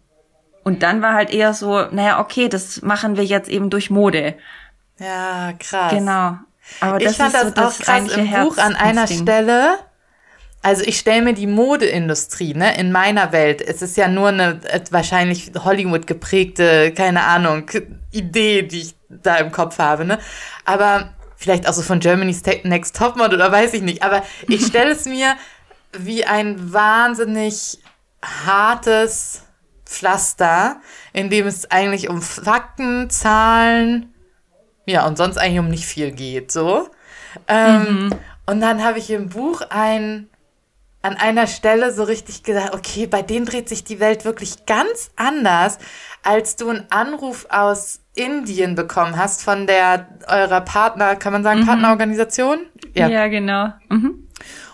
und 0.65 0.83
dann 0.83 1.01
war 1.01 1.13
halt 1.13 1.29
eher 1.29 1.53
so, 1.53 1.85
naja, 1.91 2.19
okay, 2.19 2.49
das 2.49 2.81
machen 2.81 3.15
wir 3.15 3.23
jetzt 3.23 3.49
eben 3.49 3.69
durch 3.69 3.89
Mode. 3.89 4.35
Ja, 4.99 5.53
krass. 5.57 5.93
Genau. 5.93 6.37
Aber 6.79 6.99
das 6.99 7.11
ich 7.11 7.17
fand 7.17 7.33
das, 7.33 7.43
so 7.43 7.49
das 7.49 7.79
auch 7.79 7.83
krass 7.83 8.11
im 8.11 8.31
Buch 8.31 8.57
an 8.57 8.75
einer 8.75 9.07
Stelle. 9.07 9.77
Also 10.63 10.83
ich 10.83 10.99
stelle 10.99 11.23
mir 11.23 11.33
die 11.33 11.47
Modeindustrie, 11.47 12.53
ne, 12.53 12.77
in 12.77 12.91
meiner 12.91 13.31
Welt, 13.31 13.61
es 13.61 13.81
ist 13.81 13.97
ja 13.97 14.07
nur 14.07 14.27
eine 14.27 14.61
äh, 14.69 14.79
wahrscheinlich 14.91 15.51
Hollywood 15.57 16.05
geprägte, 16.05 16.93
keine 16.93 17.23
Ahnung, 17.23 17.65
Idee, 18.11 18.61
die 18.61 18.81
ich 18.81 18.95
da 19.09 19.37
im 19.37 19.51
Kopf 19.51 19.79
habe, 19.79 20.05
ne? 20.05 20.19
Aber 20.63 21.13
vielleicht 21.35 21.67
auch 21.67 21.73
so 21.73 21.81
von 21.81 21.99
Germany's 21.99 22.43
Next 22.63 22.95
Topmodel 22.95 23.39
oder 23.39 23.51
weiß 23.51 23.73
ich 23.73 23.81
nicht, 23.81 24.03
aber 24.03 24.23
ich 24.47 24.67
stelle 24.67 24.91
es 24.91 25.05
mir 25.05 25.35
wie 25.97 26.25
ein 26.25 26.71
wahnsinnig 26.71 27.79
hartes 28.21 29.41
Pflaster, 29.85 30.79
in 31.11 31.29
dem 31.29 31.47
es 31.47 31.69
eigentlich 31.71 32.07
um 32.07 32.21
Fakten, 32.21 33.09
Zahlen, 33.09 34.10
ja, 34.91 35.07
und 35.07 35.17
sonst 35.17 35.37
eigentlich 35.37 35.59
um 35.59 35.69
nicht 35.69 35.85
viel 35.85 36.11
geht, 36.11 36.51
so. 36.51 36.89
Ähm, 37.47 37.81
mhm. 37.81 38.09
Und 38.45 38.61
dann 38.61 38.83
habe 38.83 38.99
ich 38.99 39.09
im 39.09 39.29
Buch 39.29 39.61
ein, 39.69 40.29
an 41.01 41.15
einer 41.15 41.47
Stelle 41.47 41.93
so 41.93 42.03
richtig 42.03 42.43
gesagt, 42.43 42.73
okay, 42.73 43.07
bei 43.07 43.21
denen 43.21 43.45
dreht 43.45 43.69
sich 43.69 43.83
die 43.83 43.99
Welt 43.99 44.25
wirklich 44.25 44.65
ganz 44.65 45.11
anders, 45.15 45.77
als 46.23 46.55
du 46.55 46.69
einen 46.69 46.85
Anruf 46.89 47.47
aus 47.49 48.01
Indien 48.13 48.75
bekommen 48.75 49.17
hast 49.17 49.41
von 49.43 49.67
der 49.67 50.07
eurer 50.27 50.61
Partner, 50.61 51.15
kann 51.15 51.33
man 51.33 51.43
sagen, 51.43 51.61
mhm. 51.61 51.65
Partnerorganisation? 51.67 52.59
Ja, 52.93 53.07
ja 53.07 53.27
genau. 53.27 53.69
Mhm. 53.89 54.27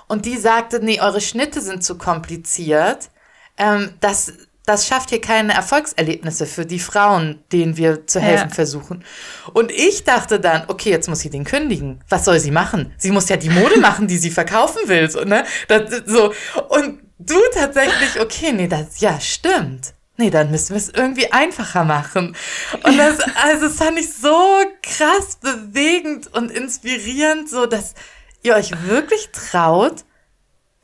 Und 0.07 0.25
die 0.25 0.37
sagte, 0.37 0.79
nee, 0.83 0.99
eure 1.01 1.21
Schnitte 1.21 1.61
sind 1.61 1.83
zu 1.83 1.97
kompliziert. 1.97 3.11
Ähm, 3.57 3.93
das, 3.99 4.33
das 4.67 4.85
schafft 4.85 5.09
hier 5.11 5.21
keine 5.21 5.53
Erfolgserlebnisse 5.53 6.45
für 6.45 6.65
die 6.65 6.79
Frauen, 6.79 7.39
denen 7.53 7.77
wir 7.77 8.05
zu 8.05 8.19
helfen 8.19 8.49
ja. 8.49 8.53
versuchen. 8.53 9.05
Und 9.53 9.71
ich 9.71 10.03
dachte 10.03 10.41
dann, 10.41 10.65
okay, 10.67 10.89
jetzt 10.89 11.07
muss 11.07 11.21
sie 11.21 11.29
den 11.29 11.45
kündigen. 11.45 12.03
Was 12.09 12.25
soll 12.25 12.39
sie 12.39 12.51
machen? 12.51 12.93
Sie 12.97 13.11
muss 13.11 13.29
ja 13.29 13.37
die 13.37 13.49
Mode 13.49 13.79
machen, 13.79 14.07
die 14.07 14.17
sie 14.17 14.29
verkaufen 14.29 14.81
will. 14.87 15.09
So, 15.09 15.23
ne? 15.23 15.45
das, 15.69 16.03
so. 16.05 16.33
Und 16.67 16.99
du 17.17 17.39
tatsächlich, 17.53 18.19
okay, 18.19 18.51
nee, 18.51 18.67
das, 18.67 18.99
ja, 18.99 19.19
stimmt 19.19 19.93
nee, 20.19 20.31
dann 20.31 20.49
müssen 20.49 20.71
wir 20.71 20.77
es 20.77 20.89
irgendwie 20.89 21.31
einfacher 21.31 21.83
machen. 21.83 22.35
Und 22.83 22.97
das, 22.97 23.19
also 23.35 23.67
das 23.67 23.75
fand 23.75 23.99
ich 23.99 24.11
so 24.11 24.35
krass 24.81 25.35
bewegend 25.35 26.33
und 26.35 26.49
inspirierend, 26.49 27.47
so 27.47 27.67
dass 27.67 27.93
ihr 28.41 28.55
euch 28.55 28.71
wirklich 28.87 29.29
traut, 29.31 30.05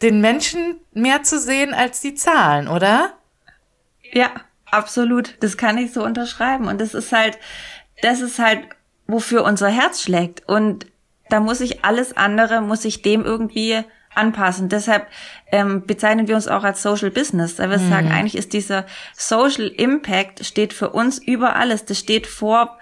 den 0.04 0.22
Menschen 0.22 0.80
mehr 0.94 1.24
zu 1.24 1.40
sehen 1.40 1.74
als 1.74 2.00
die 2.00 2.14
Zahlen, 2.14 2.68
oder? 2.68 3.14
Ja, 4.14 4.32
absolut. 4.66 5.36
Das 5.42 5.58
kann 5.58 5.78
ich 5.78 5.92
so 5.92 6.04
unterschreiben. 6.04 6.68
Und 6.68 6.80
das 6.80 6.94
ist 6.94 7.12
halt, 7.12 7.38
das 8.02 8.22
ist 8.22 8.40
halt, 8.40 8.60
wofür 9.08 9.44
unser 9.44 9.70
Herz 9.70 10.02
schlägt. 10.02 10.48
Und 10.48 10.86
da 11.30 11.40
muss 11.40 11.62
ich 11.62 11.84
alles 11.84 12.16
andere, 12.16 12.62
muss 12.62 12.86
ich 12.86 13.02
dem 13.02 13.26
irgendwie 13.26 13.84
anpassen. 14.16 14.70
Deshalb 14.70 15.08
ähm, 15.52 15.86
bezeichnen 15.86 16.28
wir 16.28 16.36
uns 16.36 16.48
auch 16.48 16.64
als 16.64 16.84
Social 16.84 17.10
Business, 17.10 17.58
weil 17.58 17.72
wir 17.72 17.80
mhm. 17.80 17.90
sagen, 17.90 18.12
eigentlich 18.12 18.38
ist 18.38 18.54
dieser 18.54 18.86
Social 19.16 19.68
Impact 19.68 20.46
steht 20.46 20.74
für 20.74 20.90
uns 20.92 21.18
über 21.18 21.56
alles. 21.56 21.86
Das 21.86 22.00
steht 22.00 22.28
vor 22.28 22.78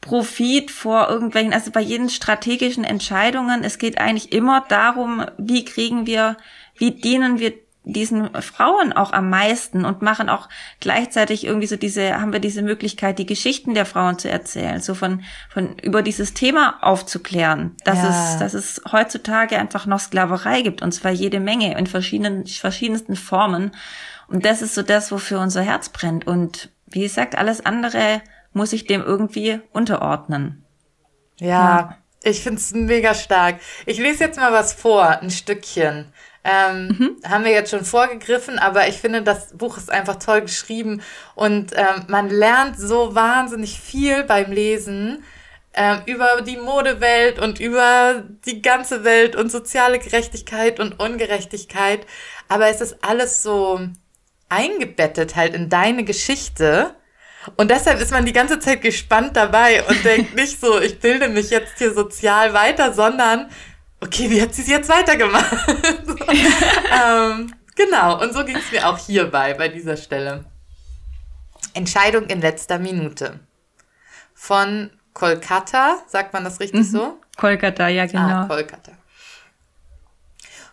Profit, 0.00 0.70
vor 0.70 1.08
irgendwelchen, 1.08 1.54
also 1.54 1.70
bei 1.70 1.80
jeden 1.80 2.10
strategischen 2.10 2.84
Entscheidungen. 2.84 3.64
Es 3.64 3.78
geht 3.78 3.98
eigentlich 3.98 4.32
immer 4.32 4.64
darum, 4.68 5.24
wie 5.38 5.64
kriegen 5.64 6.06
wir, 6.06 6.36
wie 6.76 6.90
dienen 6.90 7.38
wir 7.38 7.54
diesen 7.84 8.30
Frauen 8.40 8.92
auch 8.92 9.12
am 9.12 9.28
meisten 9.28 9.84
und 9.84 10.00
machen 10.00 10.28
auch 10.28 10.48
gleichzeitig 10.80 11.44
irgendwie 11.44 11.66
so 11.66 11.76
diese, 11.76 12.20
haben 12.20 12.32
wir 12.32 12.40
diese 12.40 12.62
Möglichkeit, 12.62 13.18
die 13.18 13.26
Geschichten 13.26 13.74
der 13.74 13.84
Frauen 13.84 14.18
zu 14.18 14.30
erzählen, 14.30 14.80
so 14.80 14.94
von, 14.94 15.22
von 15.50 15.78
über 15.80 16.02
dieses 16.02 16.32
Thema 16.32 16.78
aufzuklären, 16.80 17.76
dass 17.84 17.98
ja. 17.98 18.08
es, 18.08 18.38
dass 18.38 18.54
es 18.54 18.80
heutzutage 18.90 19.58
einfach 19.58 19.84
noch 19.84 20.00
Sklaverei 20.00 20.62
gibt 20.62 20.82
und 20.82 20.92
zwar 20.92 21.12
jede 21.12 21.40
Menge 21.40 21.76
in 21.78 21.86
verschiedenen, 21.86 22.46
verschiedensten 22.46 23.16
Formen. 23.16 23.72
Und 24.28 24.46
das 24.46 24.62
ist 24.62 24.74
so 24.74 24.82
das, 24.82 25.12
wofür 25.12 25.40
unser 25.40 25.62
Herz 25.62 25.90
brennt. 25.90 26.26
Und 26.26 26.70
wie 26.86 27.02
gesagt, 27.02 27.36
alles 27.36 27.64
andere 27.64 28.22
muss 28.54 28.72
ich 28.72 28.86
dem 28.86 29.02
irgendwie 29.02 29.60
unterordnen. 29.72 30.64
Ja, 31.38 31.48
ja. 31.48 31.98
ich 32.22 32.42
find's 32.42 32.72
mega 32.72 33.14
stark. 33.14 33.56
Ich 33.84 33.98
lese 33.98 34.24
jetzt 34.24 34.38
mal 34.38 34.52
was 34.52 34.72
vor, 34.72 35.06
ein 35.06 35.30
Stückchen. 35.30 36.12
Ähm, 36.44 36.88
mhm. 36.88 37.16
Haben 37.26 37.44
wir 37.44 37.52
jetzt 37.52 37.70
schon 37.70 37.84
vorgegriffen, 37.84 38.58
aber 38.58 38.86
ich 38.86 38.98
finde, 38.98 39.22
das 39.22 39.56
Buch 39.56 39.78
ist 39.78 39.90
einfach 39.90 40.16
toll 40.16 40.42
geschrieben 40.42 41.00
und 41.34 41.72
ähm, 41.74 42.04
man 42.08 42.28
lernt 42.28 42.78
so 42.78 43.14
wahnsinnig 43.14 43.80
viel 43.80 44.24
beim 44.24 44.52
Lesen 44.52 45.24
ähm, 45.72 46.02
über 46.06 46.42
die 46.42 46.56
Modewelt 46.56 47.38
und 47.38 47.60
über 47.60 48.22
die 48.46 48.62
ganze 48.62 49.04
Welt 49.04 49.36
und 49.36 49.50
soziale 49.50 49.98
Gerechtigkeit 49.98 50.80
und 50.80 51.00
Ungerechtigkeit. 51.00 52.06
Aber 52.48 52.68
es 52.68 52.80
ist 52.80 52.98
alles 53.02 53.42
so 53.42 53.80
eingebettet 54.48 55.36
halt 55.36 55.54
in 55.54 55.68
deine 55.68 56.04
Geschichte. 56.04 56.94
Und 57.56 57.70
deshalb 57.70 58.00
ist 58.00 58.12
man 58.12 58.24
die 58.24 58.32
ganze 58.32 58.58
Zeit 58.58 58.82
gespannt 58.82 59.36
dabei 59.36 59.82
und 59.84 60.04
denkt 60.04 60.34
nicht 60.36 60.60
so, 60.60 60.80
ich 60.80 61.00
bilde 61.00 61.28
mich 61.28 61.50
jetzt 61.50 61.78
hier 61.78 61.92
sozial 61.92 62.54
weiter, 62.54 62.92
sondern 62.92 63.50
okay, 64.04 64.30
wie 64.30 64.40
hat 64.40 64.54
sie 64.54 64.62
es 64.62 64.68
jetzt 64.68 64.88
weitergemacht? 64.88 65.50
ähm, 67.02 67.54
genau, 67.74 68.22
und 68.22 68.34
so 68.34 68.44
ging 68.44 68.56
es 68.56 68.70
mir 68.70 68.86
auch 68.88 68.98
hierbei, 68.98 69.54
bei 69.54 69.68
dieser 69.68 69.96
Stelle. 69.96 70.44
Entscheidung 71.72 72.26
in 72.26 72.40
letzter 72.40 72.78
Minute. 72.78 73.40
Von 74.34 74.90
Kolkata, 75.14 75.98
sagt 76.06 76.32
man 76.32 76.44
das 76.44 76.60
richtig 76.60 76.80
mhm. 76.80 76.84
so? 76.84 77.20
Kolkata, 77.36 77.88
ja, 77.88 78.06
genau. 78.06 78.42
Ah, 78.42 78.46
Kolkata. 78.46 78.92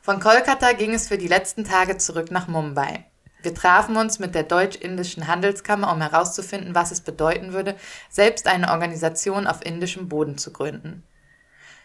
Von 0.02 0.20
Kolkata 0.20 0.74
ging 0.74 0.94
es 0.94 1.08
für 1.08 1.18
die 1.18 1.28
letzten 1.28 1.64
Tage 1.64 1.98
zurück 1.98 2.32
nach 2.32 2.48
Mumbai. 2.48 3.06
Wir 3.44 3.56
trafen 3.56 3.98
uns 3.98 4.20
mit 4.20 4.36
der 4.36 4.44
Deutsch-Indischen 4.44 5.28
Handelskammer, 5.28 5.92
um 5.92 6.02
herauszufinden, 6.02 6.76
was 6.76 6.92
es 6.92 7.02
bedeuten 7.02 7.54
würde, 7.54 7.76
selbst 8.10 8.48
eine 8.48 8.72
Organisation 8.72 9.48
auf 9.48 9.66
indischem 9.66 10.10
Boden 10.10 10.38
zu 10.38 10.52
gründen. 10.52 11.04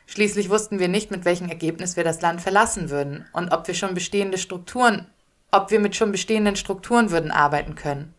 Schließlich 0.06 0.50
wussten 0.50 0.78
wir 0.78 0.88
nicht, 0.88 1.10
mit 1.10 1.24
welchem 1.24 1.48
Ergebnis 1.48 1.96
wir 1.96 2.04
das 2.04 2.20
Land 2.20 2.40
verlassen 2.40 2.90
würden 2.90 3.26
und 3.32 3.52
ob 3.52 3.66
wir 3.66 3.74
schon 3.74 3.94
bestehende 3.94 4.38
Strukturen 4.38 5.06
ob 5.50 5.70
wir 5.70 5.80
mit 5.80 5.96
schon 5.96 6.12
bestehenden 6.12 6.56
Strukturen 6.56 7.10
würden 7.10 7.30
arbeiten 7.30 7.74
können. 7.74 8.14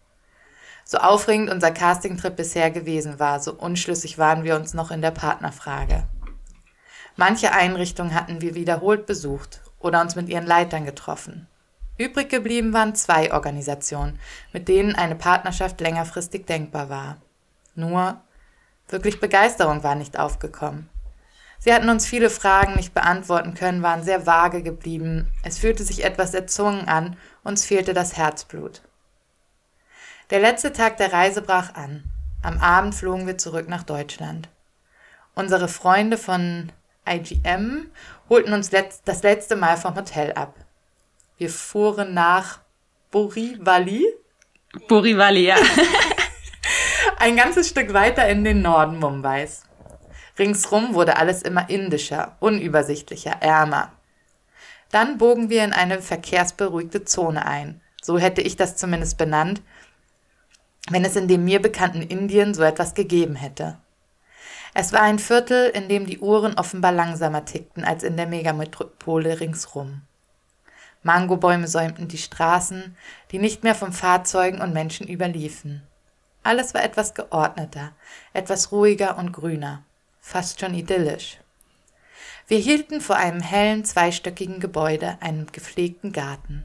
So 0.84 1.00
aufregend 1.00 1.50
unser 1.50 1.71
Castingtrip 1.71 2.36
bisher 2.36 2.71
gewesen 2.71 3.19
war, 3.19 3.39
so 3.39 3.54
unschlüssig 3.54 4.17
waren 4.17 4.43
wir 4.43 4.56
uns 4.56 4.73
noch 4.73 4.89
in 4.89 5.02
der 5.02 5.12
Partnerfrage. 5.12 6.08
Manche 7.17 7.52
Einrichtungen 7.52 8.13
hatten 8.13 8.41
wir 8.41 8.56
wiederholt 8.56 9.06
besucht 9.06 9.62
oder 9.80 10.02
uns 10.02 10.15
mit 10.15 10.30
ihren 10.30 10.45
Leitern 10.45 10.86
getroffen. 10.86 11.47
Übrig 11.97 12.30
geblieben 12.30 12.73
waren 12.73 12.95
zwei 12.95 13.34
Organisationen, 13.34 14.19
mit 14.54 14.67
denen 14.67 14.95
eine 14.95 15.15
Partnerschaft 15.15 15.82
längerfristig 15.82 16.45
denkbar 16.45 16.89
war. 16.89 17.17
Nur 17.76 18.21
wirklich 18.88 19.19
Begeisterung 19.19 19.84
war 19.84 19.95
nicht 19.95 20.17
aufgekommen. 20.17 20.89
Sie 21.60 21.74
hatten 21.74 21.89
uns 21.89 22.06
viele 22.06 22.30
Fragen 22.30 22.76
nicht 22.76 22.93
beantworten 22.93 23.54
können, 23.54 23.82
waren 23.82 24.04
sehr 24.04 24.26
vage 24.26 24.62
geblieben. 24.62 25.32
Es 25.43 25.58
fühlte 25.58 25.84
sich 25.84 26.04
etwas 26.04 26.34
erzwungen 26.34 26.88
an, 26.88 27.17
uns 27.43 27.65
fehlte 27.65 27.93
das 27.93 28.15
Herzblut. 28.15 28.82
Der 30.30 30.39
letzte 30.39 30.74
Tag 30.74 30.98
der 30.98 31.13
Reise 31.13 31.41
brach 31.41 31.74
an. 31.74 32.04
Am 32.43 32.60
Abend 32.60 32.93
flogen 32.93 33.28
wir 33.28 33.38
zurück 33.38 33.67
nach 33.70 33.84
Deutschland. 33.84 34.50
Unsere 35.34 35.67
Freunde 35.67 36.17
von 36.17 36.72
IGM 37.08 37.89
holten 38.30 38.54
uns 38.54 38.70
das 38.70 39.24
letzte 39.24 39.56
Mal 39.56 39.78
vom 39.78 39.96
Hotel 39.96 40.34
ab. 40.34 40.56
Wir 41.38 41.50
fuhren 41.50 42.13
nach 42.13 42.60
Borivali. 43.12 44.06
Borivali, 44.88 45.48
ja. 45.48 45.56
Ein 47.20 47.36
ganzes 47.36 47.70
Stück 47.70 47.93
weiter 47.93 48.28
in 48.28 48.43
den 48.43 48.62
Norden 48.62 49.00
Mumbais. 49.00 49.66
Ringsrum 50.38 50.93
wurde 50.93 51.17
alles 51.17 51.41
immer 51.41 51.69
indischer, 51.69 52.36
unübersichtlicher, 52.39 53.38
ärmer. 53.41 53.91
Dann 54.91 55.17
bogen 55.17 55.50
wir 55.50 55.63
in 55.63 55.73
eine 55.73 56.02
verkehrsberuhigte 56.02 57.04
Zone 57.04 57.45
ein. 57.45 57.82
So 58.02 58.19
hätte 58.19 58.41
ich 58.41 58.56
das 58.56 58.76
zumindest 58.76 59.17
benannt, 59.17 59.62
wenn 60.89 61.04
es 61.04 61.15
in 61.15 61.28
dem 61.28 61.43
mir 61.43 61.62
bekannten 61.62 62.02
Indien 62.02 62.54
so 62.54 62.63
etwas 62.63 62.93
gegeben 62.93 63.36
hätte. 63.36 63.78
Es 64.73 64.93
war 64.93 65.02
ein 65.02 65.19
Viertel, 65.19 65.69
in 65.69 65.89
dem 65.89 66.06
die 66.06 66.19
Uhren 66.19 66.54
offenbar 66.54 66.91
langsamer 66.91 67.43
tickten 67.43 67.84
als 67.84 68.04
in 68.04 68.15
der 68.15 68.28
Megametropole 68.28 69.39
ringsrum. 69.39 70.04
Mangobäume 71.02 71.67
säumten 71.67 72.08
die 72.08 72.17
Straßen, 72.17 72.95
die 73.32 73.39
nicht 73.39 73.63
mehr 73.63 73.76
von 73.76 73.91
Fahrzeugen 73.91 74.62
und 74.62 74.73
Menschen 74.73 75.08
überliefen. 75.08 75.82
Alles 76.43 76.73
war 76.73 76.84
etwas 76.84 77.13
geordneter, 77.13 77.91
etwas 78.34 78.71
ruhiger 78.71 79.17
und 79.17 79.32
grüner 79.34 79.84
fast 80.28 80.60
schon 80.60 80.74
idyllisch. 80.74 81.38
Wir 82.48 82.60
hielten 82.60 83.00
vor 83.00 83.16
einem 83.16 83.40
hellen, 83.40 83.86
zweistöckigen 83.86 84.60
Gebäude, 84.60 85.18
einem 85.22 85.48
gepflegten 85.52 86.12
Garten. 86.12 86.63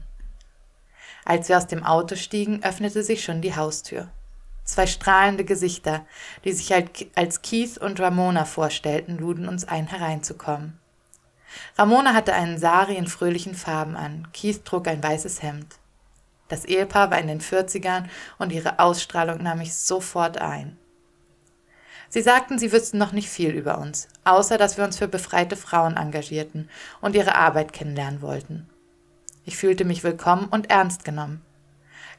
Als 1.23 1.47
wir 1.47 1.57
aus 1.57 1.67
dem 1.67 1.85
Auto 1.85 2.17
stiegen, 2.17 2.61
öffnete 2.61 3.03
sich 3.03 3.23
schon 3.23 3.41
die 3.41 3.55
Haustür. 3.55 4.09
Zwei 4.65 4.85
strahlende 4.85 5.45
Gesichter, 5.45 6.05
die 6.43 6.51
sich 6.51 6.73
als 7.15 7.41
Keith 7.41 7.77
und 7.77 8.01
Ramona 8.01 8.43
vorstellten, 8.43 9.17
luden 9.17 9.47
uns 9.47 9.65
ein, 9.65 9.87
hereinzukommen. 9.87 10.77
Ramona 11.77 12.13
hatte 12.13 12.33
einen 12.33 12.57
Sari 12.57 12.95
in 12.95 13.07
fröhlichen 13.07 13.55
Farben 13.55 13.95
an, 13.95 14.27
Keith 14.33 14.65
trug 14.65 14.89
ein 14.89 15.01
weißes 15.01 15.41
Hemd. 15.41 15.75
Das 16.49 16.65
Ehepaar 16.65 17.11
war 17.11 17.19
in 17.19 17.27
den 17.27 17.41
40ern 17.41 18.09
und 18.37 18.51
ihre 18.51 18.79
Ausstrahlung 18.79 19.41
nahm 19.41 19.61
ich 19.61 19.73
sofort 19.73 20.37
ein. 20.37 20.77
Sie 22.13 22.21
sagten, 22.21 22.59
sie 22.59 22.71
wüssten 22.71 22.99
noch 22.99 23.11
nicht 23.11 23.27
viel 23.27 23.49
über 23.49 23.79
uns, 23.79 24.07
außer 24.23 24.59
dass 24.59 24.77
wir 24.77 24.83
uns 24.83 24.99
für 24.99 25.07
befreite 25.07 25.55
Frauen 25.55 25.97
engagierten 25.97 26.69
und 27.01 27.15
ihre 27.15 27.33
Arbeit 27.33 27.73
kennenlernen 27.73 28.21
wollten. 28.21 28.69
Ich 29.45 29.57
fühlte 29.57 29.83
mich 29.83 30.03
willkommen 30.03 30.45
und 30.45 30.69
ernst 30.69 31.05
genommen. 31.05 31.41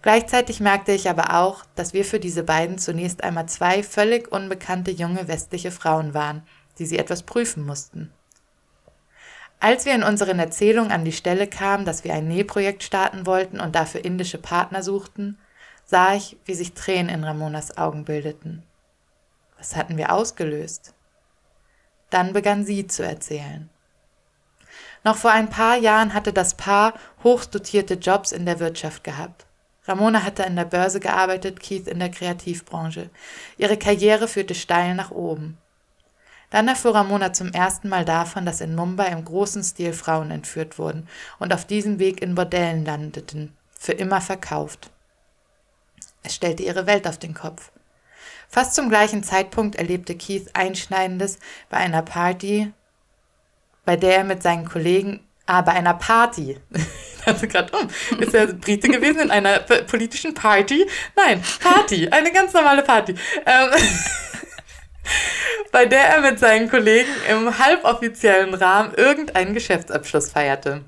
Gleichzeitig 0.02 0.58
merkte 0.58 0.90
ich 0.90 1.08
aber 1.08 1.36
auch, 1.38 1.64
dass 1.76 1.92
wir 1.92 2.04
für 2.04 2.18
diese 2.18 2.42
beiden 2.42 2.78
zunächst 2.78 3.22
einmal 3.22 3.46
zwei 3.46 3.84
völlig 3.84 4.32
unbekannte 4.32 4.90
junge 4.90 5.28
westliche 5.28 5.70
Frauen 5.70 6.12
waren, 6.12 6.42
die 6.80 6.86
sie 6.86 6.98
etwas 6.98 7.22
prüfen 7.22 7.64
mussten. 7.64 8.10
Als 9.60 9.86
wir 9.86 9.94
in 9.94 10.02
unseren 10.02 10.40
Erzählungen 10.40 10.90
an 10.90 11.04
die 11.04 11.12
Stelle 11.12 11.46
kamen, 11.46 11.84
dass 11.84 12.02
wir 12.02 12.14
ein 12.14 12.26
Nähprojekt 12.26 12.82
starten 12.82 13.26
wollten 13.26 13.60
und 13.60 13.76
dafür 13.76 14.04
indische 14.04 14.38
Partner 14.38 14.82
suchten, 14.82 15.38
sah 15.84 16.16
ich, 16.16 16.36
wie 16.46 16.54
sich 16.54 16.72
Tränen 16.72 17.14
in 17.14 17.22
Ramonas 17.22 17.78
Augen 17.78 18.04
bildeten. 18.04 18.64
Was 19.64 19.76
hatten 19.76 19.96
wir 19.96 20.12
ausgelöst? 20.12 20.92
Dann 22.10 22.34
begann 22.34 22.66
sie 22.66 22.86
zu 22.86 23.02
erzählen. 23.02 23.70
Noch 25.04 25.16
vor 25.16 25.30
ein 25.30 25.48
paar 25.48 25.76
Jahren 25.76 26.12
hatte 26.12 26.34
das 26.34 26.52
Paar 26.52 26.92
hochdotierte 27.22 27.94
Jobs 27.94 28.30
in 28.30 28.44
der 28.44 28.60
Wirtschaft 28.60 29.04
gehabt. 29.04 29.46
Ramona 29.86 30.22
hatte 30.22 30.42
in 30.42 30.56
der 30.56 30.66
Börse 30.66 31.00
gearbeitet, 31.00 31.60
Keith 31.60 31.88
in 31.88 31.98
der 31.98 32.10
Kreativbranche. 32.10 33.08
Ihre 33.56 33.78
Karriere 33.78 34.28
führte 34.28 34.54
steil 34.54 34.94
nach 34.94 35.10
oben. 35.10 35.56
Dann 36.50 36.68
erfuhr 36.68 36.94
Ramona 36.94 37.32
zum 37.32 37.50
ersten 37.50 37.88
Mal 37.88 38.04
davon, 38.04 38.44
dass 38.44 38.60
in 38.60 38.74
Mumbai 38.74 39.06
im 39.08 39.24
großen 39.24 39.64
Stil 39.64 39.94
Frauen 39.94 40.30
entführt 40.30 40.78
wurden 40.78 41.08
und 41.38 41.54
auf 41.54 41.64
diesem 41.64 41.98
Weg 41.98 42.20
in 42.20 42.34
Bordellen 42.34 42.84
landeten, 42.84 43.56
für 43.80 43.92
immer 43.92 44.20
verkauft. 44.20 44.90
Es 46.22 46.34
stellte 46.34 46.62
ihre 46.62 46.86
Welt 46.86 47.08
auf 47.08 47.16
den 47.16 47.32
Kopf. 47.32 47.70
Fast 48.54 48.76
zum 48.76 48.88
gleichen 48.88 49.24
Zeitpunkt 49.24 49.74
erlebte 49.74 50.14
Keith 50.14 50.50
Einschneidendes 50.52 51.40
bei 51.70 51.78
einer 51.78 52.02
Party, 52.02 52.72
bei 53.84 53.96
der 53.96 54.18
er 54.18 54.22
mit 54.22 54.44
seinen 54.44 54.64
Kollegen, 54.64 55.26
ah, 55.46 55.62
bei 55.62 55.72
einer 55.72 55.94
Party, 55.94 56.60
dachte 57.26 57.48
gerade 57.48 57.76
um, 57.76 57.88
ist 58.20 58.32
er 58.32 58.46
Brite 58.46 58.90
gewesen 58.90 59.22
in 59.22 59.32
einer 59.32 59.58
politischen 59.58 60.34
Party? 60.34 60.88
Nein, 61.16 61.42
Party, 61.58 62.08
eine 62.08 62.30
ganz 62.30 62.52
normale 62.52 62.82
Party. 62.82 63.16
Ähm, 63.44 63.70
bei 65.72 65.86
der 65.86 66.10
er 66.10 66.20
mit 66.20 66.38
seinen 66.38 66.70
Kollegen 66.70 67.10
im 67.28 67.58
halboffiziellen 67.58 68.54
Rahmen 68.54 68.94
irgendeinen 68.94 69.54
Geschäftsabschluss 69.54 70.30
feierte. 70.30 70.84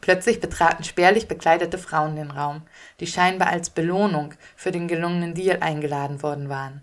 Plötzlich 0.00 0.40
betraten 0.40 0.84
spärlich 0.84 1.28
bekleidete 1.28 1.78
Frauen 1.78 2.16
den 2.16 2.30
Raum, 2.30 2.62
die 3.00 3.06
scheinbar 3.06 3.48
als 3.48 3.70
Belohnung 3.70 4.34
für 4.56 4.70
den 4.70 4.88
gelungenen 4.88 5.34
Deal 5.34 5.58
eingeladen 5.60 6.22
worden 6.22 6.48
waren. 6.48 6.82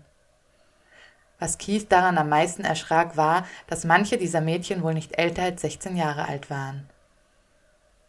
Was 1.38 1.58
Keith 1.58 1.86
daran 1.88 2.18
am 2.18 2.28
meisten 2.28 2.64
erschrak, 2.64 3.16
war, 3.16 3.46
dass 3.68 3.84
manche 3.84 4.18
dieser 4.18 4.40
Mädchen 4.40 4.82
wohl 4.82 4.94
nicht 4.94 5.18
älter 5.18 5.42
als 5.42 5.62
16 5.62 5.96
Jahre 5.96 6.26
alt 6.26 6.50
waren. 6.50 6.88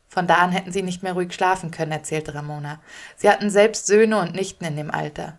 Von 0.08 0.26
da 0.26 0.36
an 0.36 0.52
hätten 0.52 0.72
sie 0.72 0.82
nicht 0.82 1.04
mehr 1.04 1.14
ruhig 1.14 1.32
schlafen 1.34 1.70
können, 1.70 1.92
erzählte 1.92 2.34
Ramona. 2.34 2.80
Sie 3.16 3.30
hatten 3.30 3.52
selbst 3.52 3.86
Söhne 3.86 4.18
und 4.20 4.34
Nichten 4.34 4.66
in 4.66 4.76
dem 4.76 4.90
Alter. 4.90 5.38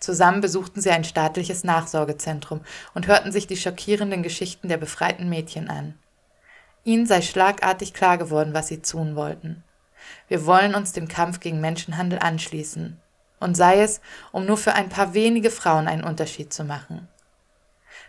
Zusammen 0.00 0.40
besuchten 0.40 0.80
sie 0.80 0.90
ein 0.90 1.04
staatliches 1.04 1.62
Nachsorgezentrum 1.62 2.62
und 2.94 3.06
hörten 3.06 3.30
sich 3.30 3.46
die 3.46 3.56
schockierenden 3.56 4.22
Geschichten 4.24 4.68
der 4.68 4.78
befreiten 4.78 5.28
Mädchen 5.28 5.68
an. 5.68 5.94
Ihnen 6.84 7.06
sei 7.06 7.22
schlagartig 7.22 7.94
klar 7.94 8.18
geworden, 8.18 8.54
was 8.54 8.68
sie 8.68 8.80
tun 8.80 9.16
wollten. 9.16 9.62
Wir 10.28 10.46
wollen 10.46 10.74
uns 10.74 10.92
dem 10.92 11.08
Kampf 11.08 11.40
gegen 11.40 11.60
Menschenhandel 11.60 12.18
anschließen. 12.18 12.98
Und 13.38 13.56
sei 13.56 13.80
es, 13.80 14.00
um 14.32 14.46
nur 14.46 14.56
für 14.56 14.74
ein 14.74 14.88
paar 14.88 15.14
wenige 15.14 15.50
Frauen 15.50 15.88
einen 15.88 16.04
Unterschied 16.04 16.52
zu 16.52 16.64
machen. 16.64 17.08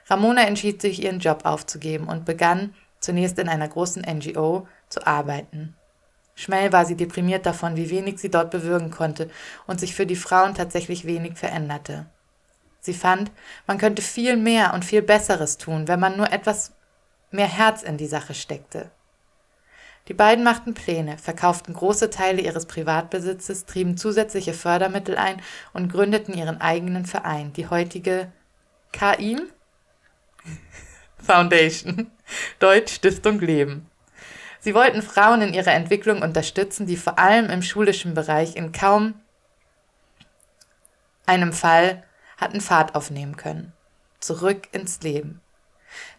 Ramona 0.07 0.43
entschied 0.43 0.81
sich, 0.81 1.03
ihren 1.03 1.19
Job 1.19 1.45
aufzugeben 1.45 2.07
und 2.07 2.25
begann, 2.25 2.75
zunächst 2.99 3.39
in 3.39 3.49
einer 3.49 3.67
großen 3.67 4.03
NGO, 4.03 4.67
zu 4.89 5.07
arbeiten. 5.07 5.75
Schnell 6.35 6.71
war 6.71 6.85
sie 6.85 6.95
deprimiert 6.95 7.45
davon, 7.45 7.75
wie 7.75 7.89
wenig 7.89 8.19
sie 8.19 8.29
dort 8.29 8.51
bewirken 8.51 8.91
konnte 8.91 9.29
und 9.67 9.79
sich 9.79 9.95
für 9.95 10.05
die 10.05 10.15
Frauen 10.15 10.55
tatsächlich 10.55 11.05
wenig 11.05 11.37
veränderte. 11.37 12.07
Sie 12.79 12.93
fand, 12.93 13.31
man 13.67 13.77
könnte 13.77 14.01
viel 14.01 14.37
mehr 14.37 14.73
und 14.73 14.83
viel 14.83 15.01
Besseres 15.01 15.57
tun, 15.57 15.87
wenn 15.87 15.99
man 15.99 16.17
nur 16.17 16.31
etwas 16.31 16.73
mehr 17.31 17.47
Herz 17.47 17.83
in 17.83 17.97
die 17.97 18.07
Sache 18.07 18.33
steckte. 18.33 18.91
Die 20.07 20.13
beiden 20.13 20.43
machten 20.43 20.73
Pläne, 20.73 21.17
verkauften 21.17 21.73
große 21.73 22.09
Teile 22.09 22.41
ihres 22.41 22.65
Privatbesitzes, 22.65 23.65
trieben 23.65 23.97
zusätzliche 23.97 24.53
Fördermittel 24.53 25.17
ein 25.17 25.41
und 25.73 25.91
gründeten 25.91 26.33
ihren 26.33 26.59
eigenen 26.59 27.05
Verein, 27.05 27.53
die 27.53 27.67
heutige 27.67 28.31
KIM 28.91 29.49
Foundation, 31.17 32.11
Deutsch 32.59 32.95
Stiftung 32.95 33.39
Leben. 33.39 33.87
Sie 34.59 34.73
wollten 34.73 35.01
Frauen 35.01 35.41
in 35.41 35.53
ihrer 35.53 35.73
Entwicklung 35.73 36.21
unterstützen, 36.21 36.87
die 36.87 36.97
vor 36.97 37.17
allem 37.17 37.49
im 37.49 37.61
schulischen 37.61 38.13
Bereich 38.13 38.55
in 38.55 38.71
kaum 38.71 39.15
einem 41.25 41.53
Fall 41.53 42.03
hatten 42.37 42.61
Fahrt 42.61 42.95
aufnehmen 42.95 43.37
können. 43.37 43.73
Zurück 44.19 44.67
ins 44.71 45.01
Leben. 45.01 45.41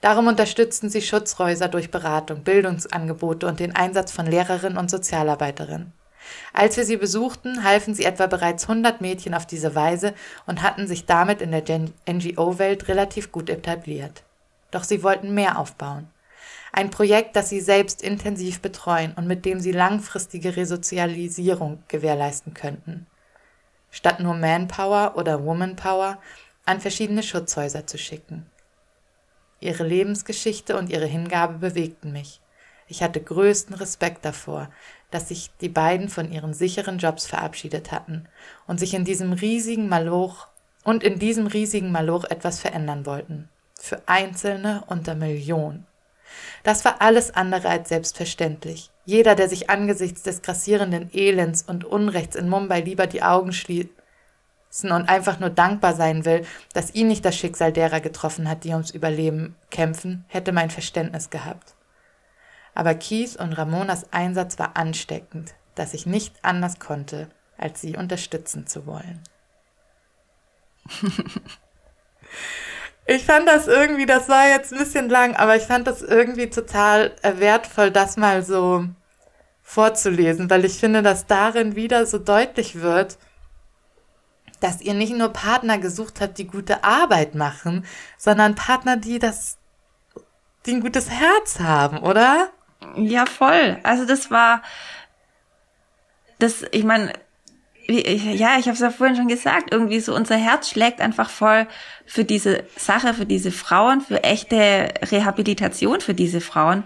Darum 0.00 0.26
unterstützten 0.26 0.90
sie 0.90 1.02
Schutzhäuser 1.02 1.68
durch 1.68 1.90
Beratung, 1.90 2.42
Bildungsangebote 2.42 3.46
und 3.46 3.60
den 3.60 3.74
Einsatz 3.74 4.12
von 4.12 4.26
Lehrerinnen 4.26 4.78
und 4.78 4.90
Sozialarbeiterinnen. 4.90 5.92
Als 6.52 6.76
wir 6.76 6.84
sie 6.84 6.96
besuchten, 6.96 7.64
halfen 7.64 7.94
sie 7.94 8.04
etwa 8.04 8.26
bereits 8.26 8.68
100 8.68 9.00
Mädchen 9.00 9.34
auf 9.34 9.46
diese 9.46 9.74
Weise 9.74 10.14
und 10.46 10.62
hatten 10.62 10.86
sich 10.86 11.06
damit 11.06 11.42
in 11.42 11.50
der 11.50 11.64
NGO-Welt 12.08 12.88
relativ 12.88 13.32
gut 13.32 13.50
etabliert. 13.50 14.22
Doch 14.70 14.84
sie 14.84 15.02
wollten 15.02 15.34
mehr 15.34 15.58
aufbauen. 15.58 16.08
Ein 16.72 16.90
Projekt, 16.90 17.36
das 17.36 17.50
sie 17.50 17.60
selbst 17.60 18.02
intensiv 18.02 18.60
betreuen 18.60 19.12
und 19.14 19.26
mit 19.26 19.44
dem 19.44 19.60
sie 19.60 19.72
langfristige 19.72 20.56
Resozialisierung 20.56 21.82
gewährleisten 21.88 22.54
könnten. 22.54 23.06
Statt 23.90 24.20
nur 24.20 24.34
Manpower 24.34 25.12
oder 25.16 25.44
Womanpower 25.44 26.18
an 26.64 26.80
verschiedene 26.80 27.22
Schutzhäuser 27.22 27.86
zu 27.86 27.98
schicken. 27.98 28.46
Ihre 29.62 29.84
Lebensgeschichte 29.84 30.76
und 30.76 30.90
ihre 30.90 31.06
Hingabe 31.06 31.58
bewegten 31.58 32.12
mich. 32.12 32.40
Ich 32.88 33.02
hatte 33.02 33.22
größten 33.22 33.74
Respekt 33.74 34.24
davor, 34.24 34.68
dass 35.10 35.28
sich 35.28 35.50
die 35.60 35.68
beiden 35.68 36.08
von 36.08 36.30
ihren 36.32 36.52
sicheren 36.52 36.98
Jobs 36.98 37.26
verabschiedet 37.26 37.92
hatten 37.92 38.26
und 38.66 38.80
sich 38.80 38.92
in 38.94 39.04
diesem 39.04 39.32
riesigen 39.32 39.88
Maloch 39.88 40.48
und 40.84 41.04
in 41.04 41.18
diesem 41.18 41.46
riesigen 41.46 41.92
Maloch 41.92 42.24
etwas 42.24 42.60
verändern 42.60 43.06
wollten. 43.06 43.48
Für 43.80 44.02
Einzelne 44.06 44.84
unter 44.88 45.14
Millionen. 45.14 45.86
Das 46.64 46.84
war 46.84 47.00
alles 47.00 47.34
andere 47.34 47.68
als 47.68 47.88
selbstverständlich. 47.88 48.90
Jeder, 49.04 49.34
der 49.34 49.48
sich 49.48 49.70
angesichts 49.70 50.22
des 50.22 50.42
grassierenden 50.42 51.10
Elends 51.12 51.62
und 51.62 51.84
Unrechts 51.84 52.36
in 52.36 52.48
Mumbai 52.48 52.80
lieber 52.80 53.06
die 53.06 53.22
Augen 53.22 53.52
schließt 53.52 54.01
und 54.80 55.08
einfach 55.08 55.38
nur 55.38 55.50
dankbar 55.50 55.94
sein 55.94 56.24
will, 56.24 56.46
dass 56.72 56.94
ihn 56.94 57.08
nicht 57.08 57.24
das 57.24 57.36
Schicksal 57.36 57.72
derer 57.72 58.00
getroffen 58.00 58.48
hat, 58.48 58.64
die 58.64 58.70
ums 58.70 58.90
Überleben 58.90 59.54
kämpfen, 59.70 60.24
hätte 60.28 60.52
mein 60.52 60.70
Verständnis 60.70 61.30
gehabt. 61.30 61.74
Aber 62.74 62.94
Keith 62.94 63.36
und 63.36 63.52
Ramonas 63.52 64.12
Einsatz 64.12 64.58
war 64.58 64.76
ansteckend, 64.76 65.54
dass 65.74 65.92
ich 65.92 66.06
nicht 66.06 66.34
anders 66.42 66.78
konnte, 66.80 67.28
als 67.58 67.82
sie 67.82 67.96
unterstützen 67.96 68.66
zu 68.66 68.86
wollen. 68.86 69.20
ich 73.06 73.24
fand 73.24 73.46
das 73.46 73.68
irgendwie, 73.68 74.06
das 74.06 74.30
war 74.30 74.48
jetzt 74.48 74.72
ein 74.72 74.78
bisschen 74.78 75.10
lang, 75.10 75.36
aber 75.36 75.54
ich 75.54 75.64
fand 75.64 75.86
das 75.86 76.00
irgendwie 76.00 76.48
total 76.48 77.14
wertvoll, 77.22 77.90
das 77.90 78.16
mal 78.16 78.42
so 78.42 78.86
vorzulesen, 79.62 80.48
weil 80.48 80.64
ich 80.64 80.78
finde, 80.78 81.02
dass 81.02 81.26
darin 81.26 81.76
wieder 81.76 82.06
so 82.06 82.18
deutlich 82.18 82.80
wird, 82.80 83.18
dass 84.62 84.80
ihr 84.80 84.94
nicht 84.94 85.14
nur 85.14 85.30
Partner 85.30 85.78
gesucht 85.78 86.20
habt, 86.20 86.38
die 86.38 86.46
gute 86.46 86.84
Arbeit 86.84 87.34
machen, 87.34 87.84
sondern 88.16 88.54
Partner, 88.54 88.96
die 88.96 89.18
das, 89.18 89.58
die 90.66 90.72
ein 90.72 90.80
gutes 90.80 91.10
Herz 91.10 91.60
haben, 91.60 91.98
oder? 91.98 92.50
Ja, 92.96 93.26
voll. 93.26 93.78
Also 93.82 94.04
das 94.04 94.30
war, 94.30 94.62
das, 96.38 96.64
ich 96.72 96.84
meine, 96.84 97.12
ja, 97.88 98.58
ich 98.58 98.66
habe 98.66 98.74
es 98.74 98.80
ja 98.80 98.90
vorhin 98.90 99.16
schon 99.16 99.28
gesagt, 99.28 99.72
irgendwie 99.72 100.00
so 100.00 100.14
unser 100.14 100.36
Herz 100.36 100.70
schlägt 100.70 101.00
einfach 101.00 101.28
voll 101.28 101.66
für 102.06 102.24
diese 102.24 102.64
Sache, 102.76 103.14
für 103.14 103.26
diese 103.26 103.50
Frauen, 103.50 104.00
für 104.00 104.22
echte 104.22 104.94
Rehabilitation 105.10 106.00
für 106.00 106.14
diese 106.14 106.40
Frauen. 106.40 106.84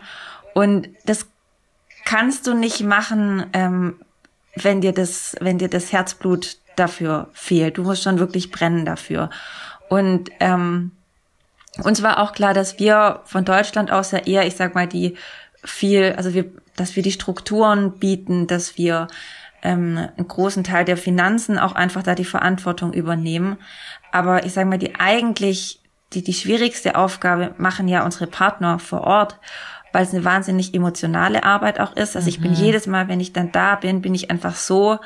Und 0.54 0.88
das 1.04 1.26
kannst 2.04 2.46
du 2.46 2.54
nicht 2.54 2.80
machen, 2.80 3.46
ähm, 3.52 4.00
wenn 4.54 4.80
dir 4.80 4.92
das, 4.92 5.36
wenn 5.40 5.58
dir 5.58 5.68
das 5.68 5.92
Herzblut 5.92 6.56
dafür 6.76 7.28
fehlt. 7.32 7.78
Du 7.78 7.82
musst 7.82 8.02
schon 8.02 8.18
wirklich 8.18 8.50
brennen 8.50 8.84
dafür. 8.84 9.30
Und 9.88 10.30
ähm, 10.40 10.92
uns 11.82 12.02
war 12.02 12.20
auch 12.20 12.32
klar, 12.32 12.54
dass 12.54 12.78
wir 12.78 13.20
von 13.24 13.44
Deutschland 13.44 13.90
aus 13.90 14.10
ja 14.10 14.18
eher, 14.18 14.46
ich 14.46 14.56
sag 14.56 14.74
mal, 14.74 14.86
die 14.86 15.16
viel, 15.64 16.14
also 16.16 16.34
wir, 16.34 16.46
dass 16.76 16.96
wir 16.96 17.02
die 17.02 17.12
Strukturen 17.12 17.98
bieten, 17.98 18.46
dass 18.46 18.78
wir 18.78 19.08
ähm, 19.62 20.08
einen 20.16 20.28
großen 20.28 20.64
Teil 20.64 20.84
der 20.84 20.96
Finanzen 20.96 21.58
auch 21.58 21.74
einfach 21.74 22.02
da 22.02 22.14
die 22.14 22.24
Verantwortung 22.24 22.92
übernehmen. 22.92 23.56
Aber 24.12 24.44
ich 24.44 24.52
sage 24.52 24.68
mal, 24.68 24.78
die 24.78 24.94
eigentlich, 24.96 25.80
die, 26.12 26.22
die 26.22 26.34
schwierigste 26.34 26.96
Aufgabe 26.96 27.54
machen 27.58 27.88
ja 27.88 28.04
unsere 28.04 28.26
Partner 28.26 28.78
vor 28.78 29.02
Ort, 29.02 29.38
weil 29.92 30.04
es 30.04 30.14
eine 30.14 30.24
wahnsinnig 30.24 30.74
emotionale 30.74 31.44
Arbeit 31.44 31.80
auch 31.80 31.94
ist. 31.96 32.16
Also 32.16 32.28
ich 32.28 32.40
bin 32.40 32.52
mhm. 32.52 32.56
jedes 32.56 32.86
Mal, 32.86 33.08
wenn 33.08 33.20
ich 33.20 33.32
dann 33.32 33.52
da 33.52 33.76
bin, 33.76 34.02
bin 34.02 34.14
ich 34.14 34.30
einfach 34.30 34.54
so 34.54 34.98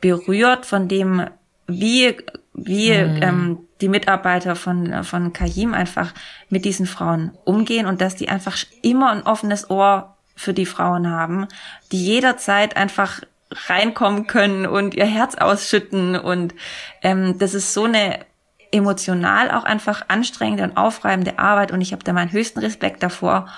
berührt 0.00 0.66
von 0.66 0.88
dem, 0.88 1.26
wie, 1.66 2.16
wie 2.54 2.90
mhm. 2.92 3.22
ähm, 3.22 3.58
die 3.80 3.88
Mitarbeiter 3.88 4.56
von, 4.56 5.04
von 5.04 5.32
Kajim 5.32 5.74
einfach 5.74 6.12
mit 6.48 6.64
diesen 6.64 6.86
Frauen 6.86 7.32
umgehen 7.44 7.86
und 7.86 8.00
dass 8.00 8.16
die 8.16 8.28
einfach 8.28 8.56
immer 8.82 9.10
ein 9.10 9.22
offenes 9.22 9.70
Ohr 9.70 10.16
für 10.36 10.54
die 10.54 10.66
Frauen 10.66 11.10
haben, 11.10 11.46
die 11.92 12.04
jederzeit 12.04 12.76
einfach 12.76 13.20
reinkommen 13.68 14.26
können 14.26 14.66
und 14.66 14.94
ihr 14.94 15.06
Herz 15.06 15.34
ausschütten. 15.34 16.16
Und 16.16 16.54
ähm, 17.02 17.38
das 17.38 17.54
ist 17.54 17.74
so 17.74 17.84
eine 17.84 18.20
emotional 18.72 19.50
auch 19.50 19.64
einfach 19.64 20.04
anstrengende 20.08 20.64
und 20.64 20.76
aufreibende 20.76 21.38
Arbeit. 21.38 21.72
Und 21.72 21.80
ich 21.80 21.92
habe 21.92 22.04
da 22.04 22.12
meinen 22.12 22.32
höchsten 22.32 22.60
Respekt 22.60 23.02
davor 23.02 23.48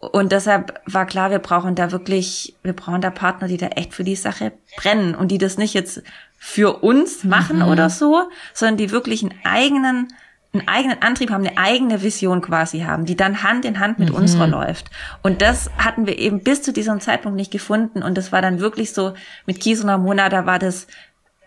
und 0.00 0.32
deshalb 0.32 0.80
war 0.86 1.04
klar, 1.04 1.30
wir 1.30 1.40
brauchen 1.40 1.74
da 1.74 1.92
wirklich, 1.92 2.56
wir 2.62 2.72
brauchen 2.72 3.02
da 3.02 3.10
Partner, 3.10 3.48
die 3.48 3.58
da 3.58 3.66
echt 3.66 3.92
für 3.92 4.02
die 4.02 4.16
Sache 4.16 4.52
brennen 4.76 5.14
und 5.14 5.28
die 5.28 5.36
das 5.36 5.58
nicht 5.58 5.74
jetzt 5.74 6.02
für 6.38 6.82
uns 6.82 7.22
machen 7.22 7.58
mhm. 7.58 7.68
oder 7.68 7.90
so, 7.90 8.22
sondern 8.54 8.78
die 8.78 8.90
wirklich 8.92 9.22
einen 9.22 9.34
eigenen, 9.44 10.08
einen 10.54 10.66
eigenen 10.66 11.02
Antrieb 11.02 11.30
haben, 11.30 11.46
eine 11.46 11.58
eigene 11.58 12.02
Vision 12.02 12.40
quasi 12.40 12.80
haben, 12.80 13.04
die 13.04 13.14
dann 13.14 13.42
Hand 13.42 13.66
in 13.66 13.78
Hand 13.78 13.98
mit 13.98 14.08
mhm. 14.08 14.14
unserer 14.14 14.46
läuft. 14.46 14.90
Und 15.22 15.42
das 15.42 15.70
hatten 15.76 16.06
wir 16.06 16.18
eben 16.18 16.42
bis 16.42 16.62
zu 16.62 16.72
diesem 16.72 17.00
Zeitpunkt 17.00 17.36
nicht 17.36 17.52
gefunden. 17.52 18.02
Und 18.02 18.16
das 18.16 18.32
war 18.32 18.40
dann 18.40 18.58
wirklich 18.58 18.94
so 18.94 19.12
mit 19.44 19.60
Kies 19.60 19.82
und 19.82 19.90
Ramona, 19.90 20.30
da 20.30 20.46
war 20.46 20.58
das, 20.58 20.86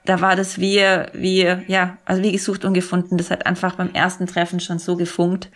da 0.06 0.22
war 0.22 0.36
das 0.36 0.60
wie, 0.60 0.80
wie, 1.14 1.56
ja, 1.68 1.98
also 2.06 2.22
wie 2.22 2.32
gesucht 2.32 2.66
und 2.66 2.76
gefunden. 2.76 3.18
Das 3.18 3.32
hat 3.32 3.48
einfach 3.48 3.76
beim 3.76 3.94
ersten 3.94 4.28
Treffen 4.28 4.60
schon 4.60 4.78
so 4.78 4.96
gefunkt. 4.96 5.50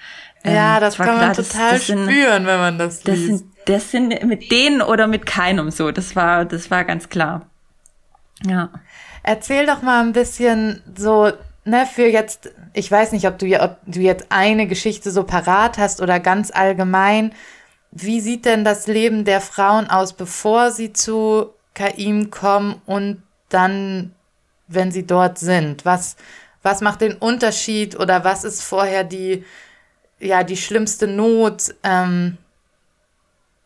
Ja, 0.43 0.75
ähm, 0.75 0.81
das 0.81 0.97
kann 0.97 1.17
man 1.17 1.33
total 1.33 1.71
das, 1.71 1.79
das 1.79 1.87
sind, 1.87 2.09
spüren, 2.09 2.45
wenn 2.45 2.59
man 2.59 2.77
das, 2.77 3.01
das 3.01 3.15
liest. 3.17 3.27
Sind, 3.27 3.51
das 3.65 3.91
sind 3.91 4.23
mit 4.23 4.51
denen 4.51 4.81
oder 4.81 5.07
mit 5.07 5.25
keinem 5.25 5.71
so. 5.71 5.91
Das 5.91 6.15
war, 6.15 6.45
das 6.45 6.71
war 6.71 6.85
ganz 6.85 7.09
klar. 7.09 7.49
Ja. 8.45 8.69
Erzähl 9.23 9.65
doch 9.65 9.81
mal 9.81 10.01
ein 10.01 10.13
bisschen 10.13 10.81
so, 10.95 11.31
ne, 11.65 11.85
für 11.85 12.07
jetzt, 12.07 12.51
ich 12.73 12.89
weiß 12.89 13.11
nicht, 13.11 13.27
ob 13.27 13.37
du, 13.37 13.61
ob 13.61 13.77
du 13.85 13.99
jetzt 13.99 14.27
eine 14.29 14.67
Geschichte 14.67 15.11
so 15.11 15.23
parat 15.23 15.77
hast 15.77 16.01
oder 16.01 16.19
ganz 16.19 16.51
allgemein. 16.51 17.33
Wie 17.91 18.21
sieht 18.21 18.45
denn 18.45 18.63
das 18.63 18.87
Leben 18.87 19.25
der 19.25 19.41
Frauen 19.41 19.89
aus, 19.89 20.13
bevor 20.13 20.71
sie 20.71 20.93
zu 20.93 21.49
Kaim 21.73 22.31
kommen 22.31 22.81
und 22.85 23.23
dann, 23.49 24.13
wenn 24.67 24.91
sie 24.91 25.05
dort 25.05 25.39
sind? 25.39 25.83
Was, 25.83 26.15
was 26.63 26.81
macht 26.81 27.01
den 27.01 27.13
Unterschied 27.13 27.99
oder 27.99 28.23
was 28.23 28.43
ist 28.43 28.63
vorher 28.63 29.03
die, 29.03 29.43
ja, 30.19 30.43
die 30.43 30.57
schlimmste 30.57 31.07
Not? 31.07 31.75
Ähm, 31.83 32.37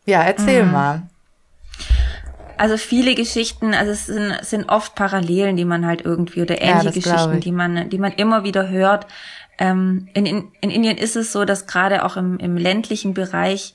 ja, 0.06 0.22
erzähl 0.22 0.64
mhm. 0.64 0.72
mal 0.72 1.02
also 2.62 2.76
viele 2.76 3.16
Geschichten, 3.16 3.74
also 3.74 3.90
es 3.90 4.06
sind, 4.06 4.38
sind 4.42 4.68
oft 4.68 4.94
Parallelen, 4.94 5.56
die 5.56 5.64
man 5.64 5.84
halt 5.84 6.02
irgendwie 6.02 6.42
oder 6.42 6.62
ähnliche 6.62 7.00
ja, 7.00 7.14
Geschichten, 7.16 7.40
die 7.40 7.50
man, 7.50 7.90
die 7.90 7.98
man 7.98 8.12
immer 8.12 8.44
wieder 8.44 8.68
hört. 8.68 9.08
Ähm, 9.58 10.08
in, 10.14 10.26
in, 10.26 10.48
in 10.60 10.70
Indien 10.70 10.96
ist 10.96 11.16
es 11.16 11.32
so, 11.32 11.44
dass 11.44 11.66
gerade 11.66 12.04
auch 12.04 12.16
im, 12.16 12.38
im 12.38 12.56
ländlichen 12.56 13.14
Bereich 13.14 13.74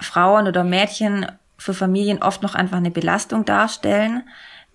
Frauen 0.00 0.48
oder 0.48 0.64
Mädchen 0.64 1.26
für 1.58 1.74
Familien 1.74 2.22
oft 2.22 2.42
noch 2.42 2.56
einfach 2.56 2.78
eine 2.78 2.90
Belastung 2.90 3.44
darstellen, 3.44 4.24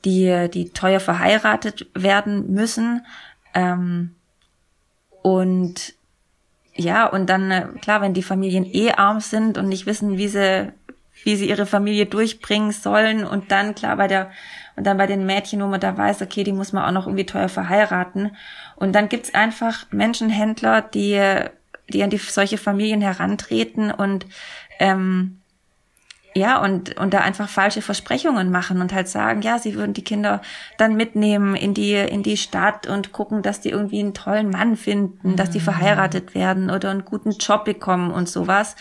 die, 0.05 0.49
die 0.49 0.69
teuer 0.69 1.01
verheiratet 1.01 1.87
werden 1.93 2.53
müssen. 2.53 3.05
Ähm, 3.53 4.15
und 5.21 5.95
ja, 6.75 7.05
und 7.05 7.29
dann, 7.29 7.51
äh, 7.51 7.67
klar, 7.81 8.01
wenn 8.01 8.13
die 8.13 8.23
Familien 8.23 8.65
eh 8.65 8.91
arm 8.91 9.19
sind 9.19 9.57
und 9.57 9.67
nicht 9.67 9.85
wissen, 9.85 10.17
wie 10.17 10.27
sie 10.27 10.71
wie 11.23 11.35
sie 11.35 11.49
ihre 11.49 11.67
Familie 11.67 12.07
durchbringen 12.07 12.71
sollen 12.71 13.25
und 13.25 13.51
dann 13.51 13.75
klar 13.75 13.95
bei 13.97 14.07
der 14.07 14.31
und 14.75 14.85
dann 14.85 14.97
bei 14.97 15.05
den 15.05 15.25
Mädchen, 15.25 15.61
wo 15.61 15.67
man 15.67 15.79
da 15.79 15.95
weiß, 15.95 16.21
okay, 16.21 16.43
die 16.43 16.53
muss 16.53 16.73
man 16.73 16.83
auch 16.83 16.91
noch 16.91 17.05
irgendwie 17.05 17.25
teuer 17.25 17.49
verheiraten. 17.49 18.35
Und 18.75 18.93
dann 18.93 19.09
gibt's 19.09 19.35
einfach 19.35 19.85
Menschenhändler, 19.91 20.81
die 20.81 21.21
die 21.89 22.03
an 22.03 22.09
die 22.09 22.17
solche 22.17 22.57
Familien 22.57 23.01
herantreten 23.01 23.91
und 23.91 24.25
ähm, 24.79 25.40
ja, 26.33 26.61
und, 26.61 26.97
und 26.97 27.13
da 27.13 27.19
einfach 27.19 27.49
falsche 27.49 27.81
Versprechungen 27.81 28.51
machen 28.51 28.79
und 28.81 28.93
halt 28.93 29.09
sagen, 29.09 29.41
ja, 29.41 29.59
sie 29.59 29.75
würden 29.75 29.93
die 29.93 30.03
Kinder 30.03 30.41
dann 30.77 30.95
mitnehmen 30.95 31.55
in 31.55 31.73
die, 31.73 31.93
in 31.95 32.23
die 32.23 32.37
Stadt 32.37 32.87
und 32.87 33.11
gucken, 33.11 33.41
dass 33.41 33.59
die 33.59 33.69
irgendwie 33.69 33.99
einen 33.99 34.13
tollen 34.13 34.49
Mann 34.49 34.77
finden, 34.77 35.35
dass 35.35 35.49
die 35.49 35.59
mhm. 35.59 35.63
verheiratet 35.63 36.33
werden 36.33 36.69
oder 36.69 36.89
einen 36.89 37.03
guten 37.03 37.31
Job 37.31 37.65
bekommen 37.65 38.11
und 38.11 38.29
sowas. 38.29 38.75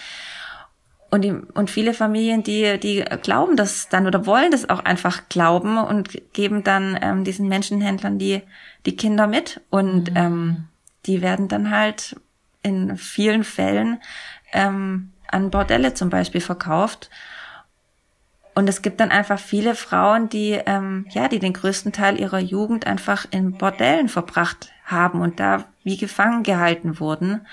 Und, 1.10 1.22
die, 1.22 1.32
und 1.32 1.70
viele 1.70 1.92
Familien, 1.92 2.44
die, 2.44 2.78
die 2.78 3.04
glauben 3.22 3.56
das 3.56 3.88
dann 3.88 4.06
oder 4.06 4.26
wollen 4.26 4.52
das 4.52 4.70
auch 4.70 4.84
einfach 4.84 5.28
glauben 5.28 5.76
und 5.76 6.32
geben 6.32 6.62
dann 6.62 6.96
ähm, 7.02 7.24
diesen 7.24 7.48
Menschenhändlern 7.48 8.20
die, 8.20 8.42
die 8.86 8.94
Kinder 8.94 9.26
mit. 9.26 9.60
Und 9.70 10.10
mhm. 10.10 10.16
ähm, 10.16 10.64
die 11.06 11.20
werden 11.20 11.48
dann 11.48 11.72
halt 11.72 12.14
in 12.62 12.96
vielen 12.96 13.42
Fällen 13.42 14.00
ähm, 14.52 15.10
an 15.30 15.50
Bordelle 15.50 15.94
zum 15.94 16.10
Beispiel 16.10 16.40
verkauft. 16.40 17.10
Und 18.54 18.68
es 18.68 18.82
gibt 18.82 19.00
dann 19.00 19.10
einfach 19.10 19.38
viele 19.38 19.74
Frauen, 19.74 20.28
die, 20.28 20.60
ähm, 20.66 21.06
ja, 21.10 21.28
die 21.28 21.38
den 21.38 21.52
größten 21.52 21.92
Teil 21.92 22.18
ihrer 22.20 22.40
Jugend 22.40 22.86
einfach 22.86 23.26
in 23.30 23.56
Bordellen 23.56 24.08
verbracht 24.08 24.70
haben 24.84 25.20
und 25.20 25.40
da 25.40 25.64
wie 25.84 25.96
gefangen 25.96 26.42
gehalten 26.42 27.00
wurden. 27.00 27.46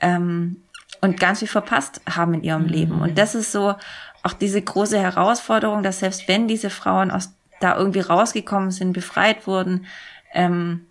Ähm, 0.00 0.62
und 1.00 1.18
ganz 1.18 1.40
viel 1.40 1.48
verpasst 1.48 2.00
haben 2.08 2.34
in 2.34 2.42
ihrem 2.42 2.62
mhm. 2.62 2.68
Leben. 2.68 3.00
Und 3.00 3.18
das 3.18 3.34
ist 3.34 3.52
so 3.52 3.74
auch 4.22 4.32
diese 4.32 4.62
große 4.62 4.98
Herausforderung, 4.98 5.82
dass 5.82 5.98
selbst 5.98 6.28
wenn 6.28 6.48
diese 6.48 6.70
Frauen 6.70 7.10
aus 7.10 7.34
da 7.60 7.76
irgendwie 7.76 8.00
rausgekommen 8.00 8.70
sind, 8.70 8.92
befreit 8.92 9.46
wurden, 9.46 9.86
ähm, 10.32 10.86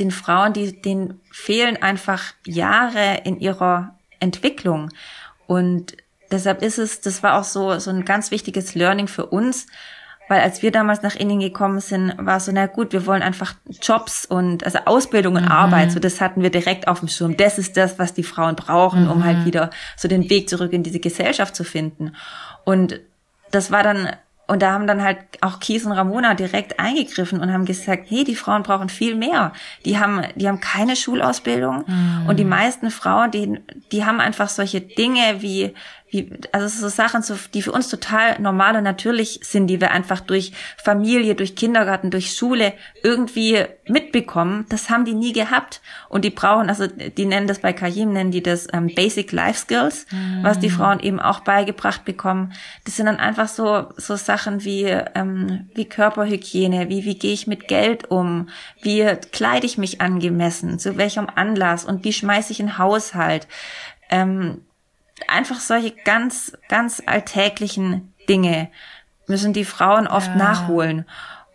den 0.00 0.10
Frauen, 0.10 0.52
die, 0.52 0.80
denen 0.80 1.20
fehlen 1.30 1.82
einfach 1.82 2.34
Jahre 2.46 3.22
in 3.24 3.40
ihrer 3.40 3.94
Entwicklung. 4.22 4.88
Und 5.46 5.96
deshalb 6.30 6.62
ist 6.62 6.78
es, 6.78 7.00
das 7.00 7.22
war 7.22 7.38
auch 7.38 7.44
so, 7.44 7.78
so 7.78 7.90
ein 7.90 8.04
ganz 8.04 8.30
wichtiges 8.30 8.74
Learning 8.74 9.08
für 9.08 9.26
uns, 9.26 9.66
weil 10.28 10.40
als 10.40 10.62
wir 10.62 10.70
damals 10.70 11.02
nach 11.02 11.14
Indien 11.14 11.40
gekommen 11.40 11.80
sind, 11.80 12.14
war 12.16 12.38
es 12.38 12.46
so, 12.46 12.52
na 12.52 12.66
gut, 12.66 12.92
wir 12.92 13.04
wollen 13.06 13.22
einfach 13.22 13.54
Jobs 13.82 14.24
und 14.24 14.64
also 14.64 14.78
Ausbildung 14.86 15.34
und 15.34 15.44
mhm. 15.44 15.50
Arbeit. 15.50 15.92
So 15.92 16.00
das 16.00 16.20
hatten 16.20 16.42
wir 16.42 16.50
direkt 16.50 16.88
auf 16.88 17.00
dem 17.00 17.08
Schirm. 17.08 17.36
Das 17.36 17.58
ist 17.58 17.76
das, 17.76 17.98
was 17.98 18.14
die 18.14 18.22
Frauen 18.22 18.56
brauchen, 18.56 19.04
mhm. 19.04 19.10
um 19.10 19.24
halt 19.24 19.44
wieder 19.44 19.70
so 19.96 20.08
den 20.08 20.30
Weg 20.30 20.48
zurück 20.48 20.72
in 20.72 20.82
diese 20.82 21.00
Gesellschaft 21.00 21.54
zu 21.54 21.64
finden. 21.64 22.16
Und 22.64 23.00
das 23.50 23.70
war 23.70 23.82
dann 23.82 24.08
und 24.48 24.60
da 24.60 24.72
haben 24.72 24.86
dann 24.86 25.02
halt 25.02 25.18
auch 25.40 25.60
Kies 25.60 25.86
und 25.86 25.92
Ramona 25.92 26.34
direkt 26.34 26.78
eingegriffen 26.80 27.40
und 27.40 27.52
haben 27.52 27.64
gesagt, 27.64 28.06
hey, 28.08 28.24
die 28.24 28.34
Frauen 28.34 28.64
brauchen 28.64 28.88
viel 28.88 29.14
mehr. 29.14 29.52
Die 29.84 29.98
haben, 29.98 30.22
die 30.34 30.48
haben 30.48 30.60
keine 30.60 30.96
Schulausbildung. 30.96 31.84
Mhm. 31.86 32.26
Und 32.28 32.38
die 32.38 32.44
meisten 32.44 32.90
Frauen, 32.90 33.30
die, 33.30 33.60
die 33.92 34.04
haben 34.04 34.20
einfach 34.20 34.48
solche 34.48 34.80
Dinge 34.80 35.40
wie, 35.40 35.74
wie, 36.12 36.30
also 36.52 36.68
so 36.68 36.88
Sachen, 36.88 37.22
die 37.54 37.62
für 37.62 37.72
uns 37.72 37.88
total 37.88 38.40
normal 38.40 38.76
und 38.76 38.84
natürlich 38.84 39.40
sind, 39.42 39.68
die 39.68 39.80
wir 39.80 39.92
einfach 39.92 40.20
durch 40.20 40.52
Familie, 40.76 41.34
durch 41.34 41.54
Kindergarten, 41.54 42.10
durch 42.10 42.32
Schule 42.32 42.74
irgendwie 43.02 43.64
mitbekommen, 43.86 44.66
das 44.68 44.90
haben 44.90 45.04
die 45.04 45.14
nie 45.14 45.32
gehabt. 45.32 45.80
Und 46.08 46.24
die 46.24 46.30
brauchen, 46.30 46.68
also 46.68 46.86
die 46.86 47.24
nennen 47.24 47.46
das 47.46 47.60
bei 47.60 47.72
Kajim, 47.72 48.12
nennen 48.12 48.32
die 48.32 48.42
das 48.42 48.66
ähm, 48.72 48.90
Basic 48.94 49.30
Life 49.32 49.60
Skills, 49.60 50.06
mhm. 50.10 50.42
was 50.42 50.58
die. 50.58 50.72
Frauen 50.72 51.00
eben 51.00 51.20
auch 51.20 51.40
beigebracht 51.40 52.04
bekommen. 52.04 52.52
Das 52.84 52.96
sind 52.96 53.06
dann 53.06 53.18
einfach 53.18 53.48
so, 53.48 53.92
so 53.96 54.16
Sachen 54.16 54.64
wie, 54.64 54.84
ähm, 54.84 55.68
wie 55.74 55.84
Körperhygiene, 55.84 56.88
wie, 56.88 57.04
wie 57.04 57.18
gehe 57.18 57.32
ich 57.32 57.46
mit 57.46 57.68
Geld 57.68 58.10
um, 58.10 58.48
wie 58.80 59.04
kleide 59.30 59.66
ich 59.66 59.78
mich 59.78 60.00
angemessen, 60.00 60.78
zu 60.78 60.96
welchem 60.96 61.28
Anlass 61.32 61.84
und 61.84 62.04
wie 62.04 62.12
schmeiße 62.12 62.52
ich 62.52 62.60
einen 62.60 62.78
Haushalt. 62.78 63.46
Ähm, 64.10 64.62
einfach 65.28 65.60
solche 65.60 65.92
ganz, 66.04 66.52
ganz 66.68 67.02
alltäglichen 67.04 68.12
Dinge 68.28 68.70
müssen 69.26 69.52
die 69.52 69.64
Frauen 69.64 70.06
oft 70.06 70.28
ja. 70.28 70.36
nachholen. 70.36 71.06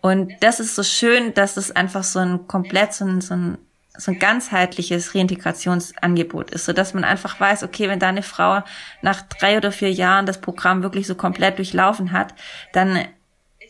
Und 0.02 0.32
das 0.42 0.60
ist 0.60 0.76
so 0.76 0.84
schön, 0.84 1.34
dass 1.34 1.58
es 1.58 1.76
einfach 1.76 2.04
so 2.04 2.20
ein 2.20 2.48
komplett, 2.48 2.94
so 2.94 3.06
ein, 3.06 3.22
so 3.22 3.34
ein, 3.34 3.58
so 3.98 4.12
ein 4.12 4.20
ganzheitliches 4.20 5.16
Reintegrationsangebot 5.16 6.52
ist, 6.52 6.66
so 6.66 6.74
dass 6.74 6.94
man 6.94 7.04
einfach 7.04 7.40
weiß, 7.40 7.64
okay, 7.64 7.90
wenn 7.90 8.00
da 8.00 8.10
eine 8.10 8.24
Frau 8.24 8.64
nach 9.02 9.22
drei 9.24 9.58
oder 9.58 9.72
vier 9.72 9.92
Jahren 9.92 10.26
das 10.26 10.40
Programm 10.40 10.84
wirklich 10.84 11.08
so 11.08 11.16
komplett 11.16 11.58
durchlaufen 11.58 12.12
hat, 12.12 12.36
dann 12.74 13.00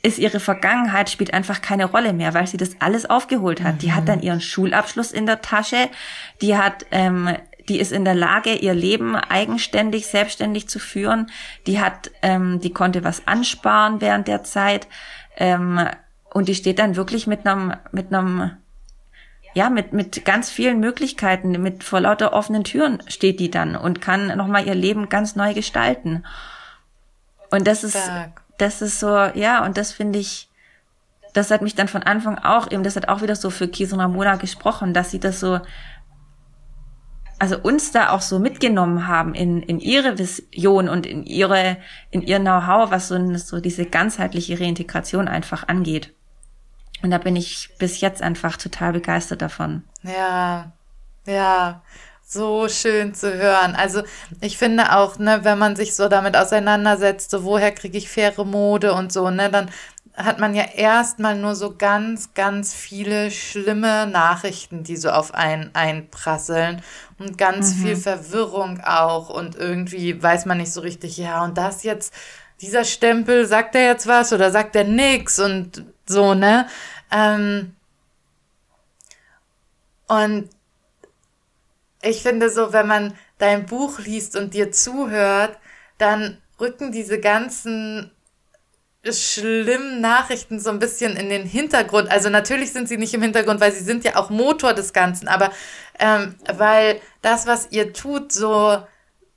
ist 0.04 0.20
ihre 0.20 0.40
Vergangenheit 0.40 1.10
spielt 1.10 1.34
einfach 1.34 1.62
keine 1.62 1.86
Rolle 1.86 2.14
mehr, 2.14 2.34
weil 2.34 2.48
sie 2.48 2.58
das 2.58 2.80
alles 2.80 3.10
aufgeholt 3.10 3.64
hat. 3.64 3.76
Mhm. 3.76 3.80
Die 3.80 3.94
hat 3.94 4.08
dann 4.08 4.20
mhm. 4.20 4.26
ihren 4.26 4.42
Schulabschluss 4.42 5.12
in 5.12 5.26
der 5.26 5.42
Tasche, 5.42 5.90
die 6.42 6.58
hat 6.58 6.86
ähm, 6.92 7.36
die 7.70 7.80
ist 7.80 7.92
in 7.92 8.06
der 8.06 8.16
Lage, 8.16 8.54
ihr 8.56 8.74
Leben 8.74 9.16
eigenständig, 9.16 10.08
selbstständig 10.08 10.70
zu 10.70 10.80
führen. 10.80 11.30
Die 11.66 11.80
hat, 11.80 12.12
ähm, 12.22 12.60
die 12.60 12.74
konnte 12.74 13.04
was 13.04 13.28
ansparen 13.28 14.02
während 14.02 14.28
der 14.28 14.44
Zeit. 14.44 14.88
Ähm, 15.36 15.80
und 16.34 16.48
die 16.48 16.56
steht 16.56 16.80
dann 16.80 16.96
wirklich 16.96 17.28
mit 17.28 17.46
einem, 17.46 17.74
mit 17.92 18.14
einem, 18.14 18.52
ja, 19.54 19.70
mit, 19.70 19.94
mit 19.94 20.24
ganz 20.24 20.50
vielen 20.50 20.80
Möglichkeiten, 20.80 21.52
mit 21.62 21.84
vor 21.84 22.00
lauter 22.00 22.34
offenen 22.34 22.64
Türen 22.64 23.02
steht 23.08 23.40
die 23.40 23.52
dann 23.52 23.76
und 23.76 24.02
kann 24.02 24.36
nochmal 24.38 24.68
ihr 24.68 24.76
Leben 24.76 25.10
ganz 25.10 25.36
neu 25.36 25.54
gestalten. 25.54 26.24
Und 27.50 27.68
das 27.68 27.84
ist, 27.84 27.98
das 28.58 28.82
ist 28.82 29.00
so, 29.00 29.08
ja, 29.08 29.66
und 29.66 29.78
das 29.78 29.92
finde 29.92 30.20
ich, 30.20 30.50
das 31.34 31.52
hat 31.52 31.62
mich 31.62 31.76
dann 31.76 31.88
von 31.88 32.04
Anfang 32.04 32.38
auch 32.38 32.72
eben, 32.72 32.84
das 32.84 32.96
hat 32.96 33.10
auch 33.10 33.22
wieder 33.22 33.36
so 33.36 33.50
für 33.50 33.68
Kies 33.68 33.94
und 33.94 34.00
Ramona 34.00 34.36
gesprochen, 34.36 34.94
dass 34.94 35.12
sie 35.12 35.20
das 35.20 35.40
so 35.40 35.60
also 37.40 37.58
uns 37.60 37.92
da 37.92 38.10
auch 38.10 38.22
so 38.22 38.40
mitgenommen 38.40 39.08
haben 39.08 39.34
in, 39.34 39.62
in 39.62 39.80
ihre 39.80 40.18
Vision 40.18 40.90
und 40.90 41.06
in 41.06 41.24
ihre, 41.24 41.78
in 42.10 42.22
ihr 42.22 42.40
Know-how, 42.40 42.92
was 42.92 43.08
so, 43.08 43.36
so 43.36 43.60
diese 43.60 43.86
ganzheitliche 43.86 44.60
Reintegration 44.60 45.28
einfach 45.28 45.68
angeht. 45.68 46.14
Und 47.04 47.12
da 47.12 47.20
bin 47.20 47.36
ich 47.36 47.70
bis 47.78 48.02
jetzt 48.02 48.22
einfach 48.22 48.58
total 48.58 48.94
begeistert 48.94 49.42
davon. 49.42 49.84
Ja, 50.02 50.72
ja, 51.28 51.84
so 52.30 52.68
schön 52.68 53.14
zu 53.14 53.34
hören. 53.34 53.76
Also 53.76 54.02
ich 54.42 54.58
finde 54.58 54.96
auch, 54.96 55.20
ne, 55.20 55.40
wenn 55.44 55.60
man 55.60 55.76
sich 55.76 55.96
so 55.96 56.10
damit 56.10 56.36
auseinandersetzt, 56.36 57.32
so 57.32 57.44
woher 57.44 57.72
kriege 57.72 57.98
ich 57.98 58.10
faire 58.10 58.44
Mode 58.44 58.94
und 58.94 59.14
so, 59.14 59.30
ne, 59.30 59.50
dann 59.50 59.70
hat 60.18 60.40
man 60.40 60.56
ja 60.56 60.64
erstmal 60.64 61.38
nur 61.38 61.56
so 61.56 61.76
ganz, 61.78 62.34
ganz 62.34 62.74
viele 62.74 63.30
schlimme 63.30 64.08
Nachrichten, 64.08 64.84
die 64.84 64.98
so 64.98 65.12
auf 65.12 65.36
einen 65.36 65.70
einprasseln 65.76 66.82
und 67.20 67.38
ganz 67.38 67.76
mhm. 67.76 67.84
viel 67.84 67.96
Verwirrung 67.96 68.82
auch 68.84 69.30
und 69.30 69.56
irgendwie 69.56 70.22
weiß 70.22 70.46
man 70.46 70.58
nicht 70.58 70.74
so 70.74 70.82
richtig, 70.82 71.18
ja, 71.18 71.44
und 71.44 71.58
das 71.58 71.84
jetzt, 71.84 72.14
dieser 72.62 72.84
Stempel, 72.84 73.46
sagt 73.46 73.76
er 73.76 73.86
jetzt 73.86 74.08
was 74.08 74.34
oder 74.34 74.50
sagt 74.50 74.76
er 74.76 74.86
nix 74.86 75.40
und 75.40 75.86
so, 76.08 76.34
ne? 76.34 76.68
Ähm, 77.12 77.76
und 80.08 80.50
ich 82.02 82.24
finde 82.24 82.50
so, 82.50 82.74
wenn 82.74 82.88
man 82.88 83.14
dein 83.38 83.68
Buch 83.68 84.00
liest 84.00 84.36
und 84.36 84.56
dir 84.56 84.72
zuhört, 84.72 85.60
dann 86.00 86.42
rücken 86.60 86.92
diese 86.92 87.20
ganzen 87.20 88.12
schlimmen 89.14 90.02
Nachrichten 90.02 90.60
so 90.60 90.70
ein 90.70 90.80
bisschen 90.80 91.16
in 91.16 91.30
den 91.30 91.46
Hintergrund. 91.46 92.10
Also 92.10 92.30
natürlich 92.30 92.72
sind 92.74 92.88
sie 92.88 92.98
nicht 92.98 93.14
im 93.14 93.22
Hintergrund, 93.22 93.60
weil 93.60 93.72
sie 93.72 93.84
sind 93.84 94.04
ja 94.04 94.16
auch 94.16 94.30
Motor 94.30 94.74
des 94.74 94.94
Ganzen, 94.94 95.28
aber 95.28 95.52
ähm, 96.00 96.36
weil 96.56 97.00
das, 97.22 97.48
was 97.48 97.72
ihr 97.72 97.94
tut, 97.94 98.32
so, 98.32 98.78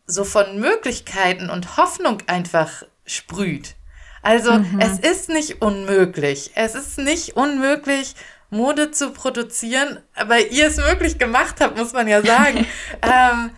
so 0.07 0.25
von 0.25 0.59
Möglichkeiten 0.59 1.51
und 1.51 1.77
Hoffnung 1.77 2.23
einfach 2.27 2.85
sprüht. 3.07 3.75
Also 4.23 4.53
mhm. 4.53 4.81
es 4.81 4.99
ist 4.99 5.29
nicht 5.29 5.63
unmöglich. 5.63 6.51
Es 6.55 6.75
ist 6.75 6.99
nicht 6.99 7.37
unmöglich, 7.37 8.15
Mode 8.51 8.91
zu 8.91 9.11
produzieren, 9.11 10.01
weil 10.27 10.47
ihr 10.51 10.67
es 10.67 10.77
möglich 10.77 11.19
gemacht 11.19 11.57
habt, 11.61 11.79
muss 11.79 11.93
man 11.93 12.09
ja 12.09 12.21
sagen. 12.23 12.67
ähm, 13.03 13.51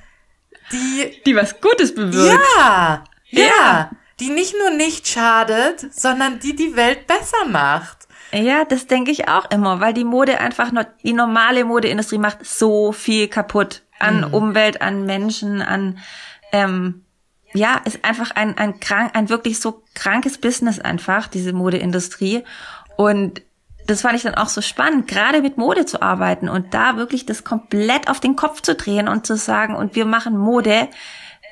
die, 0.71 1.23
die 1.27 1.35
was 1.35 1.61
Gutes 1.61 1.95
bewirkt. 1.95 2.41
Ja, 2.57 3.05
ja. 3.31 3.45
ja 3.45 3.91
die 4.23 4.31
nicht 4.31 4.55
nur 4.57 4.71
nicht 4.71 5.09
schadet, 5.09 5.93
sondern 5.93 6.39
die 6.39 6.55
die 6.55 6.77
Welt 6.77 7.09
besser 7.09 7.49
macht. 7.49 8.07
Ja, 8.33 8.65
das 8.65 8.87
denke 8.87 9.11
ich 9.11 9.29
auch 9.29 9.51
immer, 9.51 9.81
weil 9.81 9.93
die 9.93 10.05
Mode 10.05 10.39
einfach 10.39 10.71
nur, 10.73 10.87
die 11.03 11.13
normale 11.13 11.65
Modeindustrie 11.65 12.19
macht 12.19 12.47
so 12.47 12.93
viel 12.93 13.29
kaputt 13.29 13.83
an 13.99 14.29
mhm. 14.29 14.35
Umwelt, 14.35 14.81
an 14.81 15.05
Menschen, 15.05 15.61
an, 15.61 15.99
ähm, 16.53 17.05
ja, 17.53 17.81
ist 17.85 18.05
einfach 18.05 18.31
ein, 18.31 18.57
ein 18.57 18.81
krank, 18.81 19.11
ein 19.15 19.29
wirklich 19.29 19.61
so 19.61 19.83
krankes 19.95 20.39
Business 20.39 20.79
einfach, 20.79 21.27
diese 21.27 21.53
Modeindustrie. 21.53 22.45
Und 22.97 23.43
das 23.87 24.03
fand 24.03 24.15
ich 24.15 24.23
dann 24.23 24.37
auch 24.37 24.49
so 24.49 24.63
spannend, 24.63 25.09
gerade 25.09 25.43
mit 25.43 25.59
Mode 25.59 25.85
zu 25.85 26.01
arbeiten 26.01 26.49
und 26.49 26.73
da 26.73 26.97
wirklich 26.97 27.27
das 27.27 27.45
komplett 27.45 28.09
auf 28.09 28.21
den 28.21 28.37
Kopf 28.37 28.63
zu 28.63 28.77
drehen 28.77 29.09
und 29.09 29.27
zu 29.27 29.37
sagen, 29.37 29.75
und 29.75 29.97
wir 29.97 30.07
machen 30.07 30.39
Mode, 30.39 30.89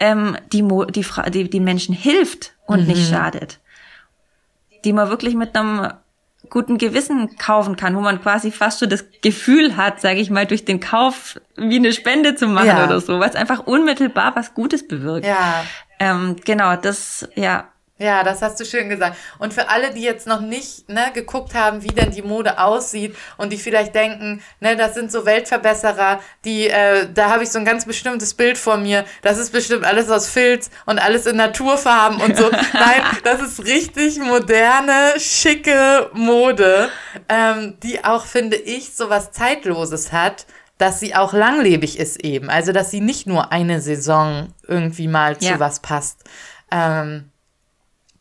ähm, 0.00 0.36
die, 0.52 0.62
Mo 0.62 0.86
die, 0.86 1.04
die, 1.28 1.50
die 1.50 1.60
Menschen 1.60 1.94
hilft 1.94 2.54
und 2.70 2.82
mhm. 2.82 2.86
nicht 2.86 3.08
schadet. 3.08 3.58
Die 4.84 4.92
man 4.92 5.08
wirklich 5.08 5.34
mit 5.34 5.56
einem 5.56 5.92
guten 6.48 6.78
Gewissen 6.78 7.36
kaufen 7.36 7.76
kann, 7.76 7.94
wo 7.94 8.00
man 8.00 8.22
quasi 8.22 8.50
fast 8.50 8.80
schon 8.80 8.88
das 8.88 9.04
Gefühl 9.20 9.76
hat, 9.76 10.00
sage 10.00 10.20
ich 10.20 10.30
mal, 10.30 10.46
durch 10.46 10.64
den 10.64 10.80
Kauf 10.80 11.38
wie 11.56 11.76
eine 11.76 11.92
Spende 11.92 12.34
zu 12.34 12.46
machen 12.46 12.68
ja. 12.68 12.84
oder 12.84 13.00
so, 13.00 13.20
weil 13.20 13.28
es 13.28 13.36
einfach 13.36 13.66
unmittelbar 13.66 14.34
was 14.36 14.54
Gutes 14.54 14.88
bewirkt. 14.88 15.26
Ja. 15.26 15.64
Ähm, 15.98 16.36
genau, 16.44 16.76
das, 16.76 17.28
ja, 17.34 17.68
ja, 18.00 18.24
das 18.24 18.40
hast 18.40 18.58
du 18.58 18.64
schön 18.64 18.88
gesagt. 18.88 19.16
Und 19.38 19.52
für 19.52 19.68
alle, 19.68 19.92
die 19.92 20.00
jetzt 20.00 20.26
noch 20.26 20.40
nicht 20.40 20.88
ne, 20.88 21.10
geguckt 21.12 21.54
haben, 21.54 21.82
wie 21.82 21.88
denn 21.88 22.10
die 22.10 22.22
Mode 22.22 22.58
aussieht 22.58 23.14
und 23.36 23.52
die 23.52 23.58
vielleicht 23.58 23.94
denken, 23.94 24.42
ne, 24.58 24.74
das 24.74 24.94
sind 24.94 25.12
so 25.12 25.26
Weltverbesserer, 25.26 26.20
die, 26.46 26.68
äh, 26.68 27.06
da 27.12 27.28
habe 27.28 27.42
ich 27.42 27.50
so 27.50 27.58
ein 27.58 27.66
ganz 27.66 27.84
bestimmtes 27.84 28.32
Bild 28.32 28.56
vor 28.56 28.78
mir. 28.78 29.04
Das 29.20 29.36
ist 29.36 29.52
bestimmt 29.52 29.84
alles 29.84 30.10
aus 30.10 30.30
Filz 30.30 30.70
und 30.86 30.98
alles 30.98 31.26
in 31.26 31.36
Naturfarben 31.36 32.22
und 32.22 32.38
so. 32.38 32.50
Nein, 32.72 33.02
das 33.22 33.42
ist 33.42 33.66
richtig 33.66 34.18
moderne, 34.18 35.12
schicke 35.18 36.08
Mode, 36.14 36.88
ähm, 37.28 37.76
die 37.82 38.02
auch, 38.02 38.24
finde 38.24 38.56
ich, 38.56 38.94
so 38.94 39.10
was 39.10 39.30
Zeitloses 39.30 40.10
hat 40.10 40.46
dass 40.78 40.98
sie 40.98 41.14
auch 41.14 41.34
langlebig 41.34 41.98
ist 41.98 42.24
eben. 42.24 42.48
Also, 42.48 42.72
dass 42.72 42.90
sie 42.90 43.02
nicht 43.02 43.26
nur 43.26 43.52
eine 43.52 43.82
Saison 43.82 44.54
irgendwie 44.66 45.08
mal 45.08 45.36
ja. 45.38 45.52
zu 45.52 45.60
was 45.60 45.80
passt. 45.80 46.24
Ähm, 46.72 47.29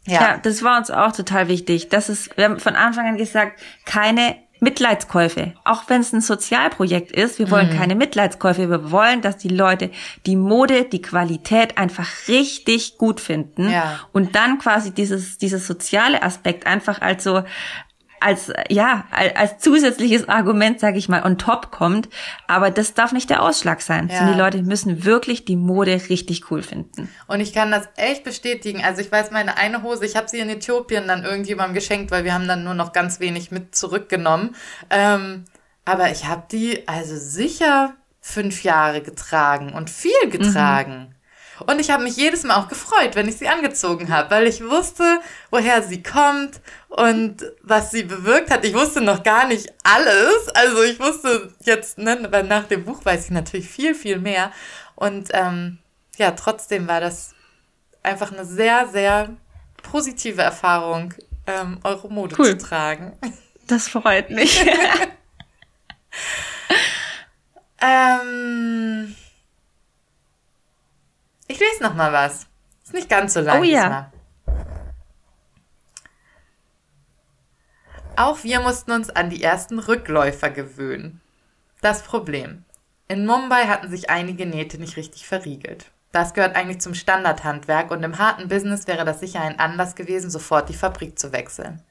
ja. 0.09 0.21
ja, 0.21 0.37
das 0.37 0.63
war 0.63 0.77
uns 0.77 0.91
auch 0.91 1.11
total 1.11 1.47
wichtig. 1.47 1.89
Das 1.89 2.09
ist, 2.09 2.35
wir 2.37 2.45
haben 2.45 2.59
von 2.59 2.75
Anfang 2.75 3.07
an 3.07 3.17
gesagt, 3.17 3.61
keine 3.85 4.35
Mitleidskäufe. 4.61 5.53
Auch 5.63 5.83
wenn 5.87 6.01
es 6.01 6.11
ein 6.11 6.21
Sozialprojekt 6.21 7.11
ist, 7.11 7.39
wir 7.39 7.49
wollen 7.49 7.71
mhm. 7.71 7.77
keine 7.77 7.95
Mitleidskäufe. 7.95 8.69
Wir 8.69 8.91
wollen, 8.91 9.21
dass 9.21 9.37
die 9.37 9.49
Leute 9.49 9.89
die 10.25 10.35
Mode, 10.35 10.85
die 10.85 11.01
Qualität 11.01 11.77
einfach 11.77 12.27
richtig 12.27 12.97
gut 12.97 13.19
finden. 13.19 13.69
Ja. 13.69 13.99
Und 14.11 14.35
dann 14.35 14.59
quasi 14.59 14.91
dieses, 14.91 15.37
dieses 15.37 15.65
soziale 15.65 16.23
Aspekt 16.23 16.67
einfach 16.67 17.01
als 17.01 17.23
so, 17.23 17.43
als 18.19 18.51
ja 18.69 19.05
als 19.11 19.59
zusätzliches 19.59 20.27
Argument, 20.27 20.79
sage 20.79 20.97
ich 20.97 21.09
mal, 21.09 21.23
on 21.23 21.37
top 21.37 21.71
kommt. 21.71 22.09
Aber 22.47 22.71
das 22.71 22.93
darf 22.93 23.11
nicht 23.11 23.29
der 23.29 23.43
Ausschlag 23.43 23.81
sein. 23.81 24.09
Ja. 24.11 24.31
die 24.31 24.37
Leute 24.37 24.61
müssen 24.63 25.05
wirklich 25.05 25.45
die 25.45 25.55
Mode 25.55 26.01
richtig 26.09 26.51
cool 26.51 26.61
finden. 26.61 27.09
Und 27.27 27.39
ich 27.39 27.53
kann 27.53 27.71
das 27.71 27.89
echt 27.95 28.23
bestätigen. 28.23 28.83
Also 28.83 29.01
ich 29.01 29.11
weiß, 29.11 29.31
meine 29.31 29.57
eine 29.57 29.83
Hose, 29.83 30.05
ich 30.05 30.15
habe 30.15 30.27
sie 30.27 30.39
in 30.39 30.49
Äthiopien 30.49 31.07
dann 31.07 31.23
irgendjemandem 31.23 31.75
geschenkt, 31.75 32.11
weil 32.11 32.23
wir 32.23 32.33
haben 32.33 32.47
dann 32.47 32.63
nur 32.63 32.73
noch 32.73 32.93
ganz 32.93 33.19
wenig 33.19 33.51
mit 33.51 33.75
zurückgenommen. 33.75 34.55
Ähm, 34.89 35.45
aber 35.85 36.11
ich 36.11 36.25
habe 36.25 36.43
die 36.51 36.87
also 36.87 37.15
sicher 37.17 37.93
fünf 38.21 38.63
Jahre 38.63 39.01
getragen 39.01 39.73
und 39.73 39.89
viel 39.89 40.29
getragen. 40.29 41.09
Mhm. 41.09 41.19
Und 41.65 41.79
ich 41.79 41.89
habe 41.89 42.03
mich 42.03 42.15
jedes 42.15 42.43
Mal 42.43 42.55
auch 42.55 42.67
gefreut, 42.67 43.15
wenn 43.15 43.27
ich 43.27 43.37
sie 43.37 43.49
angezogen 43.49 44.13
habe, 44.13 44.31
weil 44.31 44.47
ich 44.47 44.63
wusste, 44.63 45.19
woher 45.49 45.81
sie 45.83 46.01
kommt 46.01 46.61
und 46.89 47.45
was 47.61 47.91
sie 47.91 48.03
bewirkt 48.03 48.51
hat. 48.51 48.65
Ich 48.65 48.73
wusste 48.73 48.99
noch 49.01 49.23
gar 49.23 49.47
nicht 49.47 49.71
alles. 49.83 50.49
Also 50.53 50.83
ich 50.83 50.99
wusste 50.99 51.53
jetzt, 51.61 51.97
ne, 51.97 52.27
weil 52.31 52.43
nach 52.43 52.65
dem 52.65 52.83
Buch 52.83 53.05
weiß 53.05 53.25
ich 53.25 53.31
natürlich 53.31 53.69
viel, 53.69 53.95
viel 53.95 54.19
mehr. 54.19 54.51
Und 54.95 55.29
ähm, 55.33 55.77
ja, 56.17 56.31
trotzdem 56.31 56.87
war 56.87 56.99
das 56.99 57.35
einfach 58.01 58.31
eine 58.31 58.43
sehr, 58.43 58.87
sehr 58.87 59.29
positive 59.83 60.41
Erfahrung, 60.41 61.13
ähm, 61.47 61.79
eure 61.83 62.09
Mode 62.09 62.35
cool. 62.39 62.57
zu 62.57 62.57
tragen. 62.57 63.17
Das 63.67 63.87
freut 63.87 64.31
mich. 64.31 64.59
ähm, 67.81 69.15
ich 71.47 71.59
lese 71.59 71.83
noch 71.83 71.93
mal 71.93 72.11
was. 72.11 72.47
Ist 72.83 72.93
nicht 72.95 73.09
ganz 73.09 73.35
so 73.35 73.41
lang. 73.41 73.61
Oh 73.61 73.63
ja. 73.63 73.83
Diesmal. 73.83 74.11
Auch 78.19 78.43
wir 78.43 78.59
mussten 78.59 78.91
uns 78.91 79.09
an 79.09 79.29
die 79.29 79.41
ersten 79.41 79.79
Rückläufer 79.79 80.49
gewöhnen. 80.49 81.21
Das 81.79 82.03
Problem. 82.03 82.65
In 83.07 83.25
Mumbai 83.25 83.67
hatten 83.67 83.89
sich 83.89 84.09
einige 84.09 84.45
Nähte 84.45 84.77
nicht 84.77 84.97
richtig 84.97 85.25
verriegelt. 85.25 85.85
Das 86.11 86.33
gehört 86.33 86.57
eigentlich 86.57 86.81
zum 86.81 86.95
Standardhandwerk 86.95 87.91
und 87.91 88.03
im 88.03 88.17
harten 88.17 88.49
Business 88.49 88.87
wäre 88.87 89.05
das 89.05 89.21
sicher 89.21 89.39
ein 89.39 89.57
Anlass 89.57 89.95
gewesen, 89.95 90.29
sofort 90.29 90.67
die 90.67 90.73
Fabrik 90.73 91.17
zu 91.17 91.31
wechseln. 91.31 91.81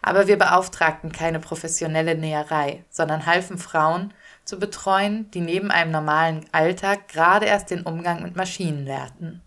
Aber 0.00 0.26
wir 0.26 0.38
beauftragten 0.38 1.12
keine 1.12 1.38
professionelle 1.38 2.14
Näherei, 2.14 2.82
sondern 2.88 3.26
halfen 3.26 3.58
Frauen, 3.58 4.14
zu 4.46 4.58
betreuen, 4.58 5.30
die 5.32 5.42
neben 5.42 5.70
einem 5.70 5.90
normalen 5.90 6.46
Alltag 6.50 7.08
gerade 7.08 7.44
erst 7.44 7.70
den 7.70 7.82
Umgang 7.82 8.22
mit 8.22 8.36
Maschinen 8.36 8.86
lernten. 8.86 9.42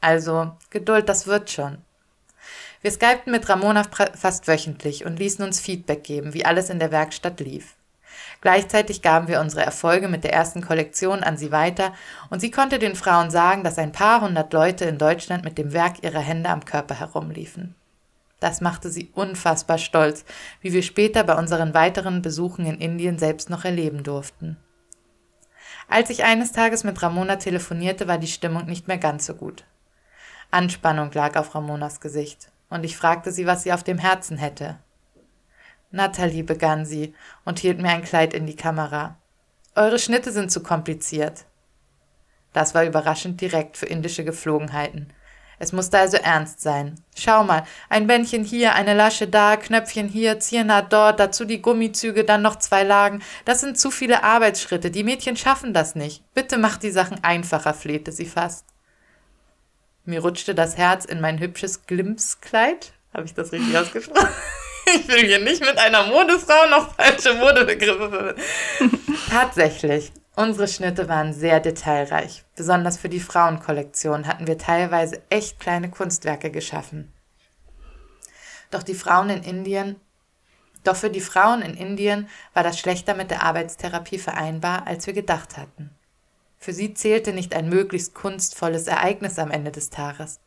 Also, 0.00 0.50
Geduld, 0.70 1.08
das 1.08 1.28
wird 1.28 1.48
schon. 1.48 1.78
Wir 2.84 2.90
skypten 2.90 3.32
mit 3.32 3.48
Ramona 3.48 3.82
fast 4.14 4.46
wöchentlich 4.46 5.06
und 5.06 5.18
ließen 5.18 5.42
uns 5.42 5.58
Feedback 5.58 6.04
geben, 6.04 6.34
wie 6.34 6.44
alles 6.44 6.68
in 6.68 6.78
der 6.78 6.92
Werkstatt 6.92 7.40
lief. 7.40 7.76
Gleichzeitig 8.42 9.00
gaben 9.00 9.26
wir 9.26 9.40
unsere 9.40 9.62
Erfolge 9.62 10.06
mit 10.06 10.22
der 10.22 10.34
ersten 10.34 10.60
Kollektion 10.60 11.22
an 11.22 11.38
sie 11.38 11.50
weiter 11.50 11.94
und 12.28 12.40
sie 12.40 12.50
konnte 12.50 12.78
den 12.78 12.94
Frauen 12.94 13.30
sagen, 13.30 13.64
dass 13.64 13.78
ein 13.78 13.92
paar 13.92 14.20
hundert 14.20 14.52
Leute 14.52 14.84
in 14.84 14.98
Deutschland 14.98 15.44
mit 15.44 15.56
dem 15.56 15.72
Werk 15.72 16.04
ihrer 16.04 16.20
Hände 16.20 16.50
am 16.50 16.66
Körper 16.66 17.00
herumliefen. 17.00 17.74
Das 18.38 18.60
machte 18.60 18.90
sie 18.90 19.10
unfassbar 19.14 19.78
stolz, 19.78 20.26
wie 20.60 20.74
wir 20.74 20.82
später 20.82 21.24
bei 21.24 21.38
unseren 21.38 21.72
weiteren 21.72 22.20
Besuchen 22.20 22.66
in 22.66 22.82
Indien 22.82 23.18
selbst 23.18 23.48
noch 23.48 23.64
erleben 23.64 24.02
durften. 24.02 24.58
Als 25.88 26.10
ich 26.10 26.24
eines 26.24 26.52
Tages 26.52 26.84
mit 26.84 27.00
Ramona 27.00 27.36
telefonierte, 27.36 28.08
war 28.08 28.18
die 28.18 28.26
Stimmung 28.26 28.66
nicht 28.66 28.88
mehr 28.88 28.98
ganz 28.98 29.24
so 29.24 29.32
gut. 29.32 29.64
Anspannung 30.50 31.10
lag 31.12 31.36
auf 31.36 31.54
Ramonas 31.54 32.02
Gesicht, 32.02 32.50
und 32.74 32.84
ich 32.84 32.96
fragte 32.96 33.30
sie, 33.30 33.46
was 33.46 33.62
sie 33.62 33.72
auf 33.72 33.84
dem 33.84 33.98
Herzen 33.98 34.36
hätte. 34.36 34.80
Natalie, 35.92 36.42
begann 36.42 36.84
sie 36.84 37.14
und 37.44 37.60
hielt 37.60 37.80
mir 37.80 37.90
ein 37.90 38.02
Kleid 38.02 38.34
in 38.34 38.46
die 38.46 38.56
Kamera. 38.56 39.16
Eure 39.76 40.00
Schnitte 40.00 40.32
sind 40.32 40.50
zu 40.50 40.60
kompliziert. 40.60 41.44
Das 42.52 42.74
war 42.74 42.84
überraschend 42.84 43.40
direkt 43.40 43.76
für 43.76 43.86
indische 43.86 44.24
Geflogenheiten. 44.24 45.12
Es 45.60 45.72
musste 45.72 46.00
also 46.00 46.16
ernst 46.16 46.62
sein. 46.62 46.96
Schau 47.16 47.44
mal, 47.44 47.62
ein 47.88 48.08
Bändchen 48.08 48.42
hier, 48.42 48.74
eine 48.74 48.94
Lasche 48.94 49.28
da, 49.28 49.56
Knöpfchen 49.56 50.08
hier, 50.08 50.40
Ziernaht 50.40 50.92
dort, 50.92 51.20
dazu 51.20 51.44
die 51.44 51.62
Gummizüge, 51.62 52.24
dann 52.24 52.42
noch 52.42 52.56
zwei 52.56 52.82
Lagen. 52.82 53.22
Das 53.44 53.60
sind 53.60 53.78
zu 53.78 53.92
viele 53.92 54.24
Arbeitsschritte. 54.24 54.90
Die 54.90 55.04
Mädchen 55.04 55.36
schaffen 55.36 55.72
das 55.72 55.94
nicht. 55.94 56.24
Bitte 56.34 56.58
mach 56.58 56.76
die 56.76 56.90
Sachen 56.90 57.22
einfacher, 57.22 57.72
flehte 57.72 58.10
sie 58.10 58.26
fast. 58.26 58.73
Mir 60.04 60.20
rutschte 60.20 60.54
das 60.54 60.76
Herz 60.76 61.04
in 61.04 61.20
mein 61.20 61.38
hübsches 61.38 61.86
Glimpskleid. 61.86 62.92
Habe 63.14 63.24
ich 63.24 63.34
das 63.34 63.52
richtig 63.52 63.76
ausgesprochen? 63.76 64.28
ich 64.86 65.08
will 65.08 65.24
hier 65.26 65.38
nicht 65.38 65.60
mit 65.60 65.78
einer 65.78 66.06
Modefrau 66.06 66.68
noch 66.68 66.94
falsche 66.94 67.34
Modebegriffe 67.34 68.10
verwenden. 68.10 69.18
Tatsächlich. 69.30 70.12
Unsere 70.36 70.68
Schnitte 70.68 71.08
waren 71.08 71.32
sehr 71.32 71.60
detailreich. 71.60 72.44
Besonders 72.56 72.98
für 72.98 73.08
die 73.08 73.20
Frauenkollektion 73.20 74.26
hatten 74.26 74.46
wir 74.46 74.58
teilweise 74.58 75.22
echt 75.30 75.60
kleine 75.60 75.90
Kunstwerke 75.90 76.50
geschaffen. 76.50 77.12
Doch 78.70 78.82
die 78.82 78.94
Frauen 78.94 79.30
in 79.30 79.42
Indien, 79.44 80.00
doch 80.82 80.96
für 80.96 81.10
die 81.10 81.20
Frauen 81.20 81.62
in 81.62 81.74
Indien 81.74 82.28
war 82.52 82.62
das 82.62 82.78
schlechter 82.78 83.14
mit 83.14 83.30
der 83.30 83.42
Arbeitstherapie 83.42 84.18
vereinbar, 84.18 84.86
als 84.86 85.06
wir 85.06 85.14
gedacht 85.14 85.56
hatten. 85.56 85.90
Für 86.64 86.72
sie 86.72 86.94
zählte 86.94 87.34
nicht 87.34 87.54
ein 87.54 87.68
möglichst 87.68 88.14
kunstvolles 88.14 88.86
Ereignis 88.86 89.38
am 89.38 89.50
Ende 89.50 89.70
des 89.70 89.90
Tages. 89.90 90.40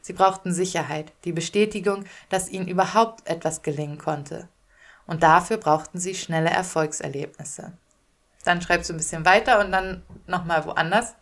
Sie 0.00 0.12
brauchten 0.12 0.52
Sicherheit, 0.54 1.12
die 1.24 1.32
Bestätigung, 1.32 2.04
dass 2.28 2.48
ihnen 2.48 2.68
überhaupt 2.68 3.28
etwas 3.28 3.62
gelingen 3.62 3.98
konnte. 3.98 4.48
Und 5.08 5.24
dafür 5.24 5.56
brauchten 5.56 5.98
sie 5.98 6.14
schnelle 6.14 6.50
Erfolgserlebnisse. 6.50 7.72
Dann 8.44 8.62
schreibst 8.62 8.90
du 8.90 8.94
ein 8.94 8.98
bisschen 8.98 9.24
weiter 9.24 9.58
und 9.58 9.72
dann 9.72 10.04
nochmal 10.28 10.64
woanders. 10.66 11.16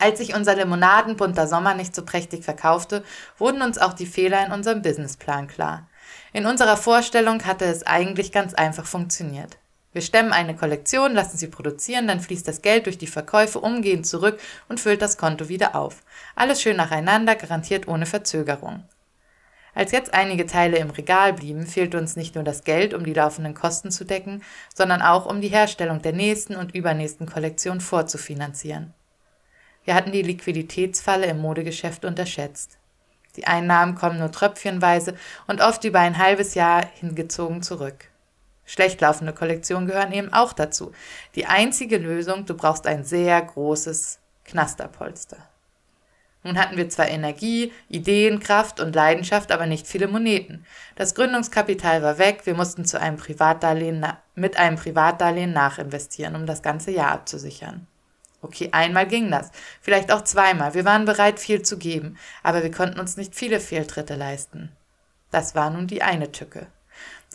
Als 0.00 0.18
sich 0.18 0.34
unser 0.34 0.56
Limonadenbunter 0.56 1.46
Sommer 1.46 1.74
nicht 1.74 1.94
so 1.94 2.04
prächtig 2.04 2.42
verkaufte, 2.42 3.04
wurden 3.38 3.62
uns 3.62 3.78
auch 3.78 3.92
die 3.92 4.06
Fehler 4.06 4.44
in 4.44 4.50
unserem 4.50 4.82
Businessplan 4.82 5.46
klar. 5.46 5.88
In 6.32 6.46
unserer 6.46 6.76
Vorstellung 6.76 7.44
hatte 7.44 7.64
es 7.64 7.86
eigentlich 7.86 8.32
ganz 8.32 8.54
einfach 8.54 8.86
funktioniert. 8.86 9.58
Wir 9.92 10.00
stemmen 10.02 10.32
eine 10.32 10.56
Kollektion, 10.56 11.12
lassen 11.12 11.36
sie 11.36 11.48
produzieren, 11.48 12.06
dann 12.08 12.20
fließt 12.20 12.48
das 12.48 12.62
Geld 12.62 12.86
durch 12.86 12.96
die 12.96 13.06
Verkäufe 13.06 13.60
umgehend 13.60 14.06
zurück 14.06 14.40
und 14.68 14.80
füllt 14.80 15.02
das 15.02 15.18
Konto 15.18 15.48
wieder 15.48 15.74
auf. 15.74 16.02
Alles 16.34 16.62
schön 16.62 16.76
nacheinander, 16.76 17.36
garantiert 17.36 17.88
ohne 17.88 18.06
Verzögerung. 18.06 18.84
Als 19.74 19.92
jetzt 19.92 20.12
einige 20.12 20.46
Teile 20.46 20.78
im 20.78 20.90
Regal 20.90 21.32
blieben, 21.32 21.66
fehlte 21.66 21.98
uns 21.98 22.16
nicht 22.16 22.34
nur 22.34 22.44
das 22.44 22.64
Geld, 22.64 22.92
um 22.92 23.04
die 23.04 23.14
laufenden 23.14 23.54
Kosten 23.54 23.90
zu 23.90 24.04
decken, 24.04 24.42
sondern 24.74 25.00
auch 25.00 25.26
um 25.26 25.40
die 25.40 25.48
Herstellung 25.48 26.02
der 26.02 26.12
nächsten 26.12 26.56
und 26.56 26.74
übernächsten 26.74 27.26
Kollektion 27.26 27.80
vorzufinanzieren. 27.80 28.92
Wir 29.84 29.94
hatten 29.94 30.12
die 30.12 30.22
Liquiditätsfalle 30.22 31.26
im 31.26 31.38
Modegeschäft 31.38 32.04
unterschätzt. 32.04 32.78
Die 33.36 33.46
Einnahmen 33.46 33.94
kommen 33.94 34.18
nur 34.18 34.30
tröpfchenweise 34.30 35.16
und 35.46 35.62
oft 35.62 35.84
über 35.84 36.00
ein 36.00 36.18
halbes 36.18 36.54
Jahr 36.54 36.86
hingezogen 37.00 37.62
zurück. 37.62 38.11
Schlecht 38.72 39.02
laufende 39.02 39.34
Kollektionen 39.34 39.86
gehören 39.86 40.12
eben 40.12 40.32
auch 40.32 40.54
dazu. 40.54 40.92
Die 41.34 41.44
einzige 41.44 41.98
Lösung, 41.98 42.46
du 42.46 42.54
brauchst 42.54 42.86
ein 42.86 43.04
sehr 43.04 43.38
großes 43.42 44.18
Knasterpolster. 44.46 45.36
Nun 46.42 46.58
hatten 46.58 46.78
wir 46.78 46.88
zwar 46.88 47.08
Energie, 47.08 47.70
Ideen, 47.90 48.40
Kraft 48.40 48.80
und 48.80 48.94
Leidenschaft, 48.96 49.52
aber 49.52 49.66
nicht 49.66 49.86
viele 49.86 50.08
Moneten. 50.08 50.64
Das 50.96 51.14
Gründungskapital 51.14 52.02
war 52.02 52.16
weg, 52.16 52.46
wir 52.46 52.54
mussten 52.54 52.86
zu 52.86 52.98
einem 52.98 53.18
Privatdarlehen 53.18 54.06
mit 54.36 54.56
einem 54.56 54.78
Privatdarlehen 54.78 55.52
nachinvestieren, 55.52 56.34
um 56.34 56.46
das 56.46 56.62
ganze 56.62 56.92
Jahr 56.92 57.12
abzusichern. 57.12 57.86
Okay, 58.40 58.70
einmal 58.72 59.06
ging 59.06 59.30
das, 59.30 59.50
vielleicht 59.82 60.10
auch 60.10 60.24
zweimal. 60.24 60.72
Wir 60.72 60.86
waren 60.86 61.04
bereit, 61.04 61.38
viel 61.38 61.60
zu 61.60 61.76
geben, 61.76 62.16
aber 62.42 62.62
wir 62.62 62.70
konnten 62.70 62.98
uns 62.98 63.18
nicht 63.18 63.34
viele 63.34 63.60
Fehltritte 63.60 64.14
leisten. 64.14 64.72
Das 65.30 65.54
war 65.54 65.68
nun 65.68 65.86
die 65.86 66.02
eine 66.02 66.32
Tücke. 66.32 66.68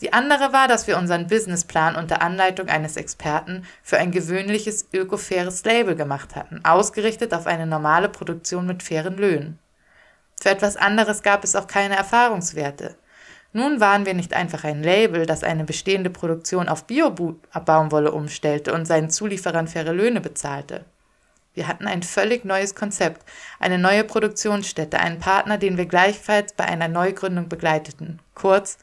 Die 0.00 0.12
andere 0.12 0.52
war, 0.52 0.68
dass 0.68 0.86
wir 0.86 0.96
unseren 0.96 1.26
Businessplan 1.26 1.96
unter 1.96 2.22
Anleitung 2.22 2.68
eines 2.68 2.96
Experten 2.96 3.64
für 3.82 3.98
ein 3.98 4.12
gewöhnliches 4.12 4.88
ökofaires 4.92 5.64
Label 5.64 5.96
gemacht 5.96 6.36
hatten, 6.36 6.64
ausgerichtet 6.64 7.34
auf 7.34 7.46
eine 7.46 7.66
normale 7.66 8.08
Produktion 8.08 8.66
mit 8.66 8.82
fairen 8.82 9.16
Löhnen. 9.16 9.58
Für 10.40 10.50
etwas 10.50 10.76
anderes 10.76 11.22
gab 11.22 11.42
es 11.42 11.56
auch 11.56 11.66
keine 11.66 11.96
Erfahrungswerte. 11.96 12.96
Nun 13.52 13.80
waren 13.80 14.06
wir 14.06 14.14
nicht 14.14 14.34
einfach 14.34 14.62
ein 14.64 14.82
Label, 14.82 15.26
das 15.26 15.42
eine 15.42 15.64
bestehende 15.64 16.10
Produktion 16.10 16.68
auf 16.68 16.84
Bio-Baumwolle 16.84 18.12
umstellte 18.12 18.72
und 18.74 18.84
seinen 18.84 19.10
Zulieferern 19.10 19.66
faire 19.66 19.94
Löhne 19.94 20.20
bezahlte. 20.20 20.84
Wir 21.54 21.66
hatten 21.66 21.88
ein 21.88 22.04
völlig 22.04 22.44
neues 22.44 22.76
Konzept, 22.76 23.24
eine 23.58 23.78
neue 23.78 24.04
Produktionsstätte, 24.04 25.00
einen 25.00 25.18
Partner, 25.18 25.58
den 25.58 25.76
wir 25.76 25.86
gleichfalls 25.86 26.52
bei 26.52 26.64
einer 26.64 26.86
Neugründung 26.86 27.48
begleiteten. 27.48 28.20
Kurz, 28.34 28.78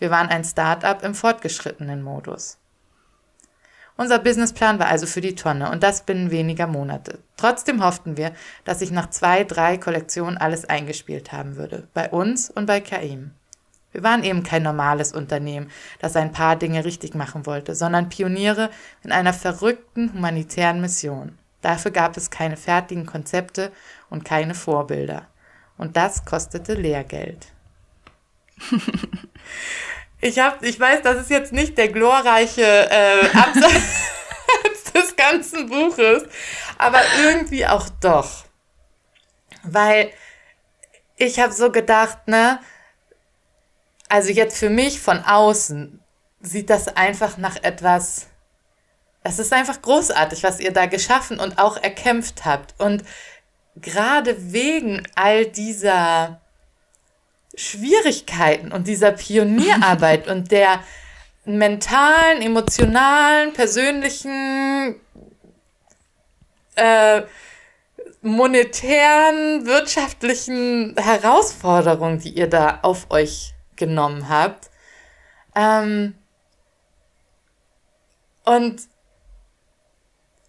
Wir 0.00 0.10
waren 0.10 0.28
ein 0.28 0.44
Start-up 0.44 1.04
im 1.04 1.14
fortgeschrittenen 1.14 2.02
Modus. 2.02 2.56
Unser 3.98 4.18
Businessplan 4.18 4.78
war 4.78 4.86
also 4.86 5.04
für 5.06 5.20
die 5.20 5.34
Tonne 5.34 5.70
und 5.70 5.82
das 5.82 6.06
binnen 6.06 6.30
weniger 6.30 6.66
Monate. 6.66 7.18
Trotzdem 7.36 7.84
hofften 7.84 8.16
wir, 8.16 8.32
dass 8.64 8.78
sich 8.78 8.90
nach 8.90 9.10
zwei, 9.10 9.44
drei 9.44 9.76
Kollektionen 9.76 10.38
alles 10.38 10.64
eingespielt 10.64 11.32
haben 11.32 11.56
würde. 11.56 11.86
Bei 11.92 12.08
uns 12.08 12.48
und 12.48 12.64
bei 12.64 12.80
Kaim. 12.80 13.32
Wir 13.92 14.02
waren 14.02 14.24
eben 14.24 14.42
kein 14.42 14.62
normales 14.62 15.12
Unternehmen, 15.12 15.70
das 15.98 16.16
ein 16.16 16.32
paar 16.32 16.56
Dinge 16.56 16.86
richtig 16.86 17.14
machen 17.14 17.44
wollte, 17.44 17.74
sondern 17.74 18.08
Pioniere 18.08 18.70
in 19.02 19.12
einer 19.12 19.34
verrückten 19.34 20.14
humanitären 20.14 20.80
Mission. 20.80 21.36
Dafür 21.60 21.90
gab 21.90 22.16
es 22.16 22.30
keine 22.30 22.56
fertigen 22.56 23.04
Konzepte 23.04 23.70
und 24.08 24.24
keine 24.24 24.54
Vorbilder. 24.54 25.26
Und 25.76 25.98
das 25.98 26.24
kostete 26.24 26.72
Lehrgeld. 26.72 27.48
ich, 30.20 30.38
hab, 30.38 30.62
ich 30.62 30.78
weiß, 30.78 31.02
das 31.02 31.22
ist 31.22 31.30
jetzt 31.30 31.52
nicht 31.52 31.78
der 31.78 31.88
glorreiche 31.88 32.62
äh, 32.62 33.26
Absatz 33.36 34.92
des 34.94 35.16
ganzen 35.16 35.68
Buches, 35.68 36.24
aber 36.78 37.00
irgendwie 37.22 37.66
auch 37.66 37.88
doch. 38.00 38.44
Weil 39.62 40.10
ich 41.16 41.38
habe 41.38 41.52
so 41.52 41.70
gedacht, 41.70 42.26
ne, 42.26 42.60
also 44.08 44.30
jetzt 44.30 44.58
für 44.58 44.70
mich 44.70 45.00
von 45.00 45.24
außen 45.24 46.02
sieht 46.40 46.70
das 46.70 46.88
einfach 46.88 47.36
nach 47.36 47.62
etwas, 47.62 48.26
es 49.22 49.38
ist 49.38 49.52
einfach 49.52 49.82
großartig, 49.82 50.42
was 50.42 50.60
ihr 50.60 50.72
da 50.72 50.86
geschaffen 50.86 51.38
und 51.38 51.58
auch 51.58 51.76
erkämpft 51.76 52.44
habt. 52.44 52.78
Und 52.80 53.04
gerade 53.76 54.52
wegen 54.52 55.06
all 55.14 55.46
dieser 55.46 56.40
Schwierigkeiten 57.54 58.72
und 58.72 58.86
dieser 58.86 59.12
Pionierarbeit 59.12 60.28
und 60.28 60.50
der 60.50 60.80
mentalen, 61.44 62.42
emotionalen, 62.42 63.52
persönlichen, 63.52 65.00
äh, 66.76 67.22
monetären, 68.22 69.66
wirtschaftlichen 69.66 70.94
Herausforderungen, 70.96 72.18
die 72.20 72.30
ihr 72.30 72.48
da 72.48 72.80
auf 72.82 73.10
euch 73.10 73.54
genommen 73.76 74.28
habt. 74.28 74.70
Ähm, 75.54 76.14
und 78.44 78.82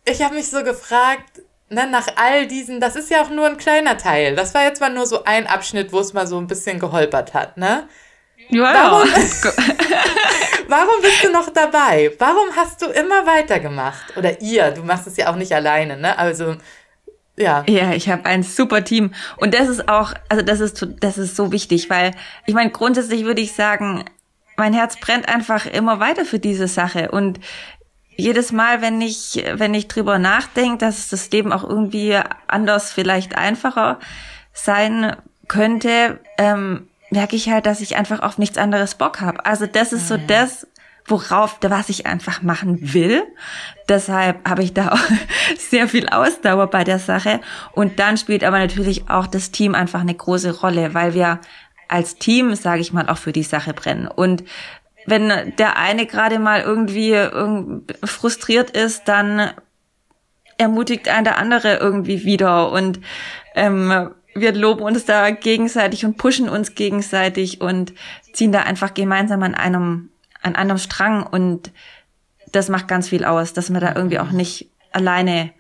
ich 0.06 0.22
habe 0.22 0.36
mich 0.36 0.50
so 0.50 0.64
gefragt, 0.64 1.42
ne, 1.72 1.88
nach 1.88 2.08
all 2.18 2.48
diesen, 2.48 2.80
das 2.80 2.96
ist 2.96 3.10
ja 3.10 3.24
auch 3.24 3.30
nur 3.30 3.48
ein 3.48 3.58
kleiner 3.58 3.98
Teil. 3.98 4.36
Das 4.36 4.54
war 4.54 4.64
jetzt 4.64 4.82
mal 4.82 4.94
nur 4.94 5.06
so 5.06 5.24
ein 5.24 5.48
Abschnitt, 5.48 5.92
wo 5.92 6.00
es 6.00 6.14
mal 6.14 6.28
so 6.28 6.38
ein 6.38 6.48
bisschen 6.48 6.80
geholpert 6.80 7.34
hat, 7.34 7.58
ne? 7.58 7.88
Ja. 8.50 8.74
Warum, 8.74 9.08
warum 10.68 11.02
bist 11.02 11.24
du 11.24 11.32
noch 11.32 11.50
dabei? 11.50 12.12
Warum 12.20 12.56
hast 12.56 12.82
du 12.82 12.88
immer 12.88 13.26
weitergemacht? 13.26 14.18
Oder 14.18 14.42
ihr, 14.42 14.72
du 14.72 14.84
machst 14.84 15.08
es 15.08 15.16
ja 15.16 15.32
auch 15.32 15.38
nicht 15.38 15.54
alleine, 15.54 15.98
ne? 15.98 16.18
Also 16.18 16.56
ja. 17.38 17.64
Ja, 17.68 17.94
ich 17.94 18.10
habe 18.10 18.26
ein 18.26 18.44
super 18.44 18.84
Team 18.84 19.14
und 19.38 19.54
das 19.54 19.70
ist 19.70 19.88
auch, 19.88 20.14
also 20.28 20.44
das 20.44 20.60
ist 20.60 20.86
das 21.00 21.18
ist 21.18 21.36
so 21.36 21.52
wichtig, 21.52 21.90
weil 21.90 22.12
ich 22.46 22.54
meine 22.54 22.72
grundsätzlich 22.72 23.24
würde 23.24 23.42
ich 23.42 23.54
sagen, 23.54 24.04
mein 24.58 24.74
Herz 24.74 25.00
brennt 25.00 25.30
einfach 25.30 25.66
immer 25.66 26.00
weiter 26.00 26.26
für 26.26 26.40
diese 26.40 26.68
Sache 26.68 27.12
und 27.12 27.40
jedes 28.16 28.52
Mal, 28.52 28.82
wenn 28.82 29.02
ich 29.02 29.44
wenn 29.54 29.74
ich 29.74 29.88
drüber 29.88 30.20
nachdenke, 30.20 30.78
dass 30.78 31.10
das 31.10 31.30
Leben 31.32 31.52
auch 31.54 31.64
irgendwie 31.64 32.20
anders, 32.48 32.92
vielleicht 32.92 33.38
einfacher 33.38 34.00
sein 34.54 35.16
könnte, 35.48 36.20
ähm, 36.38 36.88
merke 37.10 37.36
ich 37.36 37.50
halt, 37.50 37.66
dass 37.66 37.82
ich 37.82 37.98
einfach 37.98 38.22
auf 38.22 38.38
nichts 38.38 38.58
anderes 38.58 38.96
Bock 38.96 39.22
habe. 39.22 39.46
Also 39.46 39.66
das 39.66 39.94
ist 39.94 40.08
so 40.08 40.18
mhm. 40.18 40.28
das, 40.28 40.68
worauf, 41.06 41.58
was 41.62 41.90
ich 41.90 42.06
einfach 42.06 42.42
machen 42.42 42.94
will. 42.94 43.24
Deshalb 43.90 44.48
habe 44.48 44.64
ich 44.64 44.74
da 44.74 44.90
auch 44.94 45.00
sehr 45.58 45.88
viel 45.88 46.08
Ausdauer 46.10 46.68
bei 46.68 46.84
der 46.84 47.00
Sache. 47.00 47.42
Und 47.74 48.00
dann 48.00 48.18
spielt 48.18 48.44
aber 48.44 48.60
natürlich 48.60 49.10
auch 49.10 49.28
das 49.28 49.52
Team 49.52 49.76
einfach 49.76 50.02
eine 50.02 50.16
große 50.16 50.60
Rolle, 50.60 50.94
weil 50.94 51.14
wir 51.14 51.40
als 51.88 52.16
Team, 52.16 52.56
sage 52.56 52.82
ich 52.82 52.94
mal, 52.94 53.10
auch 53.10 53.18
für 53.18 53.34
die 53.34 53.44
Sache 53.44 53.74
brennen. 53.74 54.08
Und 54.08 54.44
wenn 55.06 55.54
der 55.58 55.78
eine 55.78 56.06
gerade 56.06 56.40
mal 56.40 56.62
irgendwie 56.62 57.16
frustriert 58.04 58.72
ist, 58.72 59.08
dann 59.08 59.52
ermutigt 60.58 61.10
ein 61.10 61.24
der 61.24 61.38
andere 61.38 61.78
irgendwie 61.78 62.24
wieder 62.24 62.72
und 62.72 63.00
ähm, 63.56 64.12
wir 64.34 64.54
loben 64.54 64.84
uns 64.84 65.06
da 65.06 65.32
gegenseitig 65.32 66.06
und 66.06 66.18
pushen 66.18 66.48
uns 66.48 66.76
gegenseitig 66.76 67.62
und 67.62 67.94
ziehen 68.32 68.52
da 68.52 68.62
einfach 68.62 68.94
gemeinsam 68.94 69.44
an 69.44 69.56
einem 69.56 70.10
an 70.42 70.56
einem 70.56 70.78
Strang 70.78 71.24
und 71.24 71.72
das 72.52 72.70
macht 72.70 72.88
ganz 72.88 73.10
viel 73.10 73.26
aus, 73.26 73.54
dass 73.54 73.70
man 73.70 73.82
da 73.82 73.96
irgendwie 73.96 74.20
auch 74.20 74.32
nicht 74.32 74.70
alleine 74.92 75.52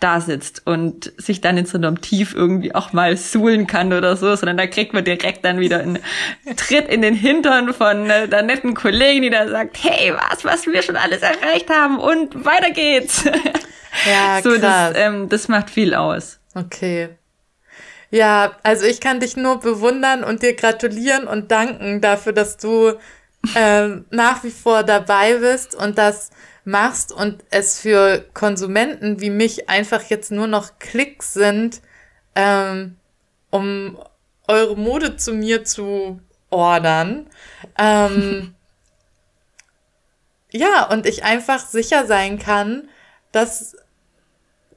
da 0.00 0.20
sitzt 0.20 0.66
und 0.66 1.12
sich 1.16 1.40
dann 1.40 1.56
in 1.56 1.66
so 1.66 1.78
einem 1.78 2.00
Tief 2.00 2.34
irgendwie 2.34 2.74
auch 2.74 2.92
mal 2.92 3.16
suhlen 3.16 3.66
kann 3.66 3.92
oder 3.92 4.16
so, 4.16 4.34
sondern 4.34 4.56
da 4.56 4.66
kriegt 4.66 4.92
man 4.92 5.04
direkt 5.04 5.44
dann 5.44 5.60
wieder 5.60 5.80
einen 5.80 5.98
Tritt 6.56 6.88
in 6.88 7.02
den 7.02 7.14
Hintern 7.14 7.72
von 7.72 8.08
äh, 8.08 8.28
der 8.28 8.42
netten 8.42 8.74
Kollegin, 8.74 9.22
die 9.22 9.30
da 9.30 9.48
sagt, 9.48 9.78
hey, 9.82 10.12
was, 10.14 10.44
was 10.44 10.66
wir 10.66 10.82
schon 10.82 10.96
alles 10.96 11.22
erreicht 11.22 11.70
haben 11.70 11.98
und 11.98 12.44
weiter 12.44 12.70
geht's. 12.70 13.24
Ja, 14.06 14.40
so, 14.40 14.50
krass. 14.50 14.60
Das, 14.60 14.92
ähm, 14.94 15.28
das 15.28 15.48
macht 15.48 15.68
viel 15.68 15.94
aus. 15.94 16.38
Okay. 16.54 17.08
Ja, 18.10 18.56
also 18.62 18.86
ich 18.86 19.00
kann 19.00 19.20
dich 19.20 19.36
nur 19.36 19.60
bewundern 19.60 20.24
und 20.24 20.42
dir 20.42 20.54
gratulieren 20.54 21.26
und 21.26 21.50
danken 21.50 22.00
dafür, 22.00 22.32
dass 22.32 22.56
du 22.56 22.94
ähm, 23.54 24.04
nach 24.10 24.42
wie 24.42 24.50
vor 24.50 24.82
dabei 24.82 25.34
bist 25.34 25.74
und 25.74 25.96
das 25.96 26.30
machst 26.64 27.12
und 27.12 27.44
es 27.50 27.80
für 27.80 28.24
Konsumenten 28.34 29.20
wie 29.20 29.30
mich 29.30 29.68
einfach 29.68 30.02
jetzt 30.04 30.30
nur 30.30 30.46
noch 30.46 30.78
Klicks 30.78 31.32
sind, 31.32 31.80
ähm, 32.34 32.96
um 33.50 33.98
eure 34.48 34.76
Mode 34.76 35.16
zu 35.16 35.32
mir 35.32 35.64
zu 35.64 36.20
ordern. 36.50 37.26
Ähm, 37.78 38.54
ja, 40.50 40.84
und 40.86 41.06
ich 41.06 41.24
einfach 41.24 41.66
sicher 41.66 42.06
sein 42.06 42.38
kann, 42.38 42.88
dass 43.32 43.76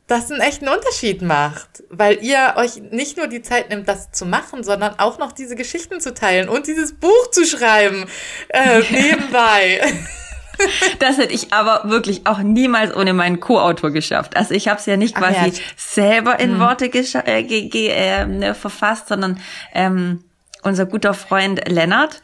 das 0.08 0.32
einen 0.32 0.42
echten 0.42 0.68
Unterschied 0.68 1.22
macht, 1.22 1.84
weil 1.90 2.22
ihr 2.22 2.54
euch 2.58 2.76
nicht 2.92 3.18
nur 3.18 3.28
die 3.28 3.42
Zeit 3.42 3.70
nimmt, 3.70 3.88
das 3.88 4.12
zu 4.12 4.26
machen, 4.26 4.64
sondern 4.64 5.00
auch 5.00 5.18
noch 5.18 5.32
diese 5.32 5.56
Geschichten 5.56 6.02
zu 6.02 6.14
teilen 6.14 6.50
und 6.50 6.68
dieses 6.68 6.94
Buch 6.94 7.32
zu 7.32 7.46
schreiben 7.46 8.06
äh, 8.50 8.82
nebenbei. 8.92 9.82
Das 11.00 11.18
hätte 11.18 11.34
ich 11.34 11.54
aber 11.54 11.90
wirklich 11.90 12.26
auch 12.28 12.40
niemals 12.40 12.96
ohne 12.96 13.14
meinen 13.14 13.40
Co-Autor 13.40 13.92
geschafft. 13.92 14.38
Also 14.38 14.54
ich 14.54 14.68
habe 14.68 14.80
es 14.80 14.86
ja 14.86 14.98
nicht 14.98 15.16
quasi 15.16 15.50
ja. 15.50 15.64
selber 15.76 16.40
in 16.40 16.56
mhm. 16.56 16.60
Worte 16.60 16.86
äh, 16.86 17.42
äh, 17.42 18.26
ne, 18.26 18.56
verfasst, 18.56 19.08
sondern 19.08 19.40
ähm, 19.74 20.24
unser 20.62 20.86
guter 20.86 21.14
Freund 21.14 21.68
Lennart. 21.68 22.22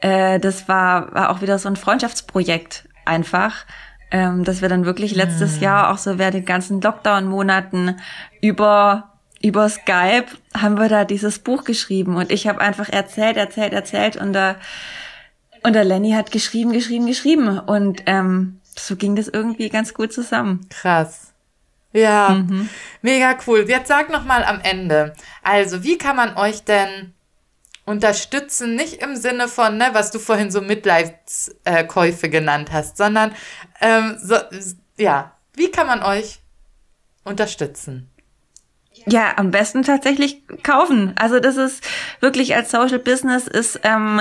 Äh, 0.00 0.40
das 0.40 0.68
war, 0.68 1.14
war 1.14 1.30
auch 1.30 1.42
wieder 1.42 1.58
so 1.58 1.68
ein 1.68 1.76
Freundschaftsprojekt 1.76 2.84
einfach 3.04 3.66
ähm, 4.14 4.44
dass 4.44 4.62
wir 4.62 4.68
dann 4.68 4.84
wirklich 4.84 5.16
letztes 5.16 5.56
mhm. 5.56 5.62
Jahr 5.62 5.90
auch 5.90 5.98
so 5.98 6.18
während 6.18 6.34
den 6.34 6.44
ganzen 6.44 6.80
Lockdown-Monaten 6.80 7.96
über 8.40 9.10
über 9.42 9.68
Skype 9.68 10.26
haben 10.56 10.78
wir 10.78 10.88
da 10.88 11.04
dieses 11.04 11.40
Buch 11.40 11.64
geschrieben 11.64 12.16
und 12.16 12.30
ich 12.30 12.46
habe 12.46 12.62
einfach 12.62 12.88
erzählt, 12.88 13.36
erzählt, 13.36 13.74
erzählt 13.74 14.16
und 14.16 14.32
der 14.32 14.56
und 15.64 15.72
der 15.72 15.84
Lenny 15.84 16.12
hat 16.12 16.30
geschrieben, 16.30 16.72
geschrieben, 16.72 17.06
geschrieben 17.06 17.58
und 17.58 18.02
ähm, 18.06 18.60
so 18.76 18.96
ging 18.96 19.16
das 19.16 19.28
irgendwie 19.28 19.70
ganz 19.70 19.94
gut 19.94 20.12
zusammen. 20.12 20.68
Krass. 20.68 21.32
Ja, 21.92 22.30
mhm. 22.30 22.68
mega 23.02 23.36
cool. 23.46 23.64
Jetzt 23.68 23.88
sag 23.88 24.10
noch 24.10 24.24
mal 24.24 24.44
am 24.44 24.60
Ende. 24.60 25.14
Also, 25.42 25.82
wie 25.84 25.96
kann 25.96 26.16
man 26.16 26.36
euch 26.36 26.64
denn 26.64 27.14
unterstützen, 27.86 28.74
nicht 28.74 29.02
im 29.02 29.16
Sinne 29.16 29.48
von, 29.48 29.76
ne, 29.76 29.90
was 29.92 30.10
du 30.10 30.18
vorhin 30.18 30.50
so 30.50 30.60
Mitleidskäufe 30.60 32.28
genannt 32.28 32.70
hast, 32.72 32.96
sondern 32.96 33.34
ähm, 33.80 34.16
so, 34.20 34.36
ja, 34.96 35.32
wie 35.54 35.70
kann 35.70 35.86
man 35.86 36.02
euch 36.02 36.40
unterstützen? 37.24 38.10
Ja, 39.06 39.34
am 39.36 39.50
besten 39.50 39.82
tatsächlich 39.82 40.42
kaufen. 40.62 41.12
Also 41.16 41.38
das 41.40 41.56
ist 41.56 41.84
wirklich 42.20 42.54
als 42.54 42.70
Social 42.70 42.98
Business 42.98 43.46
ist 43.46 43.80
ähm, 43.82 44.20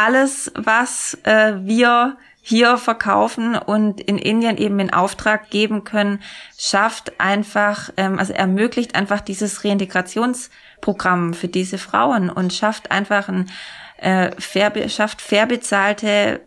alles, 0.00 0.50
was 0.54 1.18
äh, 1.24 1.54
wir 1.60 2.16
hier 2.42 2.78
verkaufen 2.78 3.54
und 3.54 4.00
in 4.00 4.16
Indien 4.18 4.56
eben 4.56 4.80
in 4.80 4.92
Auftrag 4.92 5.50
geben 5.50 5.84
können, 5.84 6.22
schafft 6.58 7.20
einfach, 7.20 7.90
ähm, 7.96 8.18
also 8.18 8.32
ermöglicht 8.32 8.94
einfach 8.94 9.20
dieses 9.20 9.62
Reintegrationsprogramm 9.64 11.34
für 11.34 11.48
diese 11.48 11.76
Frauen 11.76 12.30
und 12.30 12.52
schafft 12.52 12.90
einfach 12.90 13.28
ein 13.28 13.50
äh, 13.98 14.30
fair, 14.38 14.72
schafft 14.88 15.20
fair 15.20 15.46
bezahlte 15.46 16.40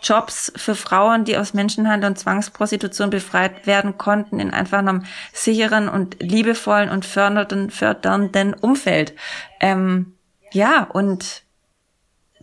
Jobs 0.00 0.52
für 0.56 0.74
Frauen, 0.74 1.24
die 1.24 1.36
aus 1.36 1.54
Menschenhandel 1.54 2.10
und 2.10 2.18
Zwangsprostitution 2.18 3.10
befreit 3.10 3.66
werden 3.66 3.98
konnten, 3.98 4.40
in 4.40 4.52
einfach 4.52 4.78
einem 4.78 5.04
sicheren 5.32 5.88
und 5.88 6.22
liebevollen 6.22 6.88
und 6.88 7.04
fördernden, 7.04 7.70
fördernden 7.70 8.54
Umfeld. 8.54 9.12
Ähm, 9.60 10.14
ja, 10.52 10.84
und 10.84 11.42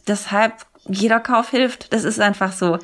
deshalb 0.10 0.66
jeder 0.88 1.20
Kauf 1.20 1.50
hilft. 1.50 1.94
Das 1.94 2.04
ist 2.04 2.20
einfach 2.20 2.52
so. 2.52 2.80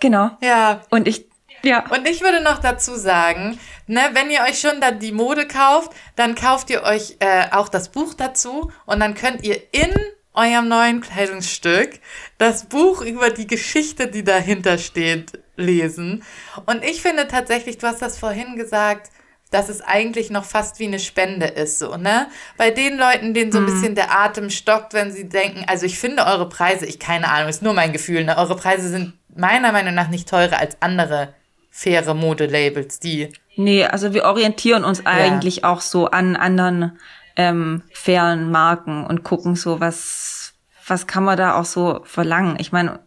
Genau. 0.00 0.30
Ja. 0.42 0.82
Und 0.90 1.08
ich, 1.08 1.26
ja. 1.62 1.84
Und 1.90 2.08
ich 2.08 2.20
würde 2.22 2.42
noch 2.42 2.58
dazu 2.58 2.96
sagen, 2.96 3.58
ne, 3.86 4.00
wenn 4.12 4.30
ihr 4.30 4.42
euch 4.42 4.60
schon 4.60 4.80
dann 4.80 4.98
die 4.98 5.12
Mode 5.12 5.46
kauft, 5.46 5.92
dann 6.16 6.34
kauft 6.34 6.70
ihr 6.70 6.82
euch 6.82 7.16
äh, 7.20 7.46
auch 7.50 7.68
das 7.68 7.88
Buch 7.90 8.14
dazu 8.14 8.70
und 8.86 9.00
dann 9.00 9.14
könnt 9.14 9.44
ihr 9.44 9.60
in 9.72 9.94
eurem 10.34 10.68
neuen 10.68 11.00
Kleidungsstück 11.00 11.98
das 12.38 12.66
Buch 12.66 13.00
über 13.02 13.30
die 13.30 13.46
Geschichte, 13.46 14.06
die 14.06 14.22
dahinter 14.22 14.78
steht, 14.78 15.32
lesen. 15.56 16.22
Und 16.66 16.84
ich 16.84 17.02
finde 17.02 17.26
tatsächlich, 17.26 17.78
du 17.78 17.88
hast 17.88 18.00
das 18.02 18.18
vorhin 18.18 18.56
gesagt, 18.56 19.10
dass 19.50 19.68
es 19.68 19.80
eigentlich 19.80 20.30
noch 20.30 20.44
fast 20.44 20.78
wie 20.78 20.86
eine 20.86 20.98
Spende 20.98 21.46
ist, 21.46 21.78
so, 21.78 21.96
ne? 21.96 22.28
Bei 22.56 22.70
den 22.70 22.98
Leuten, 22.98 23.34
denen 23.34 23.52
so 23.52 23.58
ein 23.58 23.64
mhm. 23.64 23.66
bisschen 23.66 23.94
der 23.94 24.16
Atem 24.16 24.50
stockt, 24.50 24.94
wenn 24.94 25.12
sie 25.12 25.28
denken, 25.28 25.64
also 25.66 25.86
ich 25.86 25.98
finde 25.98 26.26
eure 26.26 26.48
Preise, 26.48 26.86
ich 26.86 26.98
keine 26.98 27.28
Ahnung, 27.28 27.48
ist 27.48 27.62
nur 27.62 27.74
mein 27.74 27.92
Gefühl, 27.92 28.24
ne? 28.24 28.36
Eure 28.36 28.56
Preise 28.56 28.88
sind 28.88 29.14
meiner 29.34 29.72
Meinung 29.72 29.94
nach 29.94 30.08
nicht 30.08 30.28
teurer 30.28 30.58
als 30.58 30.76
andere 30.80 31.34
faire 31.70 32.14
Modelabels, 32.14 32.98
die. 32.98 33.32
Nee, 33.56 33.84
also 33.84 34.12
wir 34.12 34.24
orientieren 34.24 34.84
uns 34.84 34.98
ja. 34.98 35.06
eigentlich 35.06 35.64
auch 35.64 35.80
so 35.80 36.10
an 36.10 36.36
anderen 36.36 36.98
ähm, 37.36 37.82
fairen 37.92 38.50
Marken 38.50 39.06
und 39.06 39.22
gucken 39.22 39.54
so, 39.54 39.80
was, 39.80 40.54
was 40.86 41.06
kann 41.06 41.24
man 41.24 41.36
da 41.36 41.54
auch 41.58 41.64
so 41.64 42.00
verlangen. 42.04 42.56
Ich 42.58 42.72
meine, 42.72 43.00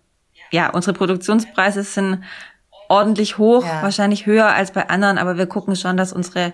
ja, 0.51 0.69
unsere 0.69 0.93
Produktionspreise 0.93 1.83
sind 1.83 2.23
ordentlich 2.91 3.37
hoch, 3.37 3.65
ja. 3.65 3.81
wahrscheinlich 3.81 4.25
höher 4.25 4.47
als 4.47 4.71
bei 4.71 4.89
anderen, 4.89 5.17
aber 5.17 5.37
wir 5.37 5.47
gucken 5.47 5.75
schon, 5.75 5.95
dass 5.95 6.11
unsere 6.11 6.53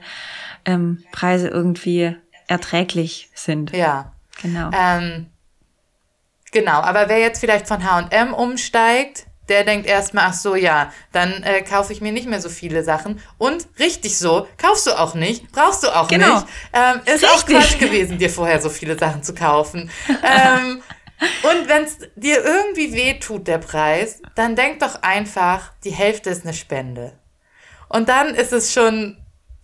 ähm, 0.65 1.03
Preise 1.11 1.47
irgendwie 1.47 2.15
erträglich 2.47 3.29
sind. 3.33 3.75
Ja. 3.75 4.11
Genau. 4.41 4.69
Ähm, 4.71 5.27
genau, 6.51 6.79
aber 6.81 7.09
wer 7.09 7.19
jetzt 7.19 7.39
vielleicht 7.39 7.67
von 7.67 7.83
H&M 7.83 8.33
umsteigt, 8.33 9.25
der 9.49 9.63
denkt 9.63 9.87
erstmal, 9.87 10.25
ach 10.27 10.33
so, 10.33 10.55
ja, 10.55 10.91
dann 11.11 11.41
äh, 11.43 11.61
kaufe 11.61 11.93
ich 11.93 12.01
mir 12.01 12.11
nicht 12.11 12.27
mehr 12.27 12.41
so 12.41 12.49
viele 12.49 12.83
Sachen. 12.83 13.19
Und 13.37 13.65
richtig 13.79 14.17
so, 14.17 14.47
kaufst 14.57 14.85
du 14.87 14.91
auch 14.91 15.15
nicht, 15.15 15.51
brauchst 15.51 15.83
du 15.83 15.87
auch 15.87 16.07
genau. 16.07 16.35
nicht. 16.35 16.47
Ähm, 16.73 16.99
ist 17.05 17.23
richtig. 17.23 17.29
auch 17.29 17.45
Quatsch 17.45 17.79
gewesen, 17.79 18.17
dir 18.17 18.29
vorher 18.29 18.61
so 18.61 18.69
viele 18.69 18.97
Sachen 18.97 19.23
zu 19.23 19.33
kaufen. 19.33 19.89
ähm, 20.09 20.83
und 21.43 21.67
wenn 21.67 21.83
es 21.83 21.97
dir 22.15 22.43
irgendwie 22.43 22.93
weh 22.93 23.13
tut, 23.19 23.47
der 23.47 23.57
Preis, 23.57 24.21
dann 24.35 24.55
denk 24.55 24.79
doch 24.79 25.01
einfach, 25.01 25.71
die 25.83 25.91
Hälfte 25.91 26.29
ist 26.29 26.43
eine 26.43 26.53
Spende. 26.53 27.13
Und 27.89 28.09
dann 28.09 28.35
ist 28.35 28.53
es 28.53 28.73
schon 28.73 29.17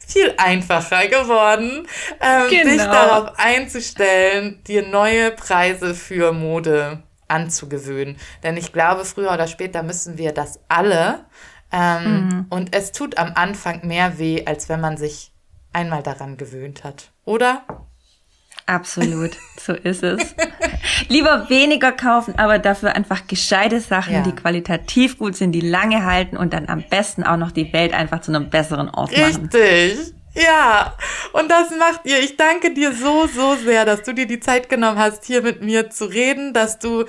viel 0.06 0.34
einfacher 0.38 1.08
geworden, 1.08 1.88
ähm, 2.20 2.50
genau. 2.50 2.70
dich 2.72 2.82
darauf 2.82 3.40
einzustellen, 3.40 4.62
dir 4.64 4.88
neue 4.88 5.32
Preise 5.32 5.96
für 5.96 6.32
Mode 6.32 7.04
anzugewöhnen. 7.28 8.18
Denn 8.44 8.58
ich 8.58 8.74
glaube, 8.74 9.06
früher 9.06 9.32
oder 9.32 9.48
später 9.48 9.84
müssen 9.84 10.18
wir 10.18 10.32
das 10.32 10.60
alle. 10.68 11.26
Ähm, 11.72 12.28
mhm. 12.28 12.46
Und 12.50 12.76
es 12.76 12.92
tut 12.92 13.18
am 13.18 13.34
Anfang 13.36 13.86
mehr 13.88 14.20
weh, 14.20 14.44
als 14.46 14.70
wenn 14.70 14.82
man 14.82 14.98
sich 14.98 15.32
einmal 15.72 16.04
daran 16.04 16.38
gewöhnt 16.38 16.84
hat. 16.84 17.12
Oder? 17.26 17.64
Absolut, 18.66 19.32
so 19.66 19.74
ist 19.74 20.04
es. 20.04 20.36
Lieber 21.10 21.50
weniger 21.50 21.92
kaufen, 21.92 22.36
aber 22.38 22.60
dafür 22.60 22.96
einfach 22.96 23.28
gescheite 23.28 23.80
Sachen, 23.80 24.14
ja. 24.14 24.22
die 24.22 24.34
qualitativ 24.34 25.18
gut 25.18 25.36
sind, 25.36 25.52
die 25.52 25.62
lange 25.62 26.06
halten 26.06 26.38
und 26.38 26.54
dann 26.54 26.68
am 26.70 26.84
besten 26.90 27.24
auch 27.24 27.38
noch 27.38 27.52
die 27.52 27.72
Welt 27.74 27.94
einfach 27.94 28.22
zu 28.22 28.32
einem 28.32 28.50
besseren 28.50 28.90
Ort 28.90 29.12
machen. 29.18 29.50
Richtig. 29.54 30.14
Ja, 30.36 30.96
und 31.34 31.50
das 31.52 31.70
macht 31.78 32.06
ihr. 32.06 32.20
Ich 32.20 32.38
danke 32.38 32.74
dir 32.74 32.92
so, 32.92 33.28
so 33.28 33.56
sehr, 33.56 33.86
dass 33.86 34.02
du 34.02 34.14
dir 34.14 34.26
die 34.26 34.40
Zeit 34.40 34.68
genommen 34.68 34.98
hast, 34.98 35.26
hier 35.26 35.44
mit 35.44 35.62
mir 35.62 35.90
zu 35.92 36.06
reden, 36.06 36.54
dass 36.54 36.80
du 36.80 37.06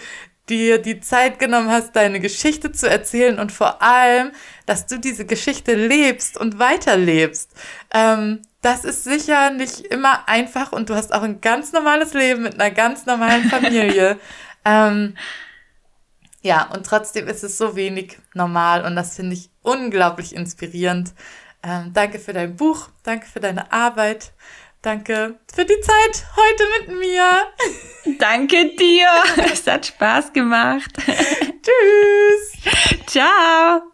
dir 0.49 0.79
die 0.79 1.01
Zeit 1.01 1.39
genommen 1.39 1.71
hast, 1.71 1.97
deine 1.97 2.21
Geschichte 2.21 2.71
zu 2.71 2.89
erzählen 2.89 3.39
und 3.39 3.51
vor 3.51 3.81
allem, 3.83 4.33
dass 4.67 4.87
du 4.87 4.99
diese 4.99 5.25
Geschichte 5.25 5.75
lebst 5.75 6.37
und 6.37 6.59
weiterlebst. 6.59 7.51
Ähm, 7.93 8.43
das 8.65 8.85
ist 8.85 9.05
sicher 9.05 9.51
nicht 9.51 9.81
immer 9.81 10.27
einfach 10.27 10.73
und 10.73 10.89
du 10.89 10.95
hast 10.95 11.13
auch 11.13 11.23
ein 11.23 11.43
ganz 11.43 11.73
normales 11.73 12.15
Leben 12.15 12.43
mit 12.43 12.59
einer 12.59 12.71
ganz 12.71 13.05
normalen 13.05 13.45
Familie. 13.45 14.19
ähm, 14.65 15.17
ja, 16.41 16.71
und 16.73 16.87
trotzdem 16.87 17.29
ist 17.29 17.45
es 17.45 17.59
so 17.59 17.77
wenig 17.77 18.19
normal 18.33 18.85
und 18.85 18.97
das 18.97 19.17
finde 19.17 19.35
ich 19.35 19.51
unglaublich 19.63 20.35
inspirierend. 20.35 21.13
Ähm, 21.63 21.93
danke 21.93 22.19
für 22.19 22.33
dein 22.33 22.57
Buch, 22.57 22.89
danke 23.03 23.27
für 23.27 23.41
deine 23.41 23.71
Arbeit, 23.71 24.33
danke 24.81 25.39
für 25.55 25.65
die 25.65 25.81
Zeit 25.81 26.25
heute 26.37 26.65
mit 26.79 26.99
mir. 26.99 27.47
Danke 28.19 28.77
dir, 28.77 29.09
es 29.51 29.67
hat 29.67 29.87
Spaß 29.87 30.35
gemacht. 30.35 30.91
Tschüss. 30.99 32.53
Ciao. 33.07 33.94